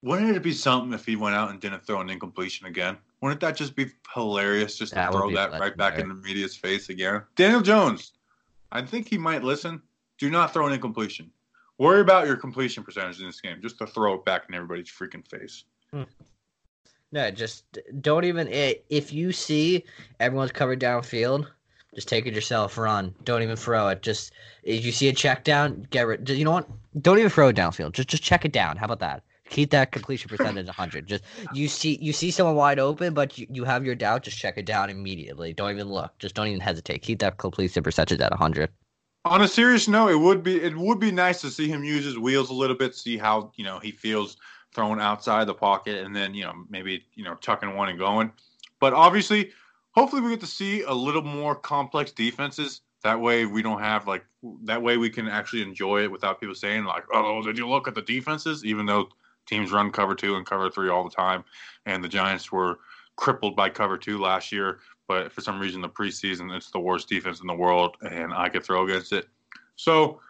wouldn't 0.04 0.36
it 0.36 0.42
be 0.42 0.52
something 0.52 0.92
if 0.92 1.06
he 1.06 1.16
went 1.16 1.34
out 1.34 1.50
and 1.50 1.58
didn't 1.58 1.86
throw 1.86 2.00
an 2.00 2.10
incompletion 2.10 2.66
again? 2.66 2.98
Wouldn't 3.22 3.40
that 3.40 3.56
just 3.56 3.74
be 3.74 3.90
hilarious 4.12 4.76
just 4.76 4.92
to 4.92 5.08
throw 5.10 5.30
that 5.30 5.52
right 5.52 5.74
back 5.74 5.98
in 5.98 6.08
the 6.08 6.14
media's 6.14 6.54
face 6.54 6.90
again? 6.90 7.22
Daniel 7.36 7.62
Jones, 7.62 8.12
I 8.70 8.82
think 8.82 9.08
he 9.08 9.16
might 9.16 9.42
listen. 9.42 9.80
Do 10.18 10.30
not 10.30 10.52
throw 10.52 10.66
an 10.66 10.74
incompletion. 10.74 11.30
Worry 11.78 12.02
about 12.02 12.26
your 12.26 12.36
completion 12.36 12.84
percentage 12.84 13.18
in 13.18 13.26
this 13.26 13.40
game, 13.40 13.62
just 13.62 13.78
to 13.78 13.86
throw 13.86 14.14
it 14.14 14.24
back 14.26 14.44
in 14.48 14.54
everybody's 14.54 14.88
freaking 14.88 15.26
face. 15.26 15.64
Hmm. 15.90 16.02
No, 17.10 17.30
just 17.30 17.78
don't 18.02 18.24
even. 18.24 18.46
If 18.50 19.12
you 19.12 19.32
see 19.32 19.84
everyone's 20.20 20.52
covered 20.52 20.80
downfield, 20.80 21.46
just 21.94 22.08
take 22.08 22.26
it 22.26 22.34
yourself. 22.34 22.76
Run. 22.76 23.14
Don't 23.24 23.42
even 23.42 23.56
throw 23.56 23.88
it. 23.88 24.02
Just 24.02 24.32
if 24.64 24.84
you 24.84 24.92
see 24.92 25.08
a 25.08 25.12
check 25.14 25.44
down, 25.44 25.86
get 25.90 26.06
rid. 26.06 26.28
You 26.28 26.44
know 26.44 26.50
what? 26.50 26.68
Don't 27.00 27.18
even 27.18 27.30
throw 27.30 27.48
it 27.48 27.56
downfield. 27.56 27.92
Just 27.92 28.08
just 28.08 28.22
check 28.22 28.44
it 28.44 28.52
down. 28.52 28.76
How 28.76 28.84
about 28.84 29.00
that? 29.00 29.22
Keep 29.50 29.70
that 29.70 29.92
completion 29.92 30.28
percentage 30.28 30.66
100. 30.66 31.06
Just 31.06 31.24
you 31.52 31.68
see 31.68 31.98
you 32.00 32.12
see 32.12 32.30
someone 32.30 32.56
wide 32.56 32.78
open, 32.78 33.12
but 33.12 33.36
you, 33.38 33.46
you 33.50 33.64
have 33.64 33.84
your 33.84 33.94
doubt. 33.94 34.22
Just 34.22 34.38
check 34.38 34.56
it 34.56 34.64
down 34.64 34.88
immediately. 34.88 35.52
Don't 35.52 35.70
even 35.70 35.88
look. 35.88 36.16
Just 36.18 36.34
don't 36.34 36.46
even 36.46 36.60
hesitate. 36.60 37.02
Keep 37.02 37.18
that 37.18 37.36
completion 37.36 37.82
percentage 37.82 38.20
at 38.20 38.30
100. 38.30 38.70
On 39.26 39.42
a 39.42 39.48
serious 39.48 39.86
note, 39.86 40.08
it 40.08 40.16
would 40.16 40.42
be 40.42 40.62
it 40.62 40.76
would 40.76 40.98
be 40.98 41.10
nice 41.10 41.40
to 41.42 41.50
see 41.50 41.68
him 41.68 41.84
use 41.84 42.04
his 42.04 42.18
wheels 42.18 42.50
a 42.50 42.54
little 42.54 42.76
bit, 42.76 42.94
see 42.94 43.16
how 43.16 43.52
you 43.56 43.64
know 43.64 43.78
he 43.78 43.90
feels 43.90 44.36
thrown 44.74 45.00
outside 45.00 45.46
the 45.46 45.54
pocket, 45.54 46.04
and 46.04 46.14
then 46.14 46.34
you 46.34 46.44
know 46.44 46.52
maybe 46.68 47.04
you 47.14 47.24
know 47.24 47.34
tucking 47.36 47.74
one 47.74 47.88
and 47.88 47.98
going. 47.98 48.32
But 48.80 48.92
obviously, 48.92 49.52
hopefully, 49.92 50.20
we 50.20 50.30
get 50.30 50.40
to 50.40 50.46
see 50.46 50.82
a 50.82 50.92
little 50.92 51.22
more 51.22 51.54
complex 51.54 52.12
defenses. 52.12 52.82
That 53.02 53.20
way, 53.20 53.46
we 53.46 53.62
don't 53.62 53.80
have 53.80 54.06
like 54.06 54.24
that 54.64 54.82
way 54.82 54.96
we 54.96 55.10
can 55.10 55.28
actually 55.28 55.62
enjoy 55.62 56.02
it 56.02 56.10
without 56.10 56.40
people 56.40 56.54
saying 56.54 56.84
like, 56.84 57.04
"Oh, 57.12 57.42
did 57.42 57.56
you 57.56 57.68
look 57.68 57.88
at 57.88 57.94
the 57.94 58.02
defenses?" 58.02 58.64
Even 58.64 58.84
though 58.84 59.08
teams 59.46 59.72
run 59.72 59.90
cover 59.90 60.14
two 60.14 60.36
and 60.36 60.46
cover 60.46 60.70
three 60.70 60.88
all 60.88 61.04
the 61.04 61.14
time, 61.14 61.44
and 61.86 62.02
the 62.02 62.08
Giants 62.08 62.50
were 62.50 62.78
crippled 63.16 63.56
by 63.56 63.70
cover 63.70 63.96
two 63.96 64.18
last 64.18 64.52
year. 64.52 64.80
But 65.06 65.32
for 65.32 65.40
some 65.40 65.60
reason, 65.60 65.80
the 65.80 65.88
preseason 65.88 66.54
it's 66.56 66.70
the 66.70 66.80
worst 66.80 67.08
defense 67.08 67.40
in 67.40 67.46
the 67.46 67.54
world, 67.54 67.96
and 68.02 68.32
I 68.32 68.48
could 68.48 68.64
throw 68.64 68.84
against 68.84 69.12
it. 69.12 69.28
So 69.76 70.20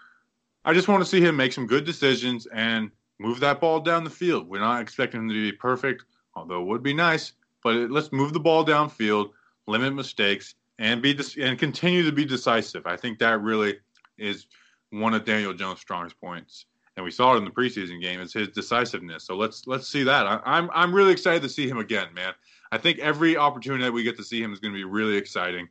I 0.64 0.72
just 0.72 0.88
want 0.88 1.03
to 1.03 1.09
see 1.09 1.20
him 1.20 1.37
make 1.37 1.53
some 1.53 1.66
good 1.66 1.85
decisions 1.85 2.46
and 2.46 2.90
move 3.18 3.40
that 3.40 3.61
ball 3.61 3.81
down 3.81 4.05
the 4.05 4.11
field. 4.11 4.48
We're 4.48 4.61
not 4.61 4.83
expecting 4.83 5.20
him 5.20 5.29
to 5.29 5.35
be 5.35 5.53
perfect, 5.53 6.05
although 6.35 6.61
it 6.61 6.66
would 6.66 6.83
be 6.83 6.94
nice. 6.94 7.33
But 7.62 7.90
let's 7.90 8.12
move 8.12 8.33
the 8.33 8.40
ball 8.40 8.64
downfield, 8.64 9.31
limit 9.66 9.94
mistakes, 9.94 10.55
and 10.79 11.00
be 11.00 11.18
and 11.40 11.59
continue 11.59 12.03
to 12.05 12.12
be 12.12 12.24
decisive. 12.24 12.87
I 12.87 12.96
think 12.96 13.18
that 13.20 13.40
really 13.40 13.79
is 14.18 14.46
one 14.90 15.14
of 15.14 15.24
Daniel 15.24 15.55
Jones' 15.55 15.81
strongest 15.81 16.20
points 16.20 16.66
and 16.96 17.04
we 17.04 17.11
saw 17.11 17.35
it 17.35 17.38
in 17.38 17.44
the 17.44 17.50
preseason 17.50 18.00
game. 18.00 18.20
It's 18.20 18.33
his 18.33 18.48
decisiveness. 18.48 19.24
So 19.24 19.37
let's 19.37 19.66
let's 19.66 19.88
see 19.88 20.04
that. 20.04 20.26
I, 20.26 20.40
I'm, 20.44 20.70
I'm 20.72 20.94
really 20.94 21.12
excited 21.12 21.42
to 21.42 21.48
see 21.48 21.68
him 21.68 21.78
again, 21.78 22.09
man. 22.14 22.33
I 22.72 22.78
think 22.78 22.98
every 22.98 23.37
opportunity 23.37 23.85
that 23.85 23.92
we 23.92 24.02
get 24.02 24.16
to 24.16 24.24
see 24.24 24.42
him 24.42 24.52
is 24.52 24.61
going 24.61 24.72
to 24.72 24.78
be 24.78 24.85
really 24.85 25.16
exciting. 25.16 25.68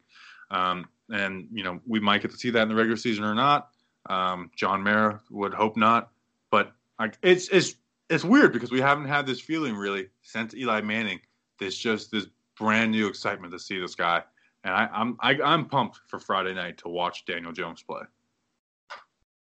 Um, 0.52 0.88
and 1.12 1.48
you 1.52 1.64
know 1.64 1.80
we 1.86 2.00
might 2.00 2.22
get 2.22 2.32
to 2.32 2.38
see 2.38 2.50
that 2.52 2.62
in 2.62 2.70
the 2.70 2.76
regular 2.76 2.98
season 2.98 3.24
or 3.24 3.36
not. 3.36 3.70
Um, 4.10 4.52
John 4.56 4.84
Mara 4.84 5.22
would 5.30 5.54
hope 5.54 5.78
not, 5.78 6.12
but 6.52 6.74
I, 7.00 7.12
it's 7.22 7.48
it's 7.50 7.76
it's 8.10 8.24
weird 8.24 8.54
because 8.54 8.72
we 8.72 8.82
haven't 8.82 9.06
had 9.06 9.26
this 9.26 9.40
feeling 9.40 9.76
really 9.76 10.10
since 10.22 10.54
Eli 10.54 10.82
Manning. 10.82 11.20
There's 11.60 11.78
just 11.78 12.12
this 12.12 12.28
brand 12.58 12.92
new 12.92 13.08
excitement 13.08 13.54
to 13.54 13.60
see 13.60 13.80
this 13.80 13.96
guy, 13.96 14.24
and 14.64 14.74
I, 14.74 14.90
I'm 14.94 15.18
am 15.22 15.42
i 15.42 15.54
am 15.54 15.66
pumped 15.66 16.00
for 16.08 16.20
Friday 16.20 16.54
night 16.54 16.78
to 16.80 16.90
watch 16.90 17.26
Daniel 17.26 17.52
Jones 17.54 17.82
play. 17.82 18.02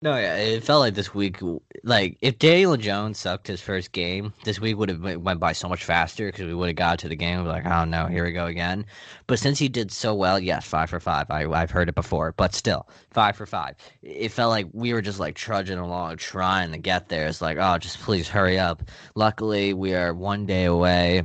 No, 0.06 0.14
it 0.14 0.62
felt 0.62 0.78
like 0.78 0.94
this 0.94 1.12
week, 1.16 1.38
like 1.82 2.16
if 2.20 2.38
Daniel 2.38 2.76
Jones 2.76 3.18
sucked 3.18 3.48
his 3.48 3.60
first 3.60 3.90
game, 3.90 4.32
this 4.44 4.60
week 4.60 4.76
would 4.76 4.88
have 4.88 5.02
went 5.02 5.40
by 5.40 5.52
so 5.52 5.68
much 5.68 5.82
faster 5.82 6.26
because 6.26 6.46
we 6.46 6.54
would 6.54 6.68
have 6.68 6.76
got 6.76 7.00
to 7.00 7.08
the 7.08 7.16
game. 7.16 7.44
Like, 7.44 7.66
oh 7.66 7.84
no, 7.84 8.06
here 8.06 8.24
we 8.24 8.30
go 8.30 8.46
again. 8.46 8.86
But 9.26 9.40
since 9.40 9.58
he 9.58 9.68
did 9.68 9.90
so 9.90 10.14
well, 10.14 10.38
yes, 10.38 10.64
five 10.64 10.90
for 10.90 11.00
five. 11.00 11.28
I, 11.28 11.46
I've 11.46 11.72
heard 11.72 11.88
it 11.88 11.96
before, 11.96 12.30
but 12.36 12.54
still, 12.54 12.88
five 13.10 13.34
for 13.34 13.46
five. 13.46 13.74
It 14.00 14.28
felt 14.28 14.50
like 14.50 14.68
we 14.72 14.92
were 14.92 15.02
just 15.02 15.18
like 15.18 15.34
trudging 15.34 15.78
along, 15.78 16.18
trying 16.18 16.70
to 16.70 16.78
get 16.78 17.08
there. 17.08 17.26
It's 17.26 17.42
like, 17.42 17.58
oh, 17.60 17.76
just 17.78 17.98
please 17.98 18.28
hurry 18.28 18.60
up. 18.60 18.84
Luckily, 19.16 19.74
we 19.74 19.92
are 19.96 20.14
one 20.14 20.46
day 20.46 20.66
away 20.66 21.24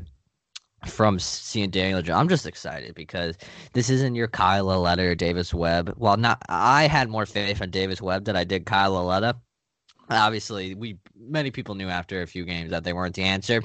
from 0.87 1.19
seeing 1.19 1.69
Daniel 1.69 2.01
Jones. 2.01 2.19
I'm 2.19 2.29
just 2.29 2.47
excited 2.47 2.95
because 2.95 3.37
this 3.73 3.89
isn't 3.89 4.15
your 4.15 4.27
Kyle 4.27 4.65
Lauletta 4.65 5.03
or 5.03 5.15
Davis 5.15 5.53
Webb. 5.53 5.93
Well, 5.97 6.17
not 6.17 6.41
I 6.49 6.87
had 6.87 7.09
more 7.09 7.25
faith 7.25 7.61
in 7.61 7.69
Davis 7.69 8.01
Webb 8.01 8.25
than 8.25 8.35
I 8.35 8.43
did 8.43 8.65
Kyle 8.65 8.93
Lauletta. 8.93 9.35
Obviously, 10.09 10.75
we 10.75 10.97
many 11.15 11.51
people 11.51 11.75
knew 11.75 11.87
after 11.87 12.21
a 12.21 12.27
few 12.27 12.45
games 12.45 12.71
that 12.71 12.83
they 12.83 12.93
weren't 12.93 13.15
the 13.15 13.23
answer. 13.23 13.61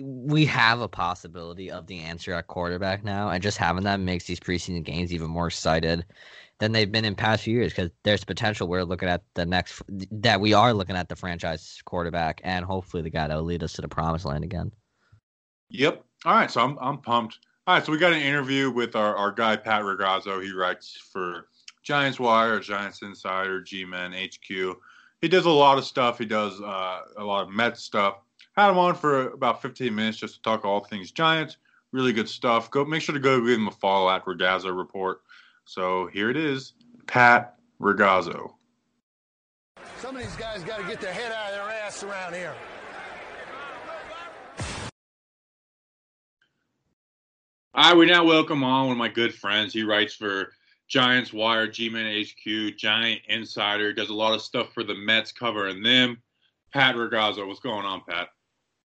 We 0.00 0.46
have 0.46 0.80
a 0.80 0.88
possibility 0.88 1.70
of 1.70 1.86
the 1.86 1.98
answer 1.98 2.32
at 2.32 2.46
quarterback 2.46 3.04
now, 3.04 3.28
and 3.28 3.42
just 3.42 3.58
having 3.58 3.84
that 3.84 4.00
makes 4.00 4.24
these 4.24 4.40
preseason 4.40 4.84
games 4.84 5.12
even 5.12 5.28
more 5.28 5.48
excited 5.48 6.06
than 6.60 6.72
they've 6.72 6.90
been 6.90 7.04
in 7.04 7.14
past 7.14 7.42
few 7.42 7.54
years 7.54 7.72
because 7.72 7.90
there's 8.04 8.24
potential 8.24 8.68
we're 8.68 8.84
looking 8.84 9.08
at 9.08 9.22
the 9.34 9.44
next 9.44 9.82
that 10.12 10.40
we 10.40 10.54
are 10.54 10.72
looking 10.72 10.96
at 10.96 11.08
the 11.08 11.16
franchise 11.16 11.82
quarterback 11.84 12.40
and 12.44 12.64
hopefully 12.64 13.02
the 13.02 13.10
guy 13.10 13.26
that 13.26 13.34
will 13.34 13.42
lead 13.42 13.64
us 13.64 13.72
to 13.74 13.82
the 13.82 13.88
promised 13.88 14.24
land 14.24 14.44
again. 14.44 14.70
Yep. 15.72 16.04
All 16.24 16.34
right. 16.34 16.50
So 16.50 16.60
I'm 16.60 16.78
I'm 16.80 16.98
pumped. 16.98 17.38
All 17.66 17.74
right. 17.74 17.84
So 17.84 17.92
we 17.92 17.98
got 17.98 18.12
an 18.12 18.20
interview 18.20 18.70
with 18.70 18.94
our, 18.94 19.16
our 19.16 19.32
guy 19.32 19.56
Pat 19.56 19.82
Ragazzo. 19.82 20.42
He 20.42 20.52
writes 20.52 20.96
for 21.12 21.48
Giants 21.82 22.20
Wire, 22.20 22.60
Giants 22.60 23.02
Insider, 23.02 23.60
G-Men, 23.60 24.12
HQ. 24.12 24.76
He 25.20 25.28
does 25.28 25.46
a 25.46 25.50
lot 25.50 25.78
of 25.78 25.84
stuff. 25.84 26.18
He 26.18 26.26
does 26.26 26.60
uh, 26.60 27.00
a 27.16 27.24
lot 27.24 27.44
of 27.44 27.50
Mets 27.50 27.82
stuff. 27.82 28.18
Had 28.56 28.70
him 28.70 28.78
on 28.78 28.94
for 28.94 29.30
about 29.30 29.62
15 29.62 29.94
minutes 29.94 30.18
just 30.18 30.34
to 30.34 30.42
talk 30.42 30.64
all 30.64 30.84
things 30.84 31.10
Giants. 31.10 31.56
Really 31.90 32.12
good 32.12 32.28
stuff. 32.28 32.70
Go 32.70 32.84
make 32.84 33.02
sure 33.02 33.14
to 33.14 33.20
go 33.20 33.40
give 33.40 33.58
him 33.58 33.68
a 33.68 33.72
follow 33.72 34.10
at 34.10 34.24
Ragazzo 34.24 34.76
Report. 34.76 35.22
So 35.64 36.06
here 36.12 36.28
it 36.28 36.36
is, 36.36 36.74
Pat 37.06 37.56
Ragazzo. 37.80 38.52
Some 39.98 40.16
of 40.16 40.22
these 40.22 40.36
guys 40.36 40.62
got 40.64 40.80
to 40.80 40.86
get 40.86 41.00
their 41.00 41.12
head 41.12 41.32
out 41.32 41.50
of 41.50 41.54
their 41.54 41.70
ass 41.70 42.02
around 42.02 42.34
here. 42.34 42.54
I 47.74 47.94
we 47.94 48.04
now 48.04 48.22
welcome 48.22 48.62
on 48.64 48.88
one 48.88 48.92
of 48.92 48.98
my 48.98 49.08
good 49.08 49.34
friends. 49.34 49.72
He 49.72 49.82
writes 49.82 50.12
for 50.14 50.52
Giants 50.88 51.32
Wire, 51.32 51.66
G-Men 51.66 52.22
HQ, 52.22 52.76
Giant 52.76 53.22
Insider, 53.28 53.94
does 53.94 54.10
a 54.10 54.14
lot 54.14 54.34
of 54.34 54.42
stuff 54.42 54.74
for 54.74 54.84
the 54.84 54.94
Mets 54.94 55.32
covering 55.32 55.82
them. 55.82 56.20
Pat 56.74 56.96
Ragazzo, 56.96 57.46
what's 57.46 57.60
going 57.60 57.86
on, 57.86 58.02
Pat? 58.06 58.28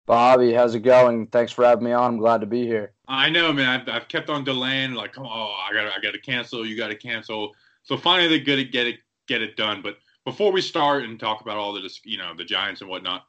Bobby, 0.06 0.54
how's 0.54 0.74
it 0.74 0.84
going? 0.84 1.28
Thanks 1.28 1.52
for 1.52 1.66
having 1.66 1.84
me 1.84 1.92
on. 1.92 2.14
I'm 2.14 2.18
glad 2.18 2.40
to 2.40 2.48
be 2.48 2.66
here. 2.66 2.94
I 3.10 3.30
know, 3.30 3.52
man. 3.52 3.82
I've, 3.82 3.90
I've 3.90 4.08
kept 4.08 4.30
on 4.30 4.46
delaying. 4.46 4.94
Like, 4.94 5.12
come 5.12 5.26
on, 5.26 5.70
I 5.70 5.74
got, 5.74 5.88
I 5.88 6.00
got 6.00 6.14
to 6.14 6.22
cancel. 6.22 6.66
You 6.66 6.78
got 6.78 6.88
to 6.88 6.96
cancel. 6.96 7.54
So 7.84 7.98
finally, 7.98 8.30
they 8.30 8.40
get 8.40 8.58
it, 8.58 8.72
get 8.72 8.88
it, 8.88 9.00
get 9.28 9.42
it 9.42 9.58
done. 9.58 9.82
But 9.82 9.98
before 10.24 10.54
we 10.54 10.62
start 10.62 11.04
and 11.04 11.20
talk 11.20 11.42
about 11.42 11.58
all 11.58 11.74
the, 11.74 11.90
you 12.06 12.18
know, 12.18 12.34
the 12.38 12.46
Giants 12.46 12.80
and 12.80 12.90
whatnot, 12.90 13.26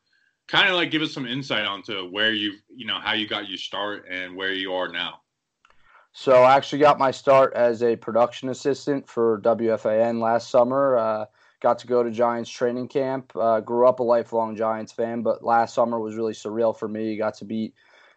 kind 0.46 0.68
of 0.68 0.76
like 0.76 0.92
give 0.92 1.02
us 1.02 1.12
some 1.12 1.26
insight 1.26 1.66
onto 1.66 2.08
where 2.10 2.32
you, 2.32 2.52
you 2.68 2.86
know, 2.86 3.00
how 3.00 3.14
you 3.14 3.26
got 3.26 3.48
your 3.48 3.58
start 3.58 4.06
and 4.08 4.36
where 4.36 4.52
you 4.52 4.72
are 4.72 4.86
now. 4.86 5.22
So 6.12 6.42
I 6.42 6.56
actually 6.56 6.80
got 6.80 6.98
my 6.98 7.10
start 7.10 7.54
as 7.54 7.82
a 7.82 7.96
production 7.96 8.48
assistant 8.48 9.08
for 9.08 9.40
WFAN 9.40 10.20
last 10.20 10.50
summer. 10.50 10.96
Uh, 10.96 11.26
got 11.60 11.78
to 11.80 11.86
go 11.86 12.02
to 12.02 12.10
Giants 12.10 12.50
training 12.50 12.88
camp. 12.88 13.32
Uh, 13.36 13.60
grew 13.60 13.86
up 13.86 14.00
a 14.00 14.02
lifelong 14.02 14.56
Giants 14.56 14.92
fan, 14.92 15.22
but 15.22 15.44
last 15.44 15.74
summer 15.74 16.00
was 16.00 16.16
really 16.16 16.32
surreal 16.32 16.76
for 16.76 16.88
me. 16.88 17.16
Got 17.16 17.34
to 17.34 17.44
beat 17.44 17.74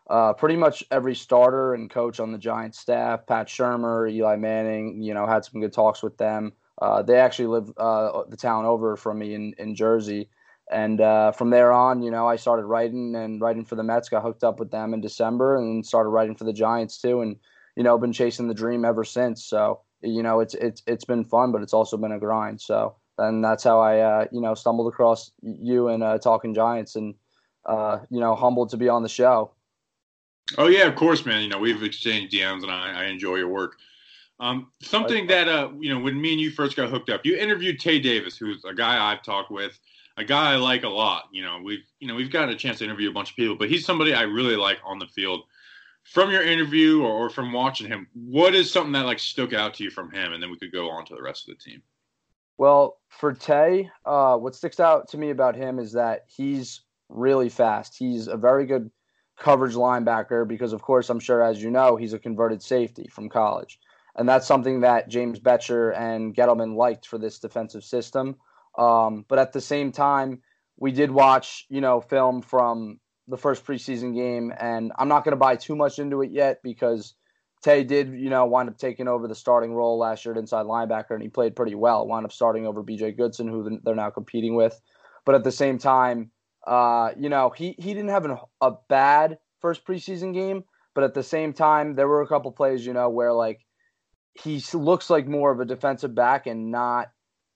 uh, 0.10 0.34
pretty 0.34 0.56
much 0.56 0.84
every 0.92 1.16
starter 1.16 1.74
and 1.74 1.90
coach 1.90 2.20
on 2.20 2.32
the 2.32 2.38
Giants 2.38 2.80
staff. 2.80 3.26
Pat 3.28 3.48
Shurmur, 3.48 4.12
Eli 4.12 4.36
Manning. 4.36 5.02
You 5.02 5.14
know, 5.14 5.28
had 5.28 5.46
some 5.46 5.62
good 5.62 5.74
talks 5.74 6.02
with 6.02 6.18
them. 6.18 6.54
Uh, 6.82 7.02
they 7.04 7.20
actually 7.20 7.48
live 7.48 7.72
uh, 7.78 8.24
the 8.28 8.38
town 8.38 8.66
over 8.66 8.96
from 8.96 9.20
me 9.20 9.36
in 9.36 9.54
in 9.58 9.76
Jersey. 9.76 10.30
And 10.72 11.02
uh, 11.02 11.34
from 11.34 11.50
there 11.50 11.74
on, 11.74 12.02
you 12.02 12.12
know, 12.12 12.28
I 12.28 12.38
started 12.38 12.64
writing 12.64 13.14
and 13.16 13.42
writing 13.42 13.66
for 13.66 13.76
the 13.76 13.84
Mets. 13.84 14.10
Got 14.10 14.24
hooked 14.24 14.44
up 14.44 14.60
with 14.60 14.72
them 14.72 14.94
in 14.94 15.02
December, 15.02 15.58
and 15.58 15.86
started 15.86 16.10
writing 16.10 16.36
for 16.36 16.46
the 16.46 16.54
Giants 16.54 16.98
too. 16.98 17.22
And 17.22 17.36
you 17.76 17.84
know, 17.84 17.98
been 17.98 18.14
chasing 18.14 18.48
the 18.48 18.54
dream 18.54 18.86
ever 18.86 19.04
since. 19.04 19.44
So, 19.46 19.82
you 20.02 20.24
know, 20.24 20.40
it's 20.40 20.54
it's 20.56 20.82
it's 20.88 21.06
been 21.06 21.26
fun, 21.26 21.52
but 21.52 21.62
it's 21.62 21.74
also 21.74 21.98
been 21.98 22.12
a 22.12 22.20
grind. 22.20 22.62
So, 22.62 22.96
and 23.18 23.44
that's 23.44 23.64
how 23.64 23.80
I, 23.80 24.00
uh, 24.00 24.26
you 24.32 24.42
know, 24.42 24.54
stumbled 24.54 24.92
across 24.92 25.32
you 25.42 25.90
and 25.90 26.04
uh, 26.04 26.18
Talking 26.18 26.54
Giants, 26.54 26.96
and 26.96 27.16
uh, 27.66 28.00
you 28.10 28.20
know, 28.20 28.36
humbled 28.36 28.70
to 28.72 28.78
be 28.78 28.90
on 28.90 29.04
the 29.04 29.10
show. 29.10 29.52
Oh 30.58 30.68
yeah, 30.68 30.88
of 30.88 30.96
course, 30.96 31.26
man. 31.26 31.44
You 31.44 31.50
know, 31.50 31.60
we've 31.60 31.84
exchanged 31.84 32.34
DMs, 32.34 32.64
and 32.64 32.72
I, 32.72 33.04
I 33.04 33.06
enjoy 33.06 33.36
your 33.36 33.48
work. 33.48 33.78
Um, 34.40 34.72
something 34.82 35.28
that 35.28 35.48
uh, 35.48 35.70
you 35.80 35.94
know, 35.94 36.00
when 36.00 36.20
me 36.20 36.32
and 36.32 36.42
you 36.42 36.52
first 36.52 36.76
got 36.76 36.90
hooked 36.90 37.10
up, 37.10 37.26
you 37.26 37.38
interviewed 37.38 37.80
Tae 37.80 38.00
Davis, 38.00 38.38
who's 38.38 38.66
a 38.66 38.74
guy 38.74 39.12
I've 39.12 39.22
talked 39.22 39.52
with, 39.52 39.80
a 40.18 40.24
guy 40.24 40.54
I 40.54 40.56
like 40.56 40.84
a 40.84 40.90
lot. 40.90 41.26
You 41.32 41.44
know, 41.44 41.60
we've 41.64 41.84
you 42.00 42.08
know 42.08 42.16
we've 42.16 42.32
gotten 42.32 42.50
a 42.50 42.56
chance 42.56 42.80
to 42.80 42.86
interview 42.86 43.10
a 43.10 43.14
bunch 43.14 43.30
of 43.30 43.36
people, 43.36 43.56
but 43.56 43.70
he's 43.70 43.86
somebody 43.86 44.14
I 44.14 44.24
really 44.24 44.56
like 44.56 44.80
on 44.84 45.00
the 45.00 45.08
field. 45.08 45.44
From 46.04 46.32
your 46.32 46.44
interview 46.44 47.04
or, 47.04 47.12
or 47.12 47.30
from 47.30 47.54
watching 47.54 47.88
him, 47.88 48.08
what 48.14 48.56
is 48.56 48.72
something 48.72 48.92
that 48.94 49.06
like 49.06 49.20
stuck 49.20 49.54
out 49.54 49.74
to 49.76 49.84
you 49.84 49.90
from 49.90 50.12
him, 50.12 50.34
and 50.34 50.42
then 50.42 50.52
we 50.52 50.58
could 50.58 50.72
go 50.72 50.90
on 50.90 51.06
to 51.06 51.16
the 51.16 51.22
rest 51.22 51.48
of 51.48 51.56
the 51.56 51.64
team. 51.64 51.82
Well, 52.58 53.00
for 53.10 53.34
Tae, 53.34 53.90
uh, 54.06 54.38
what 54.38 54.56
sticks 54.56 54.80
out 54.80 55.10
to 55.10 55.18
me 55.18 55.30
about 55.30 55.56
him 55.56 55.80
is 55.80 55.94
that 55.94 56.26
he's 56.28 56.82
really 57.10 57.50
fast. 57.50 57.98
He's 57.98 58.28
a 58.28 58.38
very 58.38 58.66
good 58.66 58.92
coverage 59.38 59.74
linebacker 59.74 60.48
because, 60.48 60.74
of 60.74 60.82
course, 60.82 61.10
I'm 61.10 61.20
sure, 61.20 61.44
as 61.44 61.62
you 61.62 61.72
know, 61.72 61.96
he's 61.96 62.14
a 62.14 62.20
converted 62.20 62.62
safety 62.62 63.08
from 63.12 63.30
college. 63.30 63.80
And 64.16 64.28
that's 64.28 64.46
something 64.46 64.82
that 64.82 65.08
James 65.08 65.40
Bettcher 65.40 65.98
and 65.98 66.36
Gettleman 66.36 66.76
liked 66.76 67.08
for 67.08 67.18
this 67.18 67.40
defensive 67.40 67.84
system. 67.84 68.36
Um, 68.78 69.26
but 69.28 69.40
at 69.40 69.54
the 69.54 69.62
same 69.62 69.92
time, 69.92 70.42
we 70.78 70.92
did 70.92 71.12
watch, 71.12 71.66
you 71.70 71.82
know, 71.82 72.02
film 72.02 72.42
from 72.42 73.00
the 73.32 73.38
first 73.38 73.66
preseason 73.66 74.14
game, 74.14 74.54
and 74.60 74.92
I'm 74.98 75.08
not 75.08 75.24
going 75.24 75.32
to 75.32 75.38
buy 75.38 75.56
too 75.56 75.76
much 75.76 75.98
into 75.98 76.22
it 76.22 76.32
yet 76.32 76.60
because 76.62 77.16
Tae 77.64 77.84
did, 77.84 78.10
you 78.14 78.30
know, 78.30 78.46
wind 78.46 78.70
up 78.70 78.78
taking 78.78 79.08
over 79.08 79.28
the 79.28 79.36
starting 79.36 79.74
role 79.74 79.98
last 79.98 80.26
year 80.26 80.34
at 80.34 80.38
inside 80.38 80.66
linebacker, 80.66 81.12
and 81.12 81.22
he 81.22 81.30
played 81.30 81.56
pretty 81.56 81.76
well. 81.76 82.06
Wound 82.06 82.26
up 82.26 82.32
starting 82.32 82.68
over 82.68 82.84
B.J. 82.84 83.14
Goodson, 83.14 83.48
who 83.48 83.80
they're 83.84 83.96
now 83.96 84.10
competing 84.10 84.56
with. 84.56 84.80
But 85.26 85.36
at 85.36 85.44
the 85.44 85.52
same 85.52 85.78
time, 85.78 86.32
uh, 86.68 87.12
you 87.18 87.30
know, 87.30 87.50
he 87.50 87.76
he 87.80 87.94
didn't 87.94 88.10
have 88.10 88.26
an, 88.26 88.38
a 88.60 88.74
bad 88.90 89.38
first 89.62 89.86
preseason 89.86 90.34
game, 90.34 90.64
but 90.94 91.04
at 91.04 91.14
the 91.14 91.24
same 91.24 91.54
time, 91.54 91.96
there 91.96 92.08
were 92.08 92.22
a 92.22 92.28
couple 92.28 92.52
plays, 92.52 92.86
you 92.86 92.94
know, 92.94 93.10
where 93.10 93.34
like 93.34 93.62
he 94.34 94.64
looks 94.74 95.10
like 95.10 95.28
more 95.28 95.52
of 95.52 95.60
a 95.60 95.66
defensive 95.66 96.14
back 96.14 96.48
and 96.48 96.72
not, 96.72 97.12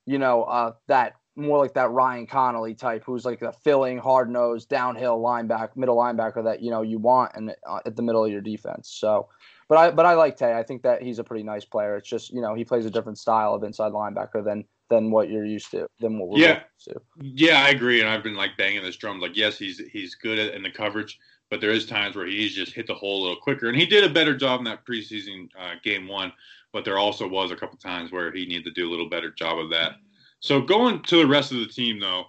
you 0.05 0.19
know, 0.19 0.43
uh, 0.43 0.73
that 0.87 1.13
more 1.35 1.57
like 1.57 1.73
that 1.73 1.91
Ryan 1.91 2.27
Connelly 2.27 2.73
type, 2.73 3.03
who's 3.05 3.25
like 3.25 3.41
a 3.41 3.51
filling, 3.51 3.97
hard 3.97 4.29
nosed, 4.29 4.69
downhill 4.69 5.19
linebacker, 5.19 5.75
middle 5.75 5.97
linebacker 5.97 6.43
that 6.43 6.61
you 6.61 6.71
know 6.71 6.81
you 6.81 6.97
want 6.97 7.31
and 7.35 7.55
uh, 7.67 7.79
at 7.85 7.95
the 7.95 8.01
middle 8.01 8.23
of 8.23 8.31
your 8.31 8.41
defense. 8.41 8.89
So, 8.89 9.27
but 9.67 9.77
I 9.77 9.91
but 9.91 10.05
I 10.05 10.13
like 10.13 10.37
Tae. 10.37 10.57
I 10.57 10.63
think 10.63 10.83
that 10.83 11.01
he's 11.01 11.19
a 11.19 11.23
pretty 11.23 11.43
nice 11.43 11.65
player. 11.65 11.97
It's 11.97 12.09
just 12.09 12.31
you 12.31 12.41
know 12.41 12.55
he 12.55 12.63
plays 12.63 12.85
a 12.85 12.91
different 12.91 13.17
style 13.17 13.53
of 13.53 13.63
inside 13.63 13.91
linebacker 13.91 14.43
than 14.43 14.65
than 14.89 15.11
what 15.11 15.29
you're 15.29 15.45
used 15.45 15.71
to 15.71 15.87
than 15.99 16.19
what 16.19 16.29
we're 16.29 16.39
yeah. 16.39 16.61
used 16.77 16.89
to. 16.89 17.01
Yeah, 17.21 17.63
I 17.63 17.69
agree, 17.69 18.01
and 18.01 18.09
I've 18.09 18.23
been 18.23 18.35
like 18.35 18.57
banging 18.57 18.83
this 18.83 18.95
drum. 18.95 19.19
Like, 19.19 19.35
yes, 19.35 19.57
he's 19.57 19.79
he's 19.91 20.15
good 20.15 20.39
at, 20.39 20.53
in 20.53 20.63
the 20.63 20.71
coverage, 20.71 21.19
but 21.49 21.59
there 21.59 21.71
is 21.71 21.85
times 21.85 22.15
where 22.15 22.27
he's 22.27 22.55
just 22.55 22.73
hit 22.73 22.87
the 22.87 22.93
hole 22.93 23.21
a 23.21 23.23
little 23.23 23.41
quicker, 23.41 23.67
and 23.67 23.77
he 23.77 23.85
did 23.85 24.03
a 24.03 24.13
better 24.13 24.35
job 24.35 24.59
in 24.59 24.65
that 24.65 24.85
preseason 24.85 25.49
uh, 25.59 25.73
game 25.83 26.07
one. 26.07 26.31
But 26.71 26.83
there 26.83 26.97
also 26.97 27.25
was 27.25 27.51
a 27.51 27.55
couple 27.55 27.77
times 27.77 28.11
where 28.11 28.33
he 28.33 28.45
needed 28.45 28.65
to 28.65 28.71
do 28.71 28.89
a 28.89 28.91
little 28.91 29.07
better 29.09 29.31
job 29.31 29.59
of 29.59 29.69
that. 29.69 29.93
So 30.39 30.61
going 30.61 31.01
to 31.03 31.17
the 31.17 31.27
rest 31.27 31.51
of 31.51 31.59
the 31.59 31.67
team, 31.67 31.99
though, 31.99 32.25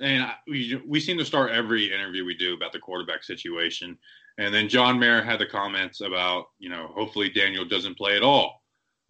and 0.00 0.30
we 0.46 0.80
we 0.86 1.00
seem 1.00 1.18
to 1.18 1.24
start 1.24 1.50
every 1.50 1.92
interview 1.92 2.24
we 2.24 2.36
do 2.36 2.54
about 2.54 2.72
the 2.72 2.78
quarterback 2.78 3.24
situation. 3.24 3.98
And 4.38 4.54
then 4.54 4.68
John 4.68 5.00
Mara 5.00 5.24
had 5.24 5.40
the 5.40 5.46
comments 5.46 6.00
about, 6.00 6.46
you 6.60 6.68
know, 6.68 6.92
hopefully 6.94 7.28
Daniel 7.28 7.64
doesn't 7.64 7.98
play 7.98 8.16
at 8.16 8.22
all. 8.22 8.62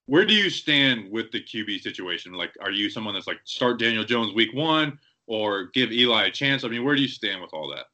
Where 0.07 0.24
do 0.24 0.32
you 0.32 0.49
stand 0.49 1.11
with 1.11 1.30
the 1.30 1.42
QB 1.42 1.82
situation? 1.82 2.32
Like, 2.32 2.55
are 2.62 2.70
you 2.70 2.88
someone 2.88 3.12
that's 3.12 3.26
like 3.26 3.40
start 3.44 3.78
Daniel 3.78 4.05
Jones 4.05 4.34
week 4.34 4.55
one 4.55 4.99
or 5.26 5.66
give 5.74 5.92
Eli 5.92 6.24
a 6.24 6.30
chance? 6.30 6.64
I 6.64 6.68
mean, 6.68 6.82
where 6.82 6.96
do 6.96 7.03
you 7.03 7.09
stand 7.09 7.42
with 7.42 7.51
all 7.53 7.68
that? 7.74 7.84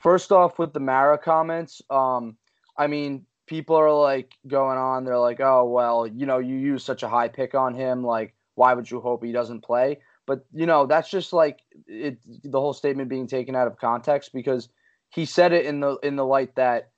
First 0.00 0.32
off, 0.32 0.58
with 0.58 0.72
the 0.72 0.80
Mara 0.80 1.16
comments, 1.16 1.80
um, 1.88 2.36
I 2.76 2.88
mean, 2.88 3.24
people 3.46 3.76
are 3.76 3.92
like 3.92 4.34
going 4.48 4.76
on. 4.76 5.04
They're 5.04 5.18
like, 5.18 5.40
oh 5.40 5.64
well, 5.64 6.06
you 6.06 6.26
know, 6.26 6.38
you 6.38 6.56
use 6.56 6.84
such 6.84 7.04
a 7.04 7.08
high 7.08 7.28
pick 7.28 7.54
on 7.54 7.74
him. 7.74 8.02
Like, 8.02 8.34
why 8.56 8.74
would 8.74 8.90
you 8.90 9.00
hope 9.00 9.24
he 9.24 9.32
doesn't 9.32 9.62
play? 9.62 10.00
But 10.26 10.44
you 10.52 10.66
know, 10.66 10.86
that's 10.86 11.08
just 11.08 11.32
like 11.32 11.60
it. 11.86 12.18
The 12.42 12.60
whole 12.60 12.72
statement 12.72 13.08
being 13.08 13.28
taken 13.28 13.54
out 13.54 13.68
of 13.68 13.78
context 13.78 14.32
because 14.32 14.68
he 15.10 15.24
said 15.24 15.52
it 15.52 15.66
in 15.66 15.80
the 15.80 15.96
in 16.02 16.16
the 16.16 16.24
light 16.24 16.56
that 16.56 16.90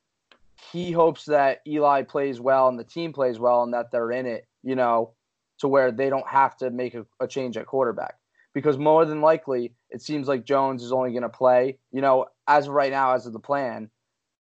he 0.72 0.90
hopes 0.90 1.26
that 1.26 1.60
Eli 1.66 2.02
plays 2.02 2.40
well 2.40 2.68
and 2.68 2.78
the 2.78 2.84
team 2.84 3.12
plays 3.12 3.38
well 3.38 3.62
and 3.62 3.74
that 3.74 3.90
they're 3.90 4.10
in 4.10 4.26
it, 4.26 4.46
you 4.62 4.74
know, 4.74 5.12
to 5.58 5.68
where 5.68 5.92
they 5.92 6.08
don't 6.10 6.26
have 6.26 6.56
to 6.56 6.70
make 6.70 6.94
a, 6.94 7.06
a 7.20 7.28
change 7.28 7.56
at 7.56 7.66
quarterback. 7.66 8.16
Because 8.54 8.76
more 8.76 9.04
than 9.04 9.20
likely, 9.20 9.74
it 9.90 10.02
seems 10.02 10.26
like 10.26 10.44
Jones 10.44 10.82
is 10.82 10.90
only 10.90 11.10
going 11.10 11.22
to 11.22 11.28
play, 11.28 11.78
you 11.92 12.00
know, 12.00 12.26
as 12.48 12.66
of 12.66 12.72
right 12.72 12.90
now, 12.90 13.14
as 13.14 13.26
of 13.26 13.32
the 13.32 13.38
plan, 13.38 13.90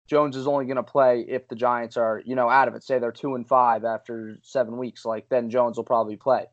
Jones 0.07 0.36
is 0.36 0.47
only 0.47 0.66
going 0.66 0.76
to 0.76 0.84
play 0.84 1.24
if 1.28 1.47
the 1.47 1.55
Giants 1.55 1.95
are, 1.95 2.22
you 2.26 2.36
know, 2.36 2.49
out 2.49 2.68
of 2.68 2.76
it. 2.76 2.84
Say 2.84 2.99
they're 2.99 3.14
two 3.14 3.36
and 3.36 3.47
five 3.47 3.86
after 3.86 4.38
seven 4.41 4.78
weeks, 4.78 5.05
like 5.05 5.30
then 5.30 5.49
Jones 5.49 5.78
will 5.78 5.86
probably 5.86 6.18
play. 6.18 6.47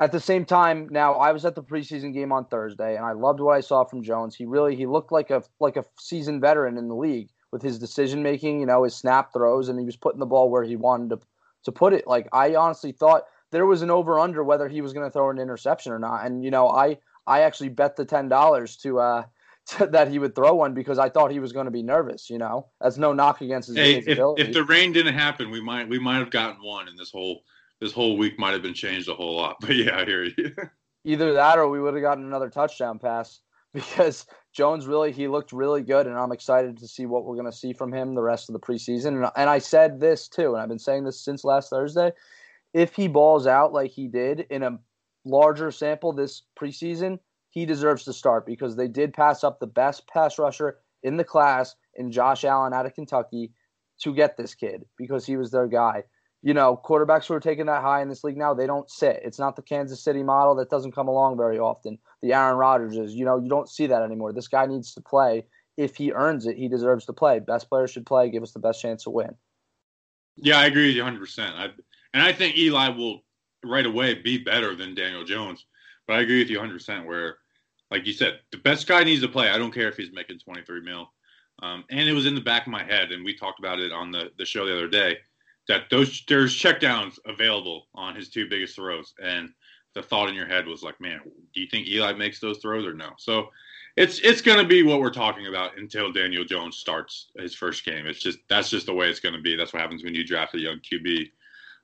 At 0.00 0.12
the 0.12 0.20
same 0.20 0.44
time, 0.44 0.88
now 0.90 1.14
I 1.14 1.32
was 1.32 1.44
at 1.44 1.56
the 1.56 1.62
preseason 1.62 2.14
game 2.14 2.30
on 2.30 2.44
Thursday, 2.44 2.96
and 2.96 3.04
I 3.04 3.12
loved 3.12 3.40
what 3.40 3.56
I 3.56 3.60
saw 3.60 3.82
from 3.84 4.02
Jones. 4.02 4.36
He 4.36 4.44
really 4.44 4.76
he 4.76 4.86
looked 4.86 5.10
like 5.10 5.30
a 5.30 5.42
like 5.58 5.76
a 5.76 5.84
seasoned 5.98 6.40
veteran 6.40 6.78
in 6.78 6.88
the 6.88 6.94
league 6.94 7.30
with 7.50 7.62
his 7.62 7.78
decision 7.78 8.22
making, 8.22 8.60
you 8.60 8.66
know, 8.66 8.84
his 8.84 8.94
snap 8.94 9.32
throws, 9.32 9.68
and 9.68 9.78
he 9.78 9.84
was 9.84 9.96
putting 9.96 10.20
the 10.20 10.26
ball 10.26 10.50
where 10.50 10.62
he 10.62 10.76
wanted 10.76 11.10
to 11.10 11.26
to 11.64 11.72
put 11.72 11.92
it. 11.92 12.06
Like 12.06 12.28
I 12.32 12.54
honestly 12.54 12.92
thought 12.92 13.24
there 13.50 13.66
was 13.66 13.82
an 13.82 13.90
over 13.90 14.20
under 14.20 14.44
whether 14.44 14.68
he 14.68 14.80
was 14.80 14.92
going 14.92 15.06
to 15.06 15.10
throw 15.10 15.30
an 15.30 15.38
interception 15.38 15.92
or 15.92 15.98
not, 15.98 16.24
and 16.24 16.44
you 16.44 16.50
know 16.50 16.68
I 16.68 16.98
I 17.26 17.40
actually 17.40 17.70
bet 17.70 17.96
the 17.96 18.04
ten 18.04 18.28
dollars 18.28 18.76
to 18.78 19.00
uh 19.00 19.24
to, 19.78 19.86
that 19.88 20.08
he 20.08 20.18
would 20.18 20.34
throw 20.34 20.54
one 20.54 20.74
because 20.74 20.98
I 20.98 21.08
thought 21.08 21.30
he 21.30 21.40
was 21.40 21.52
going 21.52 21.66
to 21.66 21.70
be 21.72 21.82
nervous. 21.82 22.30
You 22.30 22.38
know, 22.38 22.68
that's 22.80 22.98
no 22.98 23.12
knock 23.12 23.40
against 23.40 23.68
his 23.68 23.76
hey, 23.76 23.98
if, 23.98 24.18
if 24.38 24.52
the 24.52 24.64
rain 24.64 24.92
didn't 24.92 25.14
happen, 25.14 25.50
we 25.50 25.60
might 25.60 25.88
we 25.88 25.98
might 25.98 26.18
have 26.18 26.30
gotten 26.30 26.62
one 26.62 26.86
in 26.86 26.96
this 26.96 27.10
whole 27.10 27.42
this 27.80 27.92
whole 27.92 28.16
week 28.16 28.38
might 28.38 28.52
have 28.52 28.62
been 28.62 28.74
changed 28.74 29.08
a 29.08 29.14
whole 29.14 29.36
lot. 29.36 29.56
But 29.60 29.76
yeah, 29.76 29.98
I 29.98 30.04
hear 30.04 30.24
you. 30.24 30.54
Either 31.04 31.32
that 31.34 31.58
or 31.58 31.68
we 31.68 31.80
would 31.80 31.94
have 31.94 32.02
gotten 32.02 32.24
another 32.24 32.50
touchdown 32.50 32.98
pass 32.98 33.40
because 33.74 34.26
Jones 34.52 34.86
really 34.86 35.12
he 35.12 35.28
looked 35.28 35.52
really 35.52 35.82
good, 35.82 36.06
and 36.06 36.18
I'm 36.18 36.32
excited 36.32 36.78
to 36.78 36.88
see 36.88 37.06
what 37.06 37.24
we're 37.24 37.36
going 37.36 37.50
to 37.50 37.52
see 37.52 37.72
from 37.72 37.92
him 37.92 38.14
the 38.14 38.22
rest 38.22 38.48
of 38.48 38.54
the 38.54 38.60
preseason. 38.60 39.08
And, 39.08 39.30
and 39.36 39.50
I 39.50 39.58
said 39.58 40.00
this 40.00 40.28
too, 40.28 40.54
and 40.54 40.62
I've 40.62 40.68
been 40.68 40.78
saying 40.78 41.04
this 41.04 41.20
since 41.20 41.44
last 41.44 41.70
Thursday. 41.70 42.12
If 42.74 42.94
he 42.94 43.08
balls 43.08 43.46
out 43.46 43.72
like 43.72 43.90
he 43.90 44.08
did 44.08 44.40
in 44.50 44.62
a 44.62 44.78
larger 45.24 45.70
sample 45.70 46.12
this 46.12 46.42
preseason, 46.58 47.18
he 47.50 47.66
deserves 47.66 48.04
to 48.04 48.12
start 48.12 48.46
because 48.46 48.76
they 48.76 48.88
did 48.88 49.14
pass 49.14 49.42
up 49.44 49.58
the 49.58 49.66
best 49.66 50.06
pass 50.06 50.38
rusher 50.38 50.78
in 51.02 51.16
the 51.16 51.24
class 51.24 51.76
in 51.94 52.12
Josh 52.12 52.44
Allen 52.44 52.72
out 52.72 52.86
of 52.86 52.94
Kentucky 52.94 53.52
to 54.00 54.14
get 54.14 54.36
this 54.36 54.54
kid 54.54 54.84
because 54.96 55.26
he 55.26 55.36
was 55.36 55.50
their 55.50 55.66
guy 55.66 56.04
you 56.42 56.54
know, 56.54 56.80
quarterbacks 56.82 57.26
who 57.26 57.34
are 57.34 57.40
taking 57.40 57.66
that 57.66 57.82
high 57.82 58.00
in 58.00 58.08
this 58.08 58.22
league 58.22 58.36
now, 58.36 58.54
they 58.54 58.66
don't 58.66 58.90
sit. 58.90 59.20
It's 59.24 59.38
not 59.38 59.56
the 59.56 59.62
Kansas 59.62 60.02
City 60.02 60.22
model 60.22 60.54
that 60.56 60.70
doesn't 60.70 60.94
come 60.94 61.08
along 61.08 61.36
very 61.36 61.58
often. 61.58 61.98
The 62.22 62.32
Aaron 62.32 62.56
Rodgers 62.56 63.14
you 63.14 63.24
know, 63.24 63.38
you 63.38 63.48
don't 63.48 63.68
see 63.68 63.86
that 63.86 64.02
anymore. 64.02 64.32
This 64.32 64.48
guy 64.48 64.66
needs 64.66 64.94
to 64.94 65.00
play. 65.00 65.44
If 65.76 65.96
he 65.96 66.12
earns 66.12 66.46
it, 66.46 66.56
he 66.56 66.68
deserves 66.68 67.06
to 67.06 67.12
play. 67.12 67.40
Best 67.40 67.68
player 67.68 67.86
should 67.86 68.06
play, 68.06 68.30
give 68.30 68.42
us 68.42 68.52
the 68.52 68.58
best 68.58 68.80
chance 68.80 69.04
to 69.04 69.10
win. 69.10 69.34
Yeah, 70.36 70.58
I 70.58 70.66
agree 70.66 70.88
with 70.88 70.96
you 70.96 71.02
100%. 71.02 71.38
I, 71.54 71.68
and 72.14 72.22
I 72.22 72.32
think 72.32 72.56
Eli 72.56 72.88
will 72.90 73.20
right 73.64 73.86
away 73.86 74.14
be 74.14 74.38
better 74.38 74.74
than 74.74 74.94
Daniel 74.94 75.24
Jones. 75.24 75.64
But 76.06 76.16
I 76.16 76.20
agree 76.20 76.38
with 76.38 76.50
you 76.50 76.58
100% 76.58 77.04
where, 77.04 77.38
like 77.90 78.06
you 78.06 78.12
said, 78.12 78.40
the 78.50 78.58
best 78.58 78.86
guy 78.86 79.04
needs 79.04 79.22
to 79.22 79.28
play. 79.28 79.50
I 79.50 79.58
don't 79.58 79.74
care 79.74 79.88
if 79.88 79.96
he's 79.96 80.12
making 80.12 80.38
23 80.38 80.82
mil. 80.82 81.12
Um, 81.60 81.84
and 81.90 82.08
it 82.08 82.12
was 82.12 82.26
in 82.26 82.36
the 82.36 82.40
back 82.40 82.66
of 82.66 82.72
my 82.72 82.84
head, 82.84 83.10
and 83.10 83.24
we 83.24 83.36
talked 83.36 83.58
about 83.58 83.80
it 83.80 83.92
on 83.92 84.12
the, 84.12 84.30
the 84.38 84.46
show 84.46 84.64
the 84.64 84.72
other 84.72 84.88
day 84.88 85.18
that 85.68 85.84
those 85.90 86.22
there's 86.26 86.58
checkdowns 86.58 87.18
available 87.26 87.86
on 87.94 88.16
his 88.16 88.28
two 88.30 88.48
biggest 88.48 88.74
throws, 88.76 89.14
and 89.22 89.50
the 89.94 90.02
thought 90.02 90.28
in 90.28 90.34
your 90.34 90.46
head 90.46 90.66
was 90.66 90.82
like, 90.82 91.00
man, 91.00 91.20
do 91.54 91.60
you 91.60 91.66
think 91.66 91.88
Eli 91.88 92.12
makes 92.12 92.40
those 92.40 92.58
throws 92.58 92.86
or 92.86 92.94
no? 92.94 93.10
So 93.18 93.48
it's 93.96 94.20
it's 94.20 94.40
going 94.40 94.58
to 94.58 94.66
be 94.66 94.82
what 94.82 95.00
we're 95.00 95.10
talking 95.10 95.46
about 95.46 95.76
until 95.76 96.12
Daniel 96.12 96.44
Jones 96.44 96.76
starts 96.76 97.30
his 97.36 97.54
first 97.54 97.84
game. 97.84 98.06
It's 98.06 98.20
just 98.20 98.38
that's 98.48 98.70
just 98.70 98.86
the 98.86 98.94
way 98.94 99.08
it's 99.08 99.20
going 99.20 99.34
to 99.34 99.40
be. 99.40 99.56
That's 99.56 99.72
what 99.72 99.82
happens 99.82 100.04
when 100.04 100.14
you 100.14 100.24
draft 100.24 100.54
a 100.54 100.60
young 100.60 100.78
QB 100.80 101.30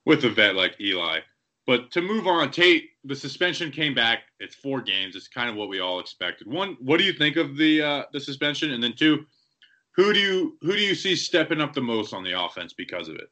with 0.06 0.24
a 0.24 0.30
vet 0.30 0.54
like 0.54 0.80
Eli. 0.80 1.20
But 1.66 1.90
to 1.92 2.02
move 2.02 2.26
on, 2.26 2.50
Tate, 2.50 2.90
the 3.04 3.16
suspension 3.16 3.70
came 3.70 3.94
back. 3.94 4.24
It's 4.38 4.54
four 4.54 4.82
games. 4.82 5.16
It's 5.16 5.28
kind 5.28 5.48
of 5.48 5.56
what 5.56 5.68
we 5.68 5.80
all 5.80 5.98
expected. 5.98 6.46
One, 6.46 6.76
what 6.78 6.98
do 6.98 7.04
you 7.04 7.12
think 7.14 7.36
of 7.36 7.56
the 7.56 7.82
uh, 7.82 8.02
the 8.12 8.20
suspension? 8.20 8.72
And 8.72 8.82
then 8.82 8.94
two, 8.94 9.26
who 9.96 10.12
do 10.12 10.20
you 10.20 10.58
who 10.60 10.72
do 10.72 10.82
you 10.82 10.94
see 10.94 11.16
stepping 11.16 11.60
up 11.60 11.72
the 11.72 11.80
most 11.80 12.12
on 12.12 12.22
the 12.22 12.40
offense 12.40 12.72
because 12.72 13.08
of 13.08 13.16
it? 13.16 13.28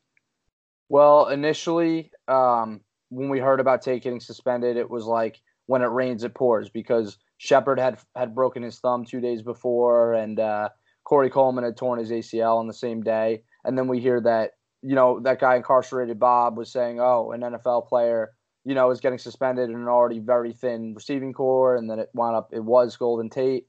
Well, 0.93 1.28
initially, 1.28 2.11
um, 2.28 2.82
when 3.09 3.30
we 3.30 3.38
heard 3.38 3.61
about 3.61 3.80
Tate 3.80 4.03
getting 4.03 4.20
suspended, 4.20 4.76
it 4.76 4.90
was 4.90 5.07
like 5.07 5.40
when 5.64 5.80
it 5.80 5.86
rains, 5.86 6.22
it 6.22 6.34
pours 6.34 6.68
because 6.68 7.16
Shepard 7.38 7.78
had 7.80 7.99
had 8.14 8.34
broken 8.34 8.62
his 8.62 8.78
thumb 8.78 9.07
two 9.07 9.22
days 9.22 9.40
before, 9.40 10.12
and 10.12 10.38
uh, 10.38 10.68
Corey 11.05 11.30
Coleman 11.30 11.64
had 11.64 11.78
torn 11.78 11.99
his 11.99 12.11
ACL 12.11 12.59
on 12.59 12.66
the 12.66 12.74
same 12.74 13.03
day. 13.03 13.43
And 13.64 13.78
then 13.78 13.88
we 13.88 14.01
hear 14.01 14.20
that 14.20 14.51
you 14.82 14.95
know 14.95 15.18
that 15.20 15.40
guy 15.40 15.57
incarcerated 15.57 16.20
Bob 16.20 16.59
was 16.59 16.70
saying, 16.70 17.01
"Oh, 17.01 17.32
an 17.32 17.40
NFL 17.40 17.88
player." 17.88 18.32
You 18.66 18.74
know, 18.74 18.90
is 18.90 19.01
getting 19.01 19.18
suspended 19.18 19.70
in 19.70 19.74
an 19.76 19.88
already 19.88 20.18
very 20.18 20.53
thin 20.53 20.93
receiving 20.95 21.32
corps, 21.32 21.74
and 21.74 21.88
then 21.88 22.01
it 22.01 22.11
wound 22.12 22.36
up 22.36 22.51
it 22.53 22.62
was 22.62 22.99
Golden 22.99 23.30
Tate. 23.30 23.66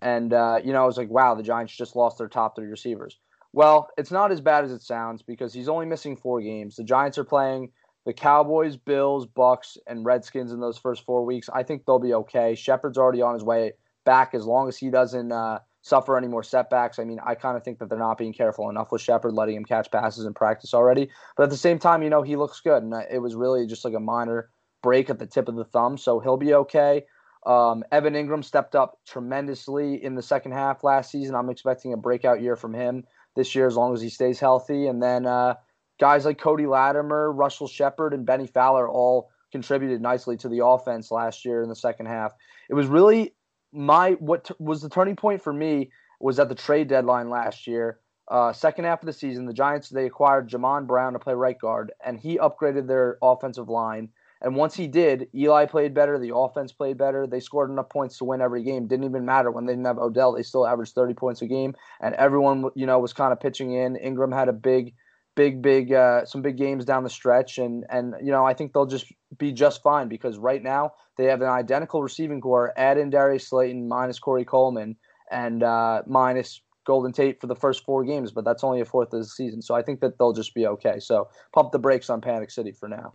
And 0.00 0.32
uh, 0.32 0.60
you 0.64 0.72
know, 0.72 0.84
I 0.84 0.86
was 0.86 0.98
like, 0.98 1.10
wow, 1.10 1.34
the 1.34 1.42
Giants 1.42 1.76
just 1.76 1.96
lost 1.96 2.18
their 2.18 2.28
top 2.28 2.54
three 2.54 2.68
receivers. 2.68 3.18
Well, 3.52 3.88
it's 3.96 4.10
not 4.10 4.30
as 4.30 4.40
bad 4.40 4.64
as 4.64 4.70
it 4.70 4.82
sounds 4.82 5.22
because 5.22 5.52
he's 5.52 5.68
only 5.68 5.86
missing 5.86 6.16
four 6.16 6.40
games. 6.40 6.76
The 6.76 6.84
Giants 6.84 7.18
are 7.18 7.24
playing 7.24 7.70
the 8.06 8.12
Cowboys, 8.12 8.76
Bills, 8.76 9.26
Bucks, 9.26 9.76
and 9.86 10.04
Redskins 10.04 10.52
in 10.52 10.60
those 10.60 10.78
first 10.78 11.04
four 11.04 11.24
weeks. 11.24 11.50
I 11.52 11.62
think 11.62 11.84
they'll 11.84 11.98
be 11.98 12.14
okay. 12.14 12.54
Shepard's 12.54 12.96
already 12.96 13.22
on 13.22 13.34
his 13.34 13.44
way 13.44 13.72
back 14.04 14.34
as 14.34 14.46
long 14.46 14.68
as 14.68 14.78
he 14.78 14.90
doesn't 14.90 15.32
uh, 15.32 15.58
suffer 15.82 16.16
any 16.16 16.28
more 16.28 16.42
setbacks. 16.42 16.98
I 16.98 17.04
mean, 17.04 17.18
I 17.26 17.34
kind 17.34 17.56
of 17.56 17.64
think 17.64 17.78
that 17.78 17.88
they're 17.88 17.98
not 17.98 18.18
being 18.18 18.32
careful 18.32 18.70
enough 18.70 18.92
with 18.92 19.02
Shepard, 19.02 19.34
letting 19.34 19.56
him 19.56 19.64
catch 19.64 19.90
passes 19.90 20.24
in 20.24 20.32
practice 20.32 20.72
already. 20.72 21.10
But 21.36 21.44
at 21.44 21.50
the 21.50 21.56
same 21.56 21.78
time, 21.78 22.02
you 22.02 22.10
know, 22.10 22.22
he 22.22 22.36
looks 22.36 22.60
good, 22.60 22.82
and 22.82 22.94
uh, 22.94 23.02
it 23.10 23.18
was 23.18 23.34
really 23.34 23.66
just 23.66 23.84
like 23.84 23.94
a 23.94 24.00
minor 24.00 24.48
break 24.82 25.10
at 25.10 25.18
the 25.18 25.26
tip 25.26 25.48
of 25.48 25.56
the 25.56 25.64
thumb, 25.64 25.98
so 25.98 26.20
he'll 26.20 26.38
be 26.38 26.54
okay. 26.54 27.02
Um, 27.46 27.84
Evan 27.90 28.14
Engram 28.14 28.44
stepped 28.44 28.74
up 28.74 28.98
tremendously 29.06 30.02
in 30.02 30.14
the 30.14 30.22
second 30.22 30.52
half 30.52 30.84
last 30.84 31.10
season. 31.10 31.34
I'm 31.34 31.50
expecting 31.50 31.92
a 31.92 31.96
breakout 31.96 32.42
year 32.42 32.56
from 32.56 32.74
him 32.74 33.04
this 33.36 33.54
year 33.54 33.66
as 33.66 33.76
long 33.76 33.94
as 33.94 34.00
he 34.00 34.08
stays 34.08 34.40
healthy. 34.40 34.86
And 34.86 35.02
then 35.02 35.26
uh, 35.26 35.54
guys 35.98 36.24
like 36.24 36.38
Cody 36.38 36.66
Latimer, 36.66 37.32
Russell 37.32 37.68
Shepard, 37.68 38.14
and 38.14 38.26
Bennie 38.26 38.46
Fowler 38.46 38.88
all 38.88 39.30
contributed 39.52 40.00
nicely 40.00 40.36
to 40.38 40.48
the 40.48 40.64
offense 40.64 41.10
last 41.10 41.44
year 41.44 41.62
in 41.62 41.68
the 41.68 41.76
second 41.76 42.06
half. 42.06 42.32
It 42.68 42.74
was 42.74 42.86
really 42.86 43.34
my 43.72 44.12
what 44.12 44.44
t- 44.44 44.54
was 44.58 44.82
the 44.82 44.88
turning 44.88 45.16
point 45.16 45.42
for 45.42 45.52
me 45.52 45.90
was 46.20 46.38
at 46.38 46.48
the 46.48 46.54
trade 46.54 46.88
deadline 46.88 47.30
last 47.30 47.66
year. 47.66 47.98
Uh, 48.28 48.52
second 48.52 48.84
half 48.84 49.02
of 49.02 49.06
the 49.06 49.12
season, 49.12 49.46
the 49.46 49.52
Giants 49.52 49.88
they 49.88 50.06
acquired 50.06 50.48
Jamon 50.48 50.86
Brown 50.86 51.14
to 51.14 51.18
play 51.18 51.34
right 51.34 51.58
guard, 51.58 51.92
and 52.04 52.18
he 52.18 52.38
upgraded 52.38 52.86
their 52.86 53.18
offensive 53.22 53.68
line. 53.68 54.10
And 54.42 54.56
once 54.56 54.74
he 54.74 54.86
did, 54.86 55.28
Eli 55.34 55.66
played 55.66 55.92
better. 55.92 56.18
The 56.18 56.34
offense 56.34 56.72
played 56.72 56.96
better. 56.96 57.26
They 57.26 57.40
scored 57.40 57.70
enough 57.70 57.90
points 57.90 58.18
to 58.18 58.24
win 58.24 58.40
every 58.40 58.62
game. 58.62 58.86
Didn't 58.86 59.04
even 59.04 59.24
matter 59.26 59.50
when 59.50 59.66
they 59.66 59.72
didn't 59.72 59.86
have 59.86 59.98
Odell. 59.98 60.32
They 60.32 60.42
still 60.42 60.66
averaged 60.66 60.94
30 60.94 61.14
points 61.14 61.42
a 61.42 61.46
game. 61.46 61.74
And 62.00 62.14
everyone, 62.14 62.70
you 62.74 62.86
know, 62.86 62.98
was 62.98 63.12
kind 63.12 63.32
of 63.32 63.40
pitching 63.40 63.74
in. 63.74 63.96
Engram 63.96 64.34
had 64.34 64.48
a 64.48 64.54
big, 64.54 64.94
big, 65.36 65.60
big, 65.60 65.92
uh, 65.92 66.24
some 66.24 66.40
big 66.40 66.56
games 66.56 66.86
down 66.86 67.04
the 67.04 67.10
stretch. 67.10 67.58
And, 67.58 67.84
and, 67.90 68.14
you 68.22 68.32
know, 68.32 68.46
I 68.46 68.54
think 68.54 68.72
they'll 68.72 68.86
just 68.86 69.12
be 69.36 69.52
just 69.52 69.82
fine 69.82 70.08
because 70.08 70.38
right 70.38 70.62
now 70.62 70.94
they 71.18 71.24
have 71.24 71.42
an 71.42 71.48
identical 71.48 72.02
receiving 72.02 72.40
corps. 72.40 72.72
Add 72.76 72.96
in 72.96 73.10
Darius 73.10 73.48
Slayton 73.48 73.88
minus 73.88 74.18
Corey 74.18 74.46
Coleman 74.46 74.96
and 75.30 75.62
uh, 75.62 76.02
minus 76.06 76.62
Golden 76.86 77.12
Tate 77.12 77.40
for 77.40 77.46
the 77.46 77.54
first 77.54 77.84
four 77.84 78.04
games, 78.04 78.32
but 78.32 78.44
that's 78.44 78.64
only 78.64 78.80
a 78.80 78.84
fourth 78.84 79.12
of 79.12 79.20
the 79.20 79.26
season. 79.26 79.60
So 79.60 79.74
I 79.74 79.82
think 79.82 80.00
that 80.00 80.18
they'll 80.18 80.32
just 80.32 80.54
be 80.54 80.66
okay. 80.66 80.98
So 80.98 81.28
pump 81.52 81.72
the 81.72 81.78
brakes 81.78 82.08
on 82.08 82.20
Panic 82.20 82.50
City 82.50 82.72
for 82.72 82.88
now. 82.88 83.12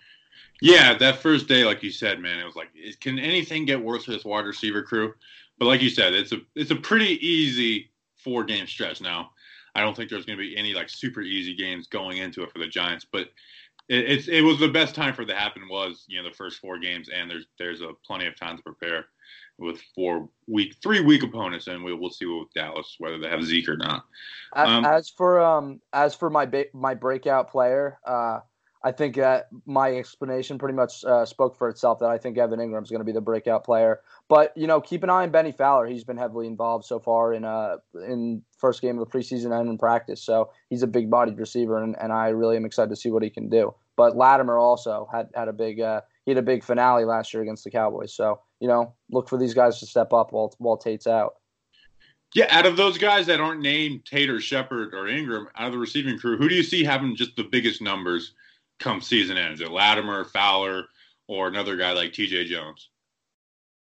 Yeah, 0.61 0.97
that 0.97 1.17
first 1.17 1.47
day, 1.47 1.63
like 1.63 1.83
you 1.83 1.91
said, 1.91 2.19
man, 2.19 2.39
it 2.39 2.45
was 2.45 2.55
like, 2.55 2.69
can 3.01 3.19
anything 3.19 3.65
get 3.65 3.81
worse 3.81 4.05
for 4.05 4.11
this 4.11 4.25
wide 4.25 4.45
receiver 4.45 4.81
crew? 4.81 5.13
But 5.57 5.65
like 5.65 5.81
you 5.81 5.89
said, 5.89 6.13
it's 6.13 6.31
a 6.31 6.38
it's 6.55 6.71
a 6.71 6.75
pretty 6.75 7.25
easy 7.25 7.91
four 8.17 8.43
game 8.43 8.67
stretch 8.67 9.01
now. 9.01 9.31
I 9.75 9.81
don't 9.81 9.95
think 9.95 10.09
there's 10.09 10.25
going 10.25 10.38
to 10.38 10.43
be 10.43 10.57
any 10.57 10.73
like 10.73 10.89
super 10.89 11.21
easy 11.21 11.55
games 11.55 11.88
going 11.88 12.17
into 12.17 12.43
it 12.43 12.51
for 12.51 12.59
the 12.59 12.67
Giants, 12.67 13.05
but 13.09 13.29
it, 13.89 14.09
it's 14.09 14.27
it 14.27 14.41
was 14.41 14.59
the 14.59 14.67
best 14.67 14.95
time 14.95 15.13
for 15.13 15.23
it 15.23 15.27
to 15.27 15.36
happen 15.36 15.63
was 15.69 16.05
you 16.07 16.21
know 16.21 16.27
the 16.27 16.36
first 16.36 16.59
four 16.59 16.79
games, 16.79 17.09
and 17.09 17.29
there's 17.29 17.45
there's 17.59 17.81
a 17.81 17.91
plenty 18.05 18.25
of 18.25 18.38
time 18.38 18.57
to 18.57 18.63
prepare 18.63 19.05
with 19.57 19.79
four 19.93 20.29
week 20.47 20.75
three 20.81 21.01
week 21.01 21.23
opponents, 21.23 21.67
and 21.67 21.83
we, 21.83 21.93
we'll 21.93 22.09
see 22.09 22.25
with 22.25 22.51
Dallas 22.53 22.95
whether 22.99 23.17
they 23.17 23.29
have 23.29 23.43
Zeke 23.43 23.69
or 23.69 23.77
not. 23.77 24.05
Um, 24.53 24.86
as, 24.86 25.09
for 25.09 25.39
um 25.39 25.81
as 25.93 26.15
for 26.15 26.29
my 26.29 26.45
ba- 26.45 26.65
my 26.73 26.93
breakout 26.93 27.49
player, 27.49 27.99
uh, 28.05 28.39
I 28.86 28.91
think 28.91 29.15
that 29.15 29.47
my 29.65 29.95
explanation 29.95 30.59
pretty 30.59 30.75
much 30.75 31.03
uh, 31.03 31.25
spoke 31.25 31.57
for 31.57 31.69
itself. 31.69 31.97
That 31.99 32.11
I 32.11 32.19
think 32.19 32.38
Evan 32.38 32.59
Engram 32.59 32.83
is 32.83 32.91
going 32.91 32.99
to 32.99 33.05
be 33.05 33.11
the 33.11 33.19
breakout 33.19 33.63
player. 33.63 34.01
But 34.29 34.55
you 34.55 34.67
know, 34.67 34.79
keep 34.79 35.01
an 35.01 35.09
eye 35.09 35.23
on 35.23 35.31
Bennie 35.31 35.51
Fowler. 35.51 35.88
He's 35.88 36.03
been 36.03 36.17
heavily 36.17 36.45
involved 36.45 36.86
so 36.86 36.99
far 36.99 37.33
in 37.33 37.45
uh 37.45 37.77
in 37.95 38.43
first 38.59 38.83
game 38.83 38.99
of 38.99 39.09
the 39.09 39.17
preseason 39.17 39.59
and 39.59 39.71
in 39.71 39.79
practice. 39.79 40.21
So 40.21 40.51
he's 40.69 40.83
a 40.83 40.88
big 40.88 41.09
bodied 41.09 41.39
receiver, 41.39 41.81
and, 41.81 41.95
and 41.99 42.13
I 42.13 42.27
really 42.27 42.57
am 42.57 42.63
excited 42.63 42.91
to 42.91 42.95
see 42.95 43.09
what 43.09 43.23
he 43.23 43.31
can 43.31 43.49
do. 43.49 43.73
But 43.97 44.15
Latimer 44.15 44.59
also 44.59 45.09
had 45.11 45.29
had 45.33 45.47
a 45.47 45.53
big 45.53 45.81
uh, 45.81 46.01
he 46.25 46.31
had 46.31 46.38
a 46.38 46.43
big 46.43 46.63
finale 46.63 47.05
last 47.05 47.33
year 47.33 47.41
against 47.41 47.63
the 47.63 47.71
Cowboys. 47.71 48.13
So 48.13 48.39
you 48.59 48.67
know, 48.67 48.93
look 49.09 49.29
for 49.29 49.39
these 49.39 49.55
guys 49.55 49.79
to 49.79 49.88
step 49.88 50.13
up 50.13 50.31
while 50.31 50.53
while 50.59 50.77
Tate's 50.77 51.07
out. 51.07 51.38
Yeah, 52.36 52.45
out 52.49 52.67
of 52.67 52.77
those 52.77 52.99
guys 52.99 53.25
that 53.25 53.39
aren't 53.39 53.61
named 53.61 54.05
Tate 54.05 54.29
or 54.29 54.39
Shepard 54.39 54.93
or 54.93 55.05
Engram, 55.05 55.47
out 55.55 55.67
of 55.67 55.71
the 55.71 55.79
receiving 55.79 56.19
crew, 56.19 56.38
who 56.38 56.49
do 56.49 56.53
you 56.53 56.63
see 56.63 56.83
having 56.83 57.15
just 57.15 57.36
the 57.36 57.45
biggest 57.45 57.81
numbers 57.81 58.33
come 58.80 59.01
season 59.01 59.38
end? 59.38 59.55
Is 59.55 59.61
it 59.61 59.71
Latimer, 59.71 60.26
Fowler, 60.26 60.86
or 61.28 61.47
another 61.47 61.76
guy 61.76 61.93
like 61.93 62.13
T.J. 62.13 62.45
Jones? 62.45 62.89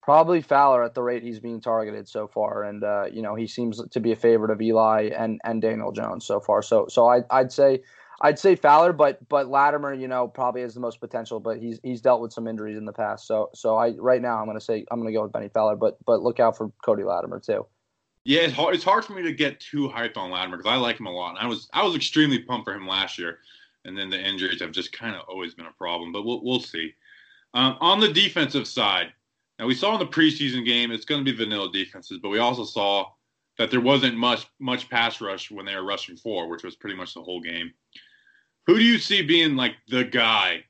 Probably 0.01 0.41
Fowler 0.41 0.84
at 0.84 0.95
the 0.95 1.03
rate 1.03 1.21
he's 1.21 1.39
being 1.39 1.61
targeted 1.61 2.07
so 2.07 2.27
far, 2.27 2.63
and 2.63 2.84
uh, 2.84 3.05
you 3.11 3.21
know 3.21 3.36
he 3.36 3.45
seems 3.45 3.82
to 3.91 3.99
be 3.99 4.11
a 4.11 4.15
favorite 4.15 4.49
of 4.49 4.59
Eli 4.61 5.11
and 5.15 5.39
and 5.43 5.61
Daniel 5.61 5.91
Jones 5.91 6.25
so 6.25 6.39
far. 6.39 6.63
So 6.63 6.88
so 6.89 7.07
I 7.07 7.21
I'd 7.29 7.51
say 7.51 7.82
I'd 8.19 8.39
say 8.39 8.55
Fowler, 8.55 8.93
but 8.93 9.19
but 9.29 9.49
Latimer, 9.49 9.93
you 9.93 10.07
know, 10.07 10.27
probably 10.27 10.61
has 10.61 10.73
the 10.73 10.79
most 10.79 10.99
potential, 10.99 11.39
but 11.39 11.59
he's 11.59 11.79
he's 11.84 12.01
dealt 12.01 12.19
with 12.19 12.34
some 12.34 12.47
injuries 12.47 12.77
in 12.77 12.86
the 12.86 12.93
past. 12.93 13.27
So 13.27 13.51
so 13.53 13.77
I 13.77 13.91
right 13.91 14.23
now 14.23 14.39
I'm 14.39 14.47
gonna 14.47 14.59
say 14.59 14.86
I'm 14.89 14.99
gonna 14.99 15.13
go 15.13 15.21
with 15.21 15.34
Bennie 15.34 15.49
Fowler, 15.53 15.75
but 15.75 15.97
but 16.03 16.23
look 16.23 16.39
out 16.39 16.57
for 16.57 16.71
Cody 16.84 17.03
Latimer 17.03 17.39
too. 17.39 17.67
Yeah, 18.23 18.41
it's 18.41 18.53
hard, 18.53 18.75
it's 18.75 18.84
hard 18.84 19.05
for 19.05 19.13
me 19.13 19.23
to 19.23 19.34
get 19.34 19.59
too 19.59 19.89
hyped 19.89 20.17
on 20.17 20.32
Latimer 20.32 20.57
because 20.57 20.71
I 20.71 20.75
like 20.77 20.99
him 20.99 21.07
a 21.07 21.11
lot, 21.11 21.32
and 21.32 21.39
I 21.39 21.45
was 21.45 21.69
I 21.73 21.84
was 21.84 21.95
extremely 21.95 22.39
pumped 22.39 22.65
for 22.65 22.73
him 22.73 22.88
last 22.88 23.19
year 23.19 23.38
and 23.86 23.97
then 23.97 24.09
the 24.09 24.19
injuries 24.19 24.61
have 24.61 24.71
just 24.71 24.91
kind 24.91 25.15
of 25.15 25.21
always 25.27 25.53
been 25.53 25.65
a 25.65 25.73
problem. 25.73 26.11
But 26.11 26.23
we'll 26.23 26.43
we'll 26.43 26.59
see. 26.59 26.93
Um, 27.53 27.77
on 27.82 27.99
the 27.99 28.11
defensive 28.11 28.67
side, 28.67 29.07
now 29.59 29.67
we 29.67 29.75
saw 29.75 29.93
in 29.93 29.99
the 29.99 30.05
preseason 30.05 30.65
game 30.65 30.91
it's 30.91 31.05
going 31.05 31.23
to 31.23 31.32
be 31.32 31.38
vanilla 31.38 31.71
defenses, 31.71 32.19
but 32.21 32.29
we 32.29 32.39
also 32.39 32.63
saw 32.63 33.05
that 33.57 33.69
there 33.69 33.82
wasn't 33.82 34.15
much 34.15 34.47
much 34.59 34.89
pass 34.89 35.21
rush 35.21 35.51
when 35.51 35.65
they 35.65 35.75
were 35.75 35.86
rushing 35.86 36.17
four, 36.17 36.49
which 36.49 36.63
was 36.63 36.75
pretty 36.75 36.95
much 36.95 37.13
the 37.13 37.21
whole 37.21 37.41
game. 37.41 37.71
Who 38.67 38.77
do 38.77 38.84
you 38.84 38.97
see 38.97 39.21
being 39.21 39.55
like 39.55 39.75
the 39.88 40.03
guy 40.03 40.63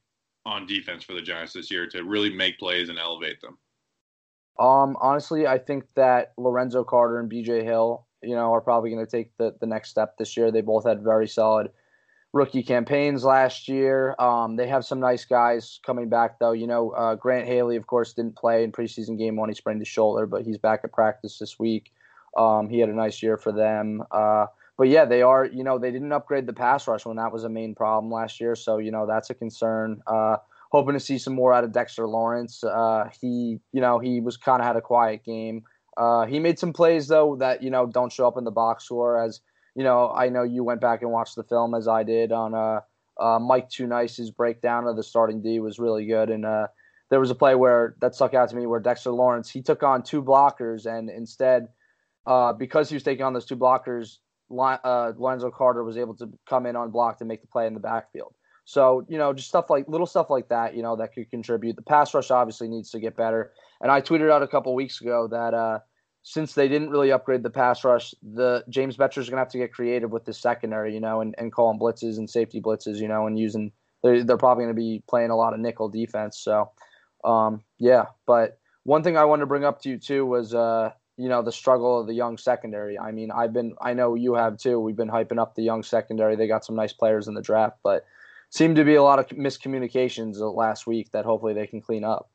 on 0.45 0.66
defense 0.66 1.03
for 1.03 1.14
the 1.14 1.22
Giants 1.22 1.53
this 1.53 1.70
year 1.70 1.88
to 1.88 2.03
really 2.03 2.34
make 2.34 2.57
plays 2.57 2.89
and 2.89 2.97
elevate 2.97 3.41
them? 3.41 3.57
Um, 4.59 4.97
honestly, 4.99 5.47
I 5.47 5.57
think 5.57 5.86
that 5.95 6.34
Lorenzo 6.38 6.84
Carter 6.84 7.20
and 7.20 7.32
BJ 7.32 7.64
Hill, 7.64 8.05
you 8.22 8.36
know, 8.36 8.53
are 8.53 8.62
probably 8.62 8.91
going 8.91 9.05
to 9.05 9.09
take 9.12 9.36
the, 9.38 9.55
the 9.59 9.66
next 9.66 9.89
step 9.89 10.18
this 10.18 10.36
year. 10.36 10.51
They 10.51 10.62
both 10.62 10.86
had 10.86 11.03
very 11.03 11.28
solid 11.28 11.72
rookie 12.34 12.63
campaigns 12.63 13.23
last 13.23 13.67
year. 13.67 14.15
Um, 14.19 14.55
they 14.55 14.67
have 14.67 14.86
some 14.86 14.99
nice 14.99 15.25
guys 15.25 15.79
coming 15.86 16.09
back, 16.09 16.39
though. 16.39 16.53
You 16.53 16.67
know, 16.67 16.91
uh, 16.91 17.15
Grant 17.15 17.47
Haley, 17.47 17.75
of 17.75 17.88
course, 17.88 18.13
didn't 18.13 18.38
play 18.38 18.63
in 18.63 18.71
preseason 18.71 19.17
game 19.17 19.36
one. 19.36 19.49
He 19.49 19.55
sprained 19.55 19.82
his 19.82 19.88
shoulder, 19.88 20.25
but 20.25 20.43
he's 20.43 20.57
back 20.57 20.82
at 20.84 20.93
practice 20.93 21.38
this 21.39 21.59
week. 21.59 21.91
Um, 22.38 22.69
he 22.69 22.79
had 22.79 22.89
a 22.89 22.93
nice 22.93 23.21
year 23.21 23.38
for 23.38 23.51
them. 23.51 24.03
Uh, 24.11 24.45
but 24.77 24.88
yeah, 24.88 25.05
they 25.05 25.21
are, 25.21 25.45
you 25.45 25.63
know, 25.63 25.77
they 25.77 25.91
didn't 25.91 26.11
upgrade 26.13 26.47
the 26.47 26.53
pass 26.53 26.88
rush 26.88 27.05
when 27.05 27.17
that 27.17 27.34
was 27.34 27.43
a 27.43 27.49
main 27.49 27.75
problem 27.75 28.11
last 28.11 28.39
year. 28.39 28.55
So, 28.55 28.77
you 28.77 28.91
know, 28.91 29.05
that's 29.05 29.29
a 29.29 29.34
concern. 29.34 30.01
Uh, 30.07 30.38
hoping 30.71 30.93
to 30.93 30.99
see 30.99 31.17
some 31.17 31.36
more 31.36 31.53
out 31.53 31.65
of 31.65 31.73
Dexter 31.73 32.07
Lawrence. 32.07 32.63
Uh, 32.63 33.09
he, 33.19 33.59
you 33.73 33.82
know, 33.82 33.99
he 33.99 34.21
was 34.21 34.38
kind 34.38 34.61
of 34.61 34.65
had 34.65 34.77
a 34.77 34.82
quiet 34.82 35.25
game. 35.25 35.63
Uh, 35.97 36.25
he 36.25 36.39
made 36.39 36.57
some 36.57 36.71
plays, 36.71 37.09
though, 37.09 37.36
that, 37.36 37.61
you 37.61 37.69
know, 37.69 37.86
don't 37.86 38.13
show 38.13 38.25
up 38.25 38.38
in 38.38 38.45
the 38.45 38.51
box 38.51 38.86
score 38.86 39.21
as 39.21 39.41
you 39.76 39.84
know, 39.84 40.11
I 40.11 40.30
know 40.30 40.43
you 40.43 40.63
went 40.63 40.82
back 40.82 41.01
and 41.01 41.11
watched 41.11 41.36
the 41.36 41.43
film 41.43 41.74
as 41.74 41.88
I 41.88 42.03
did 42.03 42.32
on 42.32 42.53
uh, 42.53 42.82
uh, 43.19 43.39
Mike 43.39 43.69
Too 43.69 43.88
Nice's 43.88 44.32
breakdown 44.32 44.88
of 44.88 44.95
the 44.95 45.03
starting 45.03 45.41
D 45.41 45.59
was 45.59 45.80
really 45.80 46.05
good. 46.05 46.30
And 46.30 46.45
uh, 46.45 46.67
there 47.09 47.19
was 47.19 47.32
a 47.32 47.36
play 47.36 47.55
where 47.55 47.95
that 48.01 48.15
stuck 48.15 48.34
out 48.34 48.49
to 48.49 48.55
me 48.55 48.65
where 48.65 48.80
Dexter 48.80 49.11
Lawrence 49.11 49.49
he 49.49 49.61
took 49.61 49.84
on 49.84 50.03
two 50.03 50.22
blockers 50.22 50.86
and 50.86 51.09
instead, 51.09 51.67
uh, 52.26 52.53
because 52.53 52.89
he 52.89 52.95
was 52.95 53.03
taking 53.03 53.24
on 53.24 53.34
those 53.34 53.45
two 53.45 53.57
blockers, 53.57 54.17
uh, 54.51 55.13
Lorenzo 55.17 55.51
Carter 55.51 55.84
was 55.84 55.97
able 55.97 56.15
to 56.15 56.30
come 56.47 56.65
in 56.65 56.76
on 56.76 56.91
block 56.91 57.19
to 57.19 57.26
make 57.26 57.41
the 57.41 57.47
play 57.47 57.67
in 57.67 57.74
the 57.74 57.80
backfield. 57.80 58.34
So 58.65 59.05
you 59.09 59.17
know, 59.17 59.34
just 59.34 59.49
stuff 59.49 59.69
like 59.69 59.88
little 59.88 60.05
stuff 60.05 60.30
like 60.30 60.49
that, 60.49 60.76
you 60.76 60.84
know, 60.84 60.95
that 60.97 61.13
could 61.13 61.30
contribute. 61.30 61.76
The 61.76 61.82
pass 61.82 62.13
rush 62.13 62.32
obviously 62.32 62.67
needs 62.67 62.91
to 62.91 62.99
get 62.99 63.15
better. 63.15 63.51
And 63.82 63.91
I 63.91 64.01
tweeted 64.01 64.32
out 64.32 64.43
a 64.43 64.47
couple 64.47 64.76
weeks 64.76 65.01
ago 65.01 65.28
that 65.32 65.53
uh, 65.53 65.80
since 66.24 66.53
they 66.53 66.67
didn't 66.67 66.91
really 66.91 67.11
upgrade 67.11 67.43
the 67.43 67.49
pass 67.49 67.84
rush, 67.84 68.13
the 68.22 68.63
James 68.69 68.95
Bettcher's 68.95 69.28
going 69.30 69.38
to 69.38 69.41
have 69.43 69.49
to 69.49 69.57
get 69.57 69.74
creative 69.74 70.11
with 70.11 70.26
the 70.26 70.34
secondary, 70.34 70.93
you 70.93 70.99
know, 70.99 71.22
and, 71.22 71.34
and 71.38 71.51
calling 71.51 71.80
blitzes 71.80 72.17
and 72.17 72.30
safety 72.30 72.61
blitzes, 72.61 72.97
you 72.97 73.07
know, 73.07 73.26
and 73.26 73.39
using 73.39 73.72
they're, 74.03 74.24
they're 74.24 74.38
probably 74.38 74.65
going 74.65 74.76
to 74.76 74.80
be 74.80 75.03
playing 75.09 75.32
a 75.32 75.36
lot 75.36 75.53
of 75.53 75.59
nickel 75.59 75.89
defense. 75.89 76.39
So, 76.39 76.72
um, 77.24 77.63
yeah. 77.80 78.05
But 78.26 78.59
one 78.84 79.03
thing 79.03 79.17
I 79.17 79.26
wanted 79.26 79.41
to 79.41 79.47
bring 79.47 79.65
up 79.65 79.82
to 79.82 79.89
you 79.89 79.97
too 79.97 80.26
was, 80.26 80.53
uh, 80.53 80.91
you 81.17 81.30
know, 81.30 81.41
the 81.41 81.51
struggle 81.51 81.99
of 81.99 82.07
the 82.07 82.13
young 82.13 82.38
secondary. 82.38 82.97
I 82.97 83.11
mean, 83.11 83.32
I've 83.32 83.53
been, 83.53 83.76
I 83.82 83.93
know 83.93 84.15
you 84.15 84.36
have 84.36 84.57
too. 84.57 84.80
We've 84.80 84.95
been 84.95 85.09
hyping 85.09 85.39
up 85.39 85.55
the 85.55 85.63
young 85.63 85.84
secondary. 85.84 86.36
They 86.36 86.47
got 86.47 86.65
some 86.65 86.76
nice 86.76 86.93
players 86.93 87.28
in 87.28 87.34
the 87.34 87.41
draft, 87.41 87.78
but 87.84 88.05
seemed 88.49 88.76
to 88.76 88.84
be 88.84 88.95
a 88.95 89.03
lot 89.03 89.19
of 89.19 89.28
miscommunications 89.30 90.38
last 90.55 90.86
week 90.86 91.11
that 91.11 91.26
hopefully 91.26 91.53
they 91.53 91.67
can 91.67 91.82
clean 91.82 92.03
up. 92.03 92.30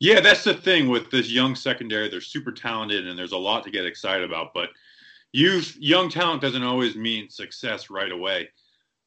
Yeah, 0.00 0.20
that's 0.20 0.44
the 0.44 0.54
thing 0.54 0.88
with 0.88 1.10
this 1.10 1.30
young 1.30 1.54
secondary. 1.54 2.08
They're 2.08 2.22
super 2.22 2.52
talented, 2.52 3.06
and 3.06 3.18
there's 3.18 3.32
a 3.32 3.38
lot 3.38 3.62
to 3.64 3.70
get 3.70 3.84
excited 3.84 4.24
about. 4.24 4.54
But 4.54 4.70
youth, 5.32 5.76
young 5.78 6.08
talent 6.08 6.40
doesn't 6.40 6.62
always 6.62 6.96
mean 6.96 7.28
success 7.28 7.90
right 7.90 8.10
away. 8.10 8.48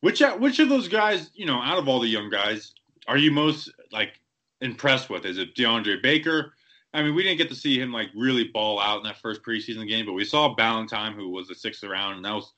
Which 0.01 0.21
uh, 0.21 0.37
which 0.37 0.59
of 0.59 0.69
those 0.69 0.87
guys, 0.87 1.31
you 1.33 1.45
know, 1.45 1.59
out 1.61 1.79
of 1.79 1.87
all 1.87 1.99
the 1.99 2.07
young 2.07 2.29
guys, 2.29 2.73
are 3.07 3.17
you 3.17 3.31
most 3.31 3.71
like 3.91 4.19
impressed 4.61 5.09
with? 5.09 5.25
Is 5.25 5.39
it 5.39 5.55
DeAndre 5.55 6.01
Baker? 6.01 6.53
I 6.93 7.01
mean, 7.01 7.15
we 7.15 7.23
didn't 7.23 7.39
get 7.39 7.49
to 7.49 7.55
see 7.55 7.79
him 7.79 7.91
like 7.91 8.09
really 8.15 8.43
ball 8.43 8.79
out 8.79 8.97
in 8.97 9.03
that 9.05 9.17
first 9.17 9.41
preseason 9.41 9.87
game, 9.87 10.05
but 10.05 10.13
we 10.13 10.25
saw 10.25 10.55
Ballentine, 10.55 11.15
who 11.15 11.29
was 11.29 11.47
the 11.47 11.55
sixth 11.55 11.83
round, 11.83 12.17
and 12.17 12.25
that 12.25 12.33
was 12.35 12.53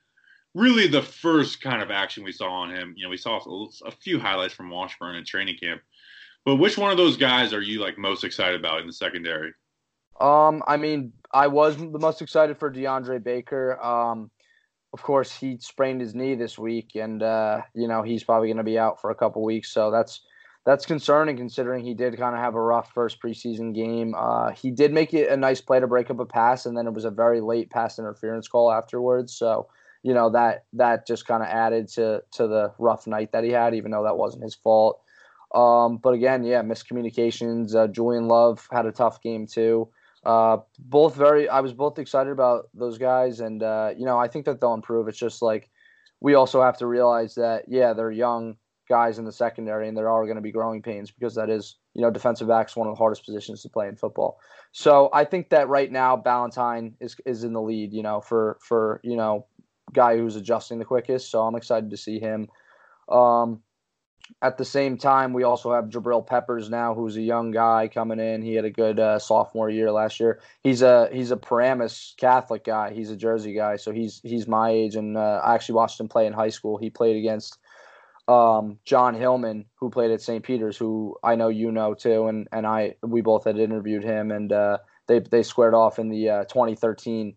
really 0.53 0.87
the 0.87 1.01
first 1.01 1.61
kind 1.61 1.81
of 1.81 1.89
action 1.89 2.23
we 2.23 2.33
saw 2.33 2.49
on 2.49 2.69
him. 2.69 2.93
You 2.97 3.03
know, 3.05 3.09
we 3.09 3.17
saw 3.17 3.39
a, 3.39 3.87
a 3.87 3.91
few 3.91 4.19
highlights 4.19 4.53
from 4.53 4.69
Washburn 4.69 5.15
in 5.15 5.23
training 5.23 5.57
camp. 5.57 5.81
But 6.45 6.57
which 6.57 6.77
one 6.77 6.91
of 6.91 6.97
those 6.97 7.17
guys 7.17 7.53
are 7.53 7.61
you 7.61 7.81
like 7.81 7.97
most 7.97 8.23
excited 8.23 8.59
about 8.59 8.79
in 8.79 8.87
the 8.87 8.93
secondary? 8.93 9.51
Um, 10.19 10.63
I 10.67 10.77
mean, 10.77 11.11
I 11.33 11.47
was 11.47 11.75
the 11.75 11.99
most 11.99 12.21
excited 12.21 12.57
for 12.57 12.71
DeAndre 12.71 13.21
Baker. 13.23 13.83
Um, 13.83 14.29
of 14.93 15.01
course, 15.03 15.35
he 15.35 15.57
sprained 15.59 15.99
his 15.99 16.15
knee 16.15 16.35
this 16.35 16.57
week, 16.57 16.91
and 16.95 17.21
uh, 17.21 17.61
you 17.73 17.87
know 17.87 18.01
he's 18.03 18.23
probably 18.23 18.47
going 18.47 18.57
to 18.57 18.63
be 18.63 18.79
out 18.79 19.01
for 19.01 19.09
a 19.09 19.15
couple 19.15 19.43
weeks. 19.43 19.73
So 19.73 19.91
that's 19.91 20.21
that's 20.65 20.85
concerning, 20.85 21.35
considering 21.35 21.83
he 21.83 21.93
did 21.93 22.17
kind 22.17 22.35
of 22.35 22.41
have 22.41 22.55
a 22.55 22.61
rough 22.61 22.91
first 22.93 23.21
preseason 23.21 23.73
game. 23.73 24.15
Uh, 24.17 24.51
he 24.51 24.71
did 24.71 24.93
make 24.93 25.13
it 25.13 25.29
a 25.29 25.37
nice 25.37 25.59
play 25.59 25.79
to 25.79 25.87
break 25.87 26.09
up 26.09 26.19
a 26.19 26.25
pass, 26.25 26.65
and 26.65 26.77
then 26.77 26.87
it 26.87 26.93
was 26.93 27.05
a 27.05 27.11
very 27.11 27.41
late 27.41 27.69
pass 27.69 27.99
interference 27.99 28.47
call 28.47 28.71
afterwards. 28.71 29.35
So 29.35 29.67
you 30.03 30.13
know 30.13 30.29
that 30.29 30.65
that 30.73 31.07
just 31.07 31.27
kind 31.27 31.43
of 31.43 31.49
added 31.49 31.89
to 31.89 32.23
to 32.33 32.47
the 32.47 32.71
rough 32.77 33.07
night 33.07 33.31
that 33.33 33.43
he 33.43 33.49
had, 33.49 33.75
even 33.75 33.91
though 33.91 34.03
that 34.03 34.17
wasn't 34.17 34.43
his 34.43 34.55
fault. 34.55 35.01
Um, 35.53 35.97
but 35.97 36.13
again, 36.13 36.43
yeah, 36.43 36.61
miscommunications. 36.61 37.75
Uh, 37.75 37.87
Julian 37.87 38.27
Love 38.27 38.67
had 38.71 38.85
a 38.85 38.91
tough 38.91 39.21
game 39.21 39.47
too. 39.47 39.89
Uh, 40.25 40.57
both 40.79 41.15
very. 41.15 41.47
I 41.47 41.61
was 41.61 41.73
both 41.73 41.99
excited 41.99 42.31
about 42.31 42.69
those 42.73 42.97
guys, 42.97 43.39
and 43.39 43.61
uh, 43.61 43.91
you 43.95 44.05
know, 44.05 44.17
I 44.17 44.27
think 44.27 44.45
that 44.45 44.59
they'll 44.59 44.73
improve. 44.73 45.07
It's 45.07 45.17
just 45.17 45.41
like 45.41 45.69
we 46.19 46.33
also 46.33 46.61
have 46.61 46.77
to 46.79 46.87
realize 46.87 47.35
that 47.35 47.65
yeah, 47.67 47.93
they're 47.93 48.11
young 48.11 48.57
guys 48.89 49.19
in 49.19 49.25
the 49.25 49.31
secondary, 49.31 49.87
and 49.87 49.95
there 49.95 50.09
are 50.09 50.23
going 50.23 50.35
to 50.35 50.41
be 50.41 50.51
growing 50.51 50.81
pains 50.81 51.11
because 51.11 51.35
that 51.35 51.49
is 51.49 51.77
you 51.93 52.01
know 52.01 52.09
defensive 52.09 52.47
backs 52.47 52.75
one 52.75 52.87
of 52.87 52.93
the 52.93 52.97
hardest 52.97 53.23
positions 53.23 53.61
to 53.61 53.69
play 53.69 53.87
in 53.87 53.95
football. 53.95 54.39
So 54.71 55.09
I 55.13 55.25
think 55.25 55.49
that 55.49 55.69
right 55.69 55.91
now 55.91 56.17
Ballentine 56.17 56.93
is 56.99 57.15
is 57.27 57.43
in 57.43 57.53
the 57.53 57.61
lead. 57.61 57.93
You 57.93 58.01
know, 58.01 58.19
for 58.19 58.57
for 58.61 58.99
you 59.03 59.15
know 59.15 59.45
guy 59.93 60.17
who's 60.17 60.35
adjusting 60.35 60.79
the 60.79 60.85
quickest. 60.85 61.29
So 61.29 61.43
I'm 61.43 61.55
excited 61.55 61.91
to 61.91 61.97
see 61.97 62.19
him. 62.19 62.49
Um, 63.09 63.61
at 64.41 64.57
the 64.57 64.65
same 64.65 64.97
time, 64.97 65.33
we 65.33 65.43
also 65.43 65.73
have 65.73 65.85
Jabril 65.85 66.25
Peppers 66.25 66.69
now, 66.69 66.93
who's 66.93 67.15
a 67.15 67.21
young 67.21 67.51
guy 67.51 67.89
coming 67.93 68.19
in. 68.19 68.41
He 68.41 68.55
had 68.55 68.65
a 68.65 68.71
good 68.71 68.99
uh, 68.99 69.19
sophomore 69.19 69.69
year 69.69 69.91
last 69.91 70.19
year. 70.19 70.39
He's 70.61 70.81
a 70.81 71.09
he's 71.11 71.31
a 71.31 71.37
Paramus 71.37 72.15
Catholic 72.17 72.63
guy. 72.63 72.93
He's 72.93 73.11
a 73.11 73.15
Jersey 73.15 73.53
guy, 73.53 73.77
so 73.77 73.91
he's 73.91 74.21
he's 74.23 74.47
my 74.47 74.71
age. 74.71 74.95
And 74.95 75.15
uh, 75.15 75.41
I 75.43 75.55
actually 75.55 75.75
watched 75.75 75.99
him 75.99 76.07
play 76.07 76.25
in 76.25 76.33
high 76.33 76.49
school. 76.49 76.77
He 76.77 76.89
played 76.89 77.17
against 77.17 77.57
um, 78.27 78.79
John 78.83 79.13
Hillman, 79.13 79.65
who 79.75 79.89
played 79.89 80.11
at 80.11 80.21
St. 80.21 80.43
Peter's, 80.43 80.77
who 80.77 81.17
I 81.23 81.35
know 81.35 81.49
you 81.49 81.71
know 81.71 81.93
too, 81.93 82.27
and 82.27 82.47
and 82.51 82.65
I 82.65 82.95
we 83.03 83.21
both 83.21 83.45
had 83.45 83.57
interviewed 83.57 84.03
him, 84.03 84.31
and 84.31 84.51
uh, 84.51 84.79
they 85.07 85.19
they 85.19 85.43
squared 85.43 85.75
off 85.75 85.99
in 85.99 86.09
the 86.09 86.29
uh, 86.29 86.43
2013 86.45 87.35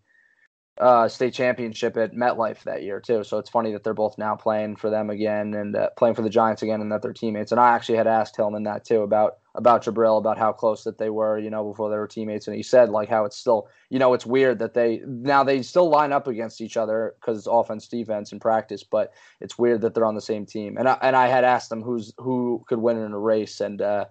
uh, 0.81 1.09
state 1.09 1.35
championship 1.35 1.97
at 1.97 2.14
MetLife 2.14 2.62
that 2.62 2.83
year 2.83 3.01
too. 3.01 3.24
So 3.24 3.39
it's 3.39 3.51
funny 3.51 3.72
that 3.72 3.83
they're 3.83 3.95
both 3.95 4.16
now 4.16 4.37
playing 4.37 4.76
for 4.76 4.91
them 4.91 5.11
again 5.11 5.55
and 5.55 5.74
uh, 5.74 5.91
playing 5.97 6.14
for 6.14 6.22
the 6.22 6.31
Giants 6.31 6.62
again, 6.62 6.81
and 6.81 6.93
that 6.93 7.03
they're 7.03 7.12
teammates. 7.12 7.51
And 7.53 7.61
I 7.61 7.74
actually 7.74 7.99
had 7.99 8.07
asked 8.07 8.37
Hillman 8.37 8.62
that 8.64 8.85
too 8.85 9.03
about 9.03 9.39
about 9.55 9.85
Jabril, 9.85 10.18
about 10.18 10.39
how 10.39 10.53
close 10.53 10.85
that 10.85 10.99
they 10.99 11.11
were, 11.11 11.37
you 11.37 11.51
know, 11.51 11.64
before 11.64 11.91
they 11.91 11.97
were 11.97 12.07
teammates. 12.07 12.47
And 12.47 12.57
he 12.57 12.62
said 12.62 12.91
like 12.91 13.09
how 13.09 13.24
it's 13.24 13.37
still, 13.37 13.68
you 13.91 13.99
know, 13.99 14.14
it's 14.14 14.24
weird 14.24 14.61
that 14.61 14.74
they 14.74 15.01
now 15.05 15.43
they 15.43 15.62
still 15.62 15.89
line 15.89 16.12
up 16.12 16.29
against 16.29 16.61
each 16.61 16.76
other 16.76 17.14
because 17.20 17.39
it's 17.39 17.49
offense 17.49 17.89
defense 17.89 18.33
in 18.33 18.39
practice, 18.39 18.85
but 18.85 19.12
it's 19.41 19.59
weird 19.59 19.81
that 19.81 19.95
they're 19.95 20.07
on 20.07 20.14
the 20.14 20.20
same 20.20 20.47
team. 20.47 20.76
And 20.76 20.89
I 20.89 20.99
and 21.03 21.16
I 21.16 21.26
had 21.26 21.45
asked 21.45 21.70
them 21.70 21.83
who's 21.83 22.12
who 22.18 22.64
could 22.68 22.79
win 22.79 22.99
in 22.99 23.12
a 23.12 23.18
race, 23.18 23.61
and 23.61 23.83
uh, 23.83 24.05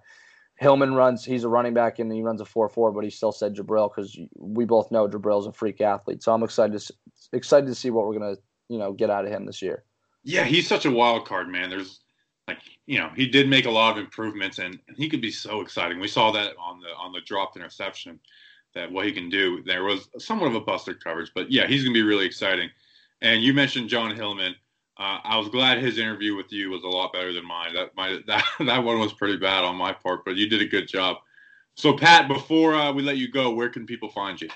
Hillman 0.58 0.94
runs. 0.94 1.24
He's 1.24 1.44
a 1.44 1.48
running 1.48 1.72
back 1.72 2.00
and 2.00 2.12
he 2.12 2.22
runs 2.22 2.40
a 2.40 2.44
four 2.44 2.68
four, 2.68 2.90
but 2.90 3.04
he 3.04 3.10
still 3.10 3.32
said 3.32 3.54
Jabril 3.54 3.90
because 3.94 4.18
we 4.36 4.64
both 4.64 4.90
know 4.90 5.08
Jabril's 5.08 5.46
a 5.46 5.52
freak 5.52 5.80
athlete. 5.80 6.22
So 6.22 6.34
I'm 6.34 6.42
excited 6.42 6.78
to 6.78 6.94
excited 7.32 7.66
to 7.66 7.74
see 7.74 7.90
what 7.90 8.06
we're 8.06 8.18
gonna 8.18 8.36
you 8.68 8.78
know 8.78 8.92
get 8.92 9.08
out 9.08 9.24
of 9.24 9.30
him 9.30 9.46
this 9.46 9.62
year. 9.62 9.84
Yeah, 10.24 10.44
he's 10.44 10.66
such 10.66 10.84
a 10.84 10.90
wild 10.90 11.26
card, 11.26 11.48
man. 11.48 11.70
There's 11.70 12.00
like 12.48 12.58
you 12.86 12.98
know 12.98 13.10
he 13.14 13.28
did 13.28 13.48
make 13.48 13.66
a 13.66 13.70
lot 13.70 13.92
of 13.92 13.98
improvements 13.98 14.58
and 14.58 14.80
he 14.96 15.08
could 15.08 15.20
be 15.20 15.30
so 15.30 15.60
exciting. 15.60 16.00
We 16.00 16.08
saw 16.08 16.32
that 16.32 16.54
on 16.60 16.80
the 16.80 16.88
on 16.88 17.12
the 17.12 17.20
dropped 17.20 17.56
interception 17.56 18.18
that 18.74 18.90
what 18.90 19.06
he 19.06 19.12
can 19.12 19.30
do. 19.30 19.62
There 19.64 19.84
was 19.84 20.08
somewhat 20.18 20.48
of 20.48 20.56
a 20.56 20.60
busted 20.60 21.02
coverage, 21.02 21.30
but 21.36 21.52
yeah, 21.52 21.68
he's 21.68 21.84
gonna 21.84 21.94
be 21.94 22.02
really 22.02 22.26
exciting. 22.26 22.68
And 23.20 23.42
you 23.42 23.54
mentioned 23.54 23.88
John 23.88 24.14
Hillman. 24.14 24.56
Uh, 24.98 25.18
I 25.22 25.38
was 25.38 25.48
glad 25.48 25.78
his 25.78 25.98
interview 25.98 26.34
with 26.34 26.52
you 26.52 26.70
was 26.70 26.82
a 26.82 26.88
lot 26.88 27.12
better 27.12 27.32
than 27.32 27.46
mine. 27.46 27.74
That 27.74 27.94
my 27.96 28.18
that 28.26 28.44
that 28.60 28.84
one 28.84 28.98
was 28.98 29.12
pretty 29.12 29.36
bad 29.36 29.64
on 29.64 29.76
my 29.76 29.92
part, 29.92 30.24
but 30.24 30.36
you 30.36 30.48
did 30.48 30.62
a 30.62 30.66
good 30.66 30.88
job. 30.88 31.18
So 31.76 31.96
Pat, 31.96 32.26
before 32.26 32.74
uh, 32.74 32.92
we 32.92 33.02
let 33.02 33.18
you 33.18 33.30
go, 33.30 33.50
where 33.50 33.68
can 33.68 33.86
people 33.86 34.10
find 34.10 34.40
you? 34.40 34.48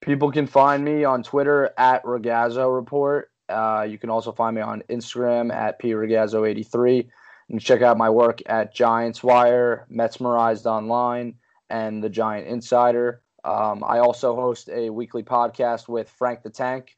People 0.00 0.30
can 0.30 0.46
find 0.46 0.84
me 0.84 1.04
on 1.04 1.22
Twitter 1.22 1.70
at 1.78 2.02
Ragazzo 2.02 2.74
Report. 2.74 3.30
Uh, 3.48 3.86
you 3.88 3.96
can 3.96 4.10
also 4.10 4.32
find 4.32 4.56
me 4.56 4.62
on 4.62 4.82
Instagram 4.90 5.54
at 5.54 5.80
pragazzo83. 5.80 7.08
And 7.48 7.60
check 7.60 7.80
out 7.80 7.96
my 7.96 8.10
work 8.10 8.40
at 8.46 8.74
Giants 8.74 9.22
Wire, 9.22 9.86
Metsmerized 9.88 10.66
Online, 10.66 11.34
and 11.70 12.02
The 12.02 12.08
Giant 12.08 12.48
Insider. 12.48 13.22
Um, 13.44 13.84
I 13.86 14.00
also 14.00 14.34
host 14.34 14.68
a 14.68 14.90
weekly 14.90 15.22
podcast 15.22 15.86
with 15.86 16.10
Frank 16.10 16.42
the 16.42 16.50
Tank 16.50 16.95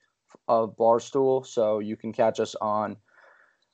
of 0.49 0.77
Barstool. 0.77 1.47
So 1.47 1.79
you 1.79 1.97
can 1.97 2.13
catch 2.13 2.41
us 2.41 2.55
on 2.61 2.97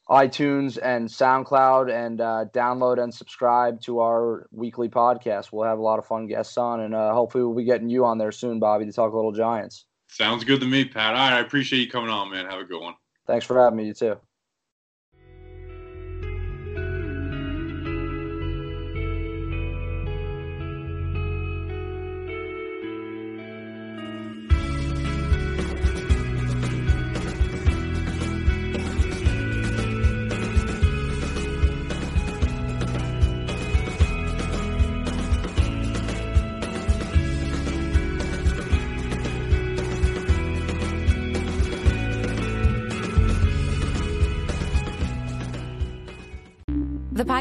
iTunes 0.08 0.78
and 0.82 1.08
SoundCloud 1.08 1.90
and 1.90 2.20
uh, 2.20 2.44
download 2.52 3.02
and 3.02 3.12
subscribe 3.12 3.80
to 3.82 4.00
our 4.00 4.46
weekly 4.50 4.88
podcast. 4.88 5.50
We'll 5.50 5.66
have 5.66 5.78
a 5.78 5.82
lot 5.82 5.98
of 5.98 6.06
fun 6.06 6.26
guests 6.26 6.58
on, 6.58 6.80
and 6.80 6.94
uh, 6.94 7.14
hopefully, 7.14 7.44
we'll 7.44 7.54
be 7.54 7.64
getting 7.64 7.88
you 7.88 8.04
on 8.04 8.18
there 8.18 8.32
soon, 8.32 8.58
Bobby, 8.58 8.84
to 8.84 8.92
talk 8.92 9.12
a 9.12 9.16
little 9.16 9.32
Giants. 9.32 9.86
Sounds 10.08 10.44
good 10.44 10.60
to 10.60 10.66
me, 10.66 10.84
Pat. 10.84 11.14
All 11.14 11.20
right, 11.20 11.38
I 11.38 11.40
appreciate 11.40 11.80
you 11.80 11.90
coming 11.90 12.10
on, 12.10 12.30
man. 12.30 12.44
Have 12.46 12.60
a 12.60 12.64
good 12.64 12.82
one. 12.82 12.94
Thanks 13.26 13.46
for 13.46 13.58
having 13.58 13.78
me. 13.78 13.86
You 13.86 13.94
too. 13.94 14.16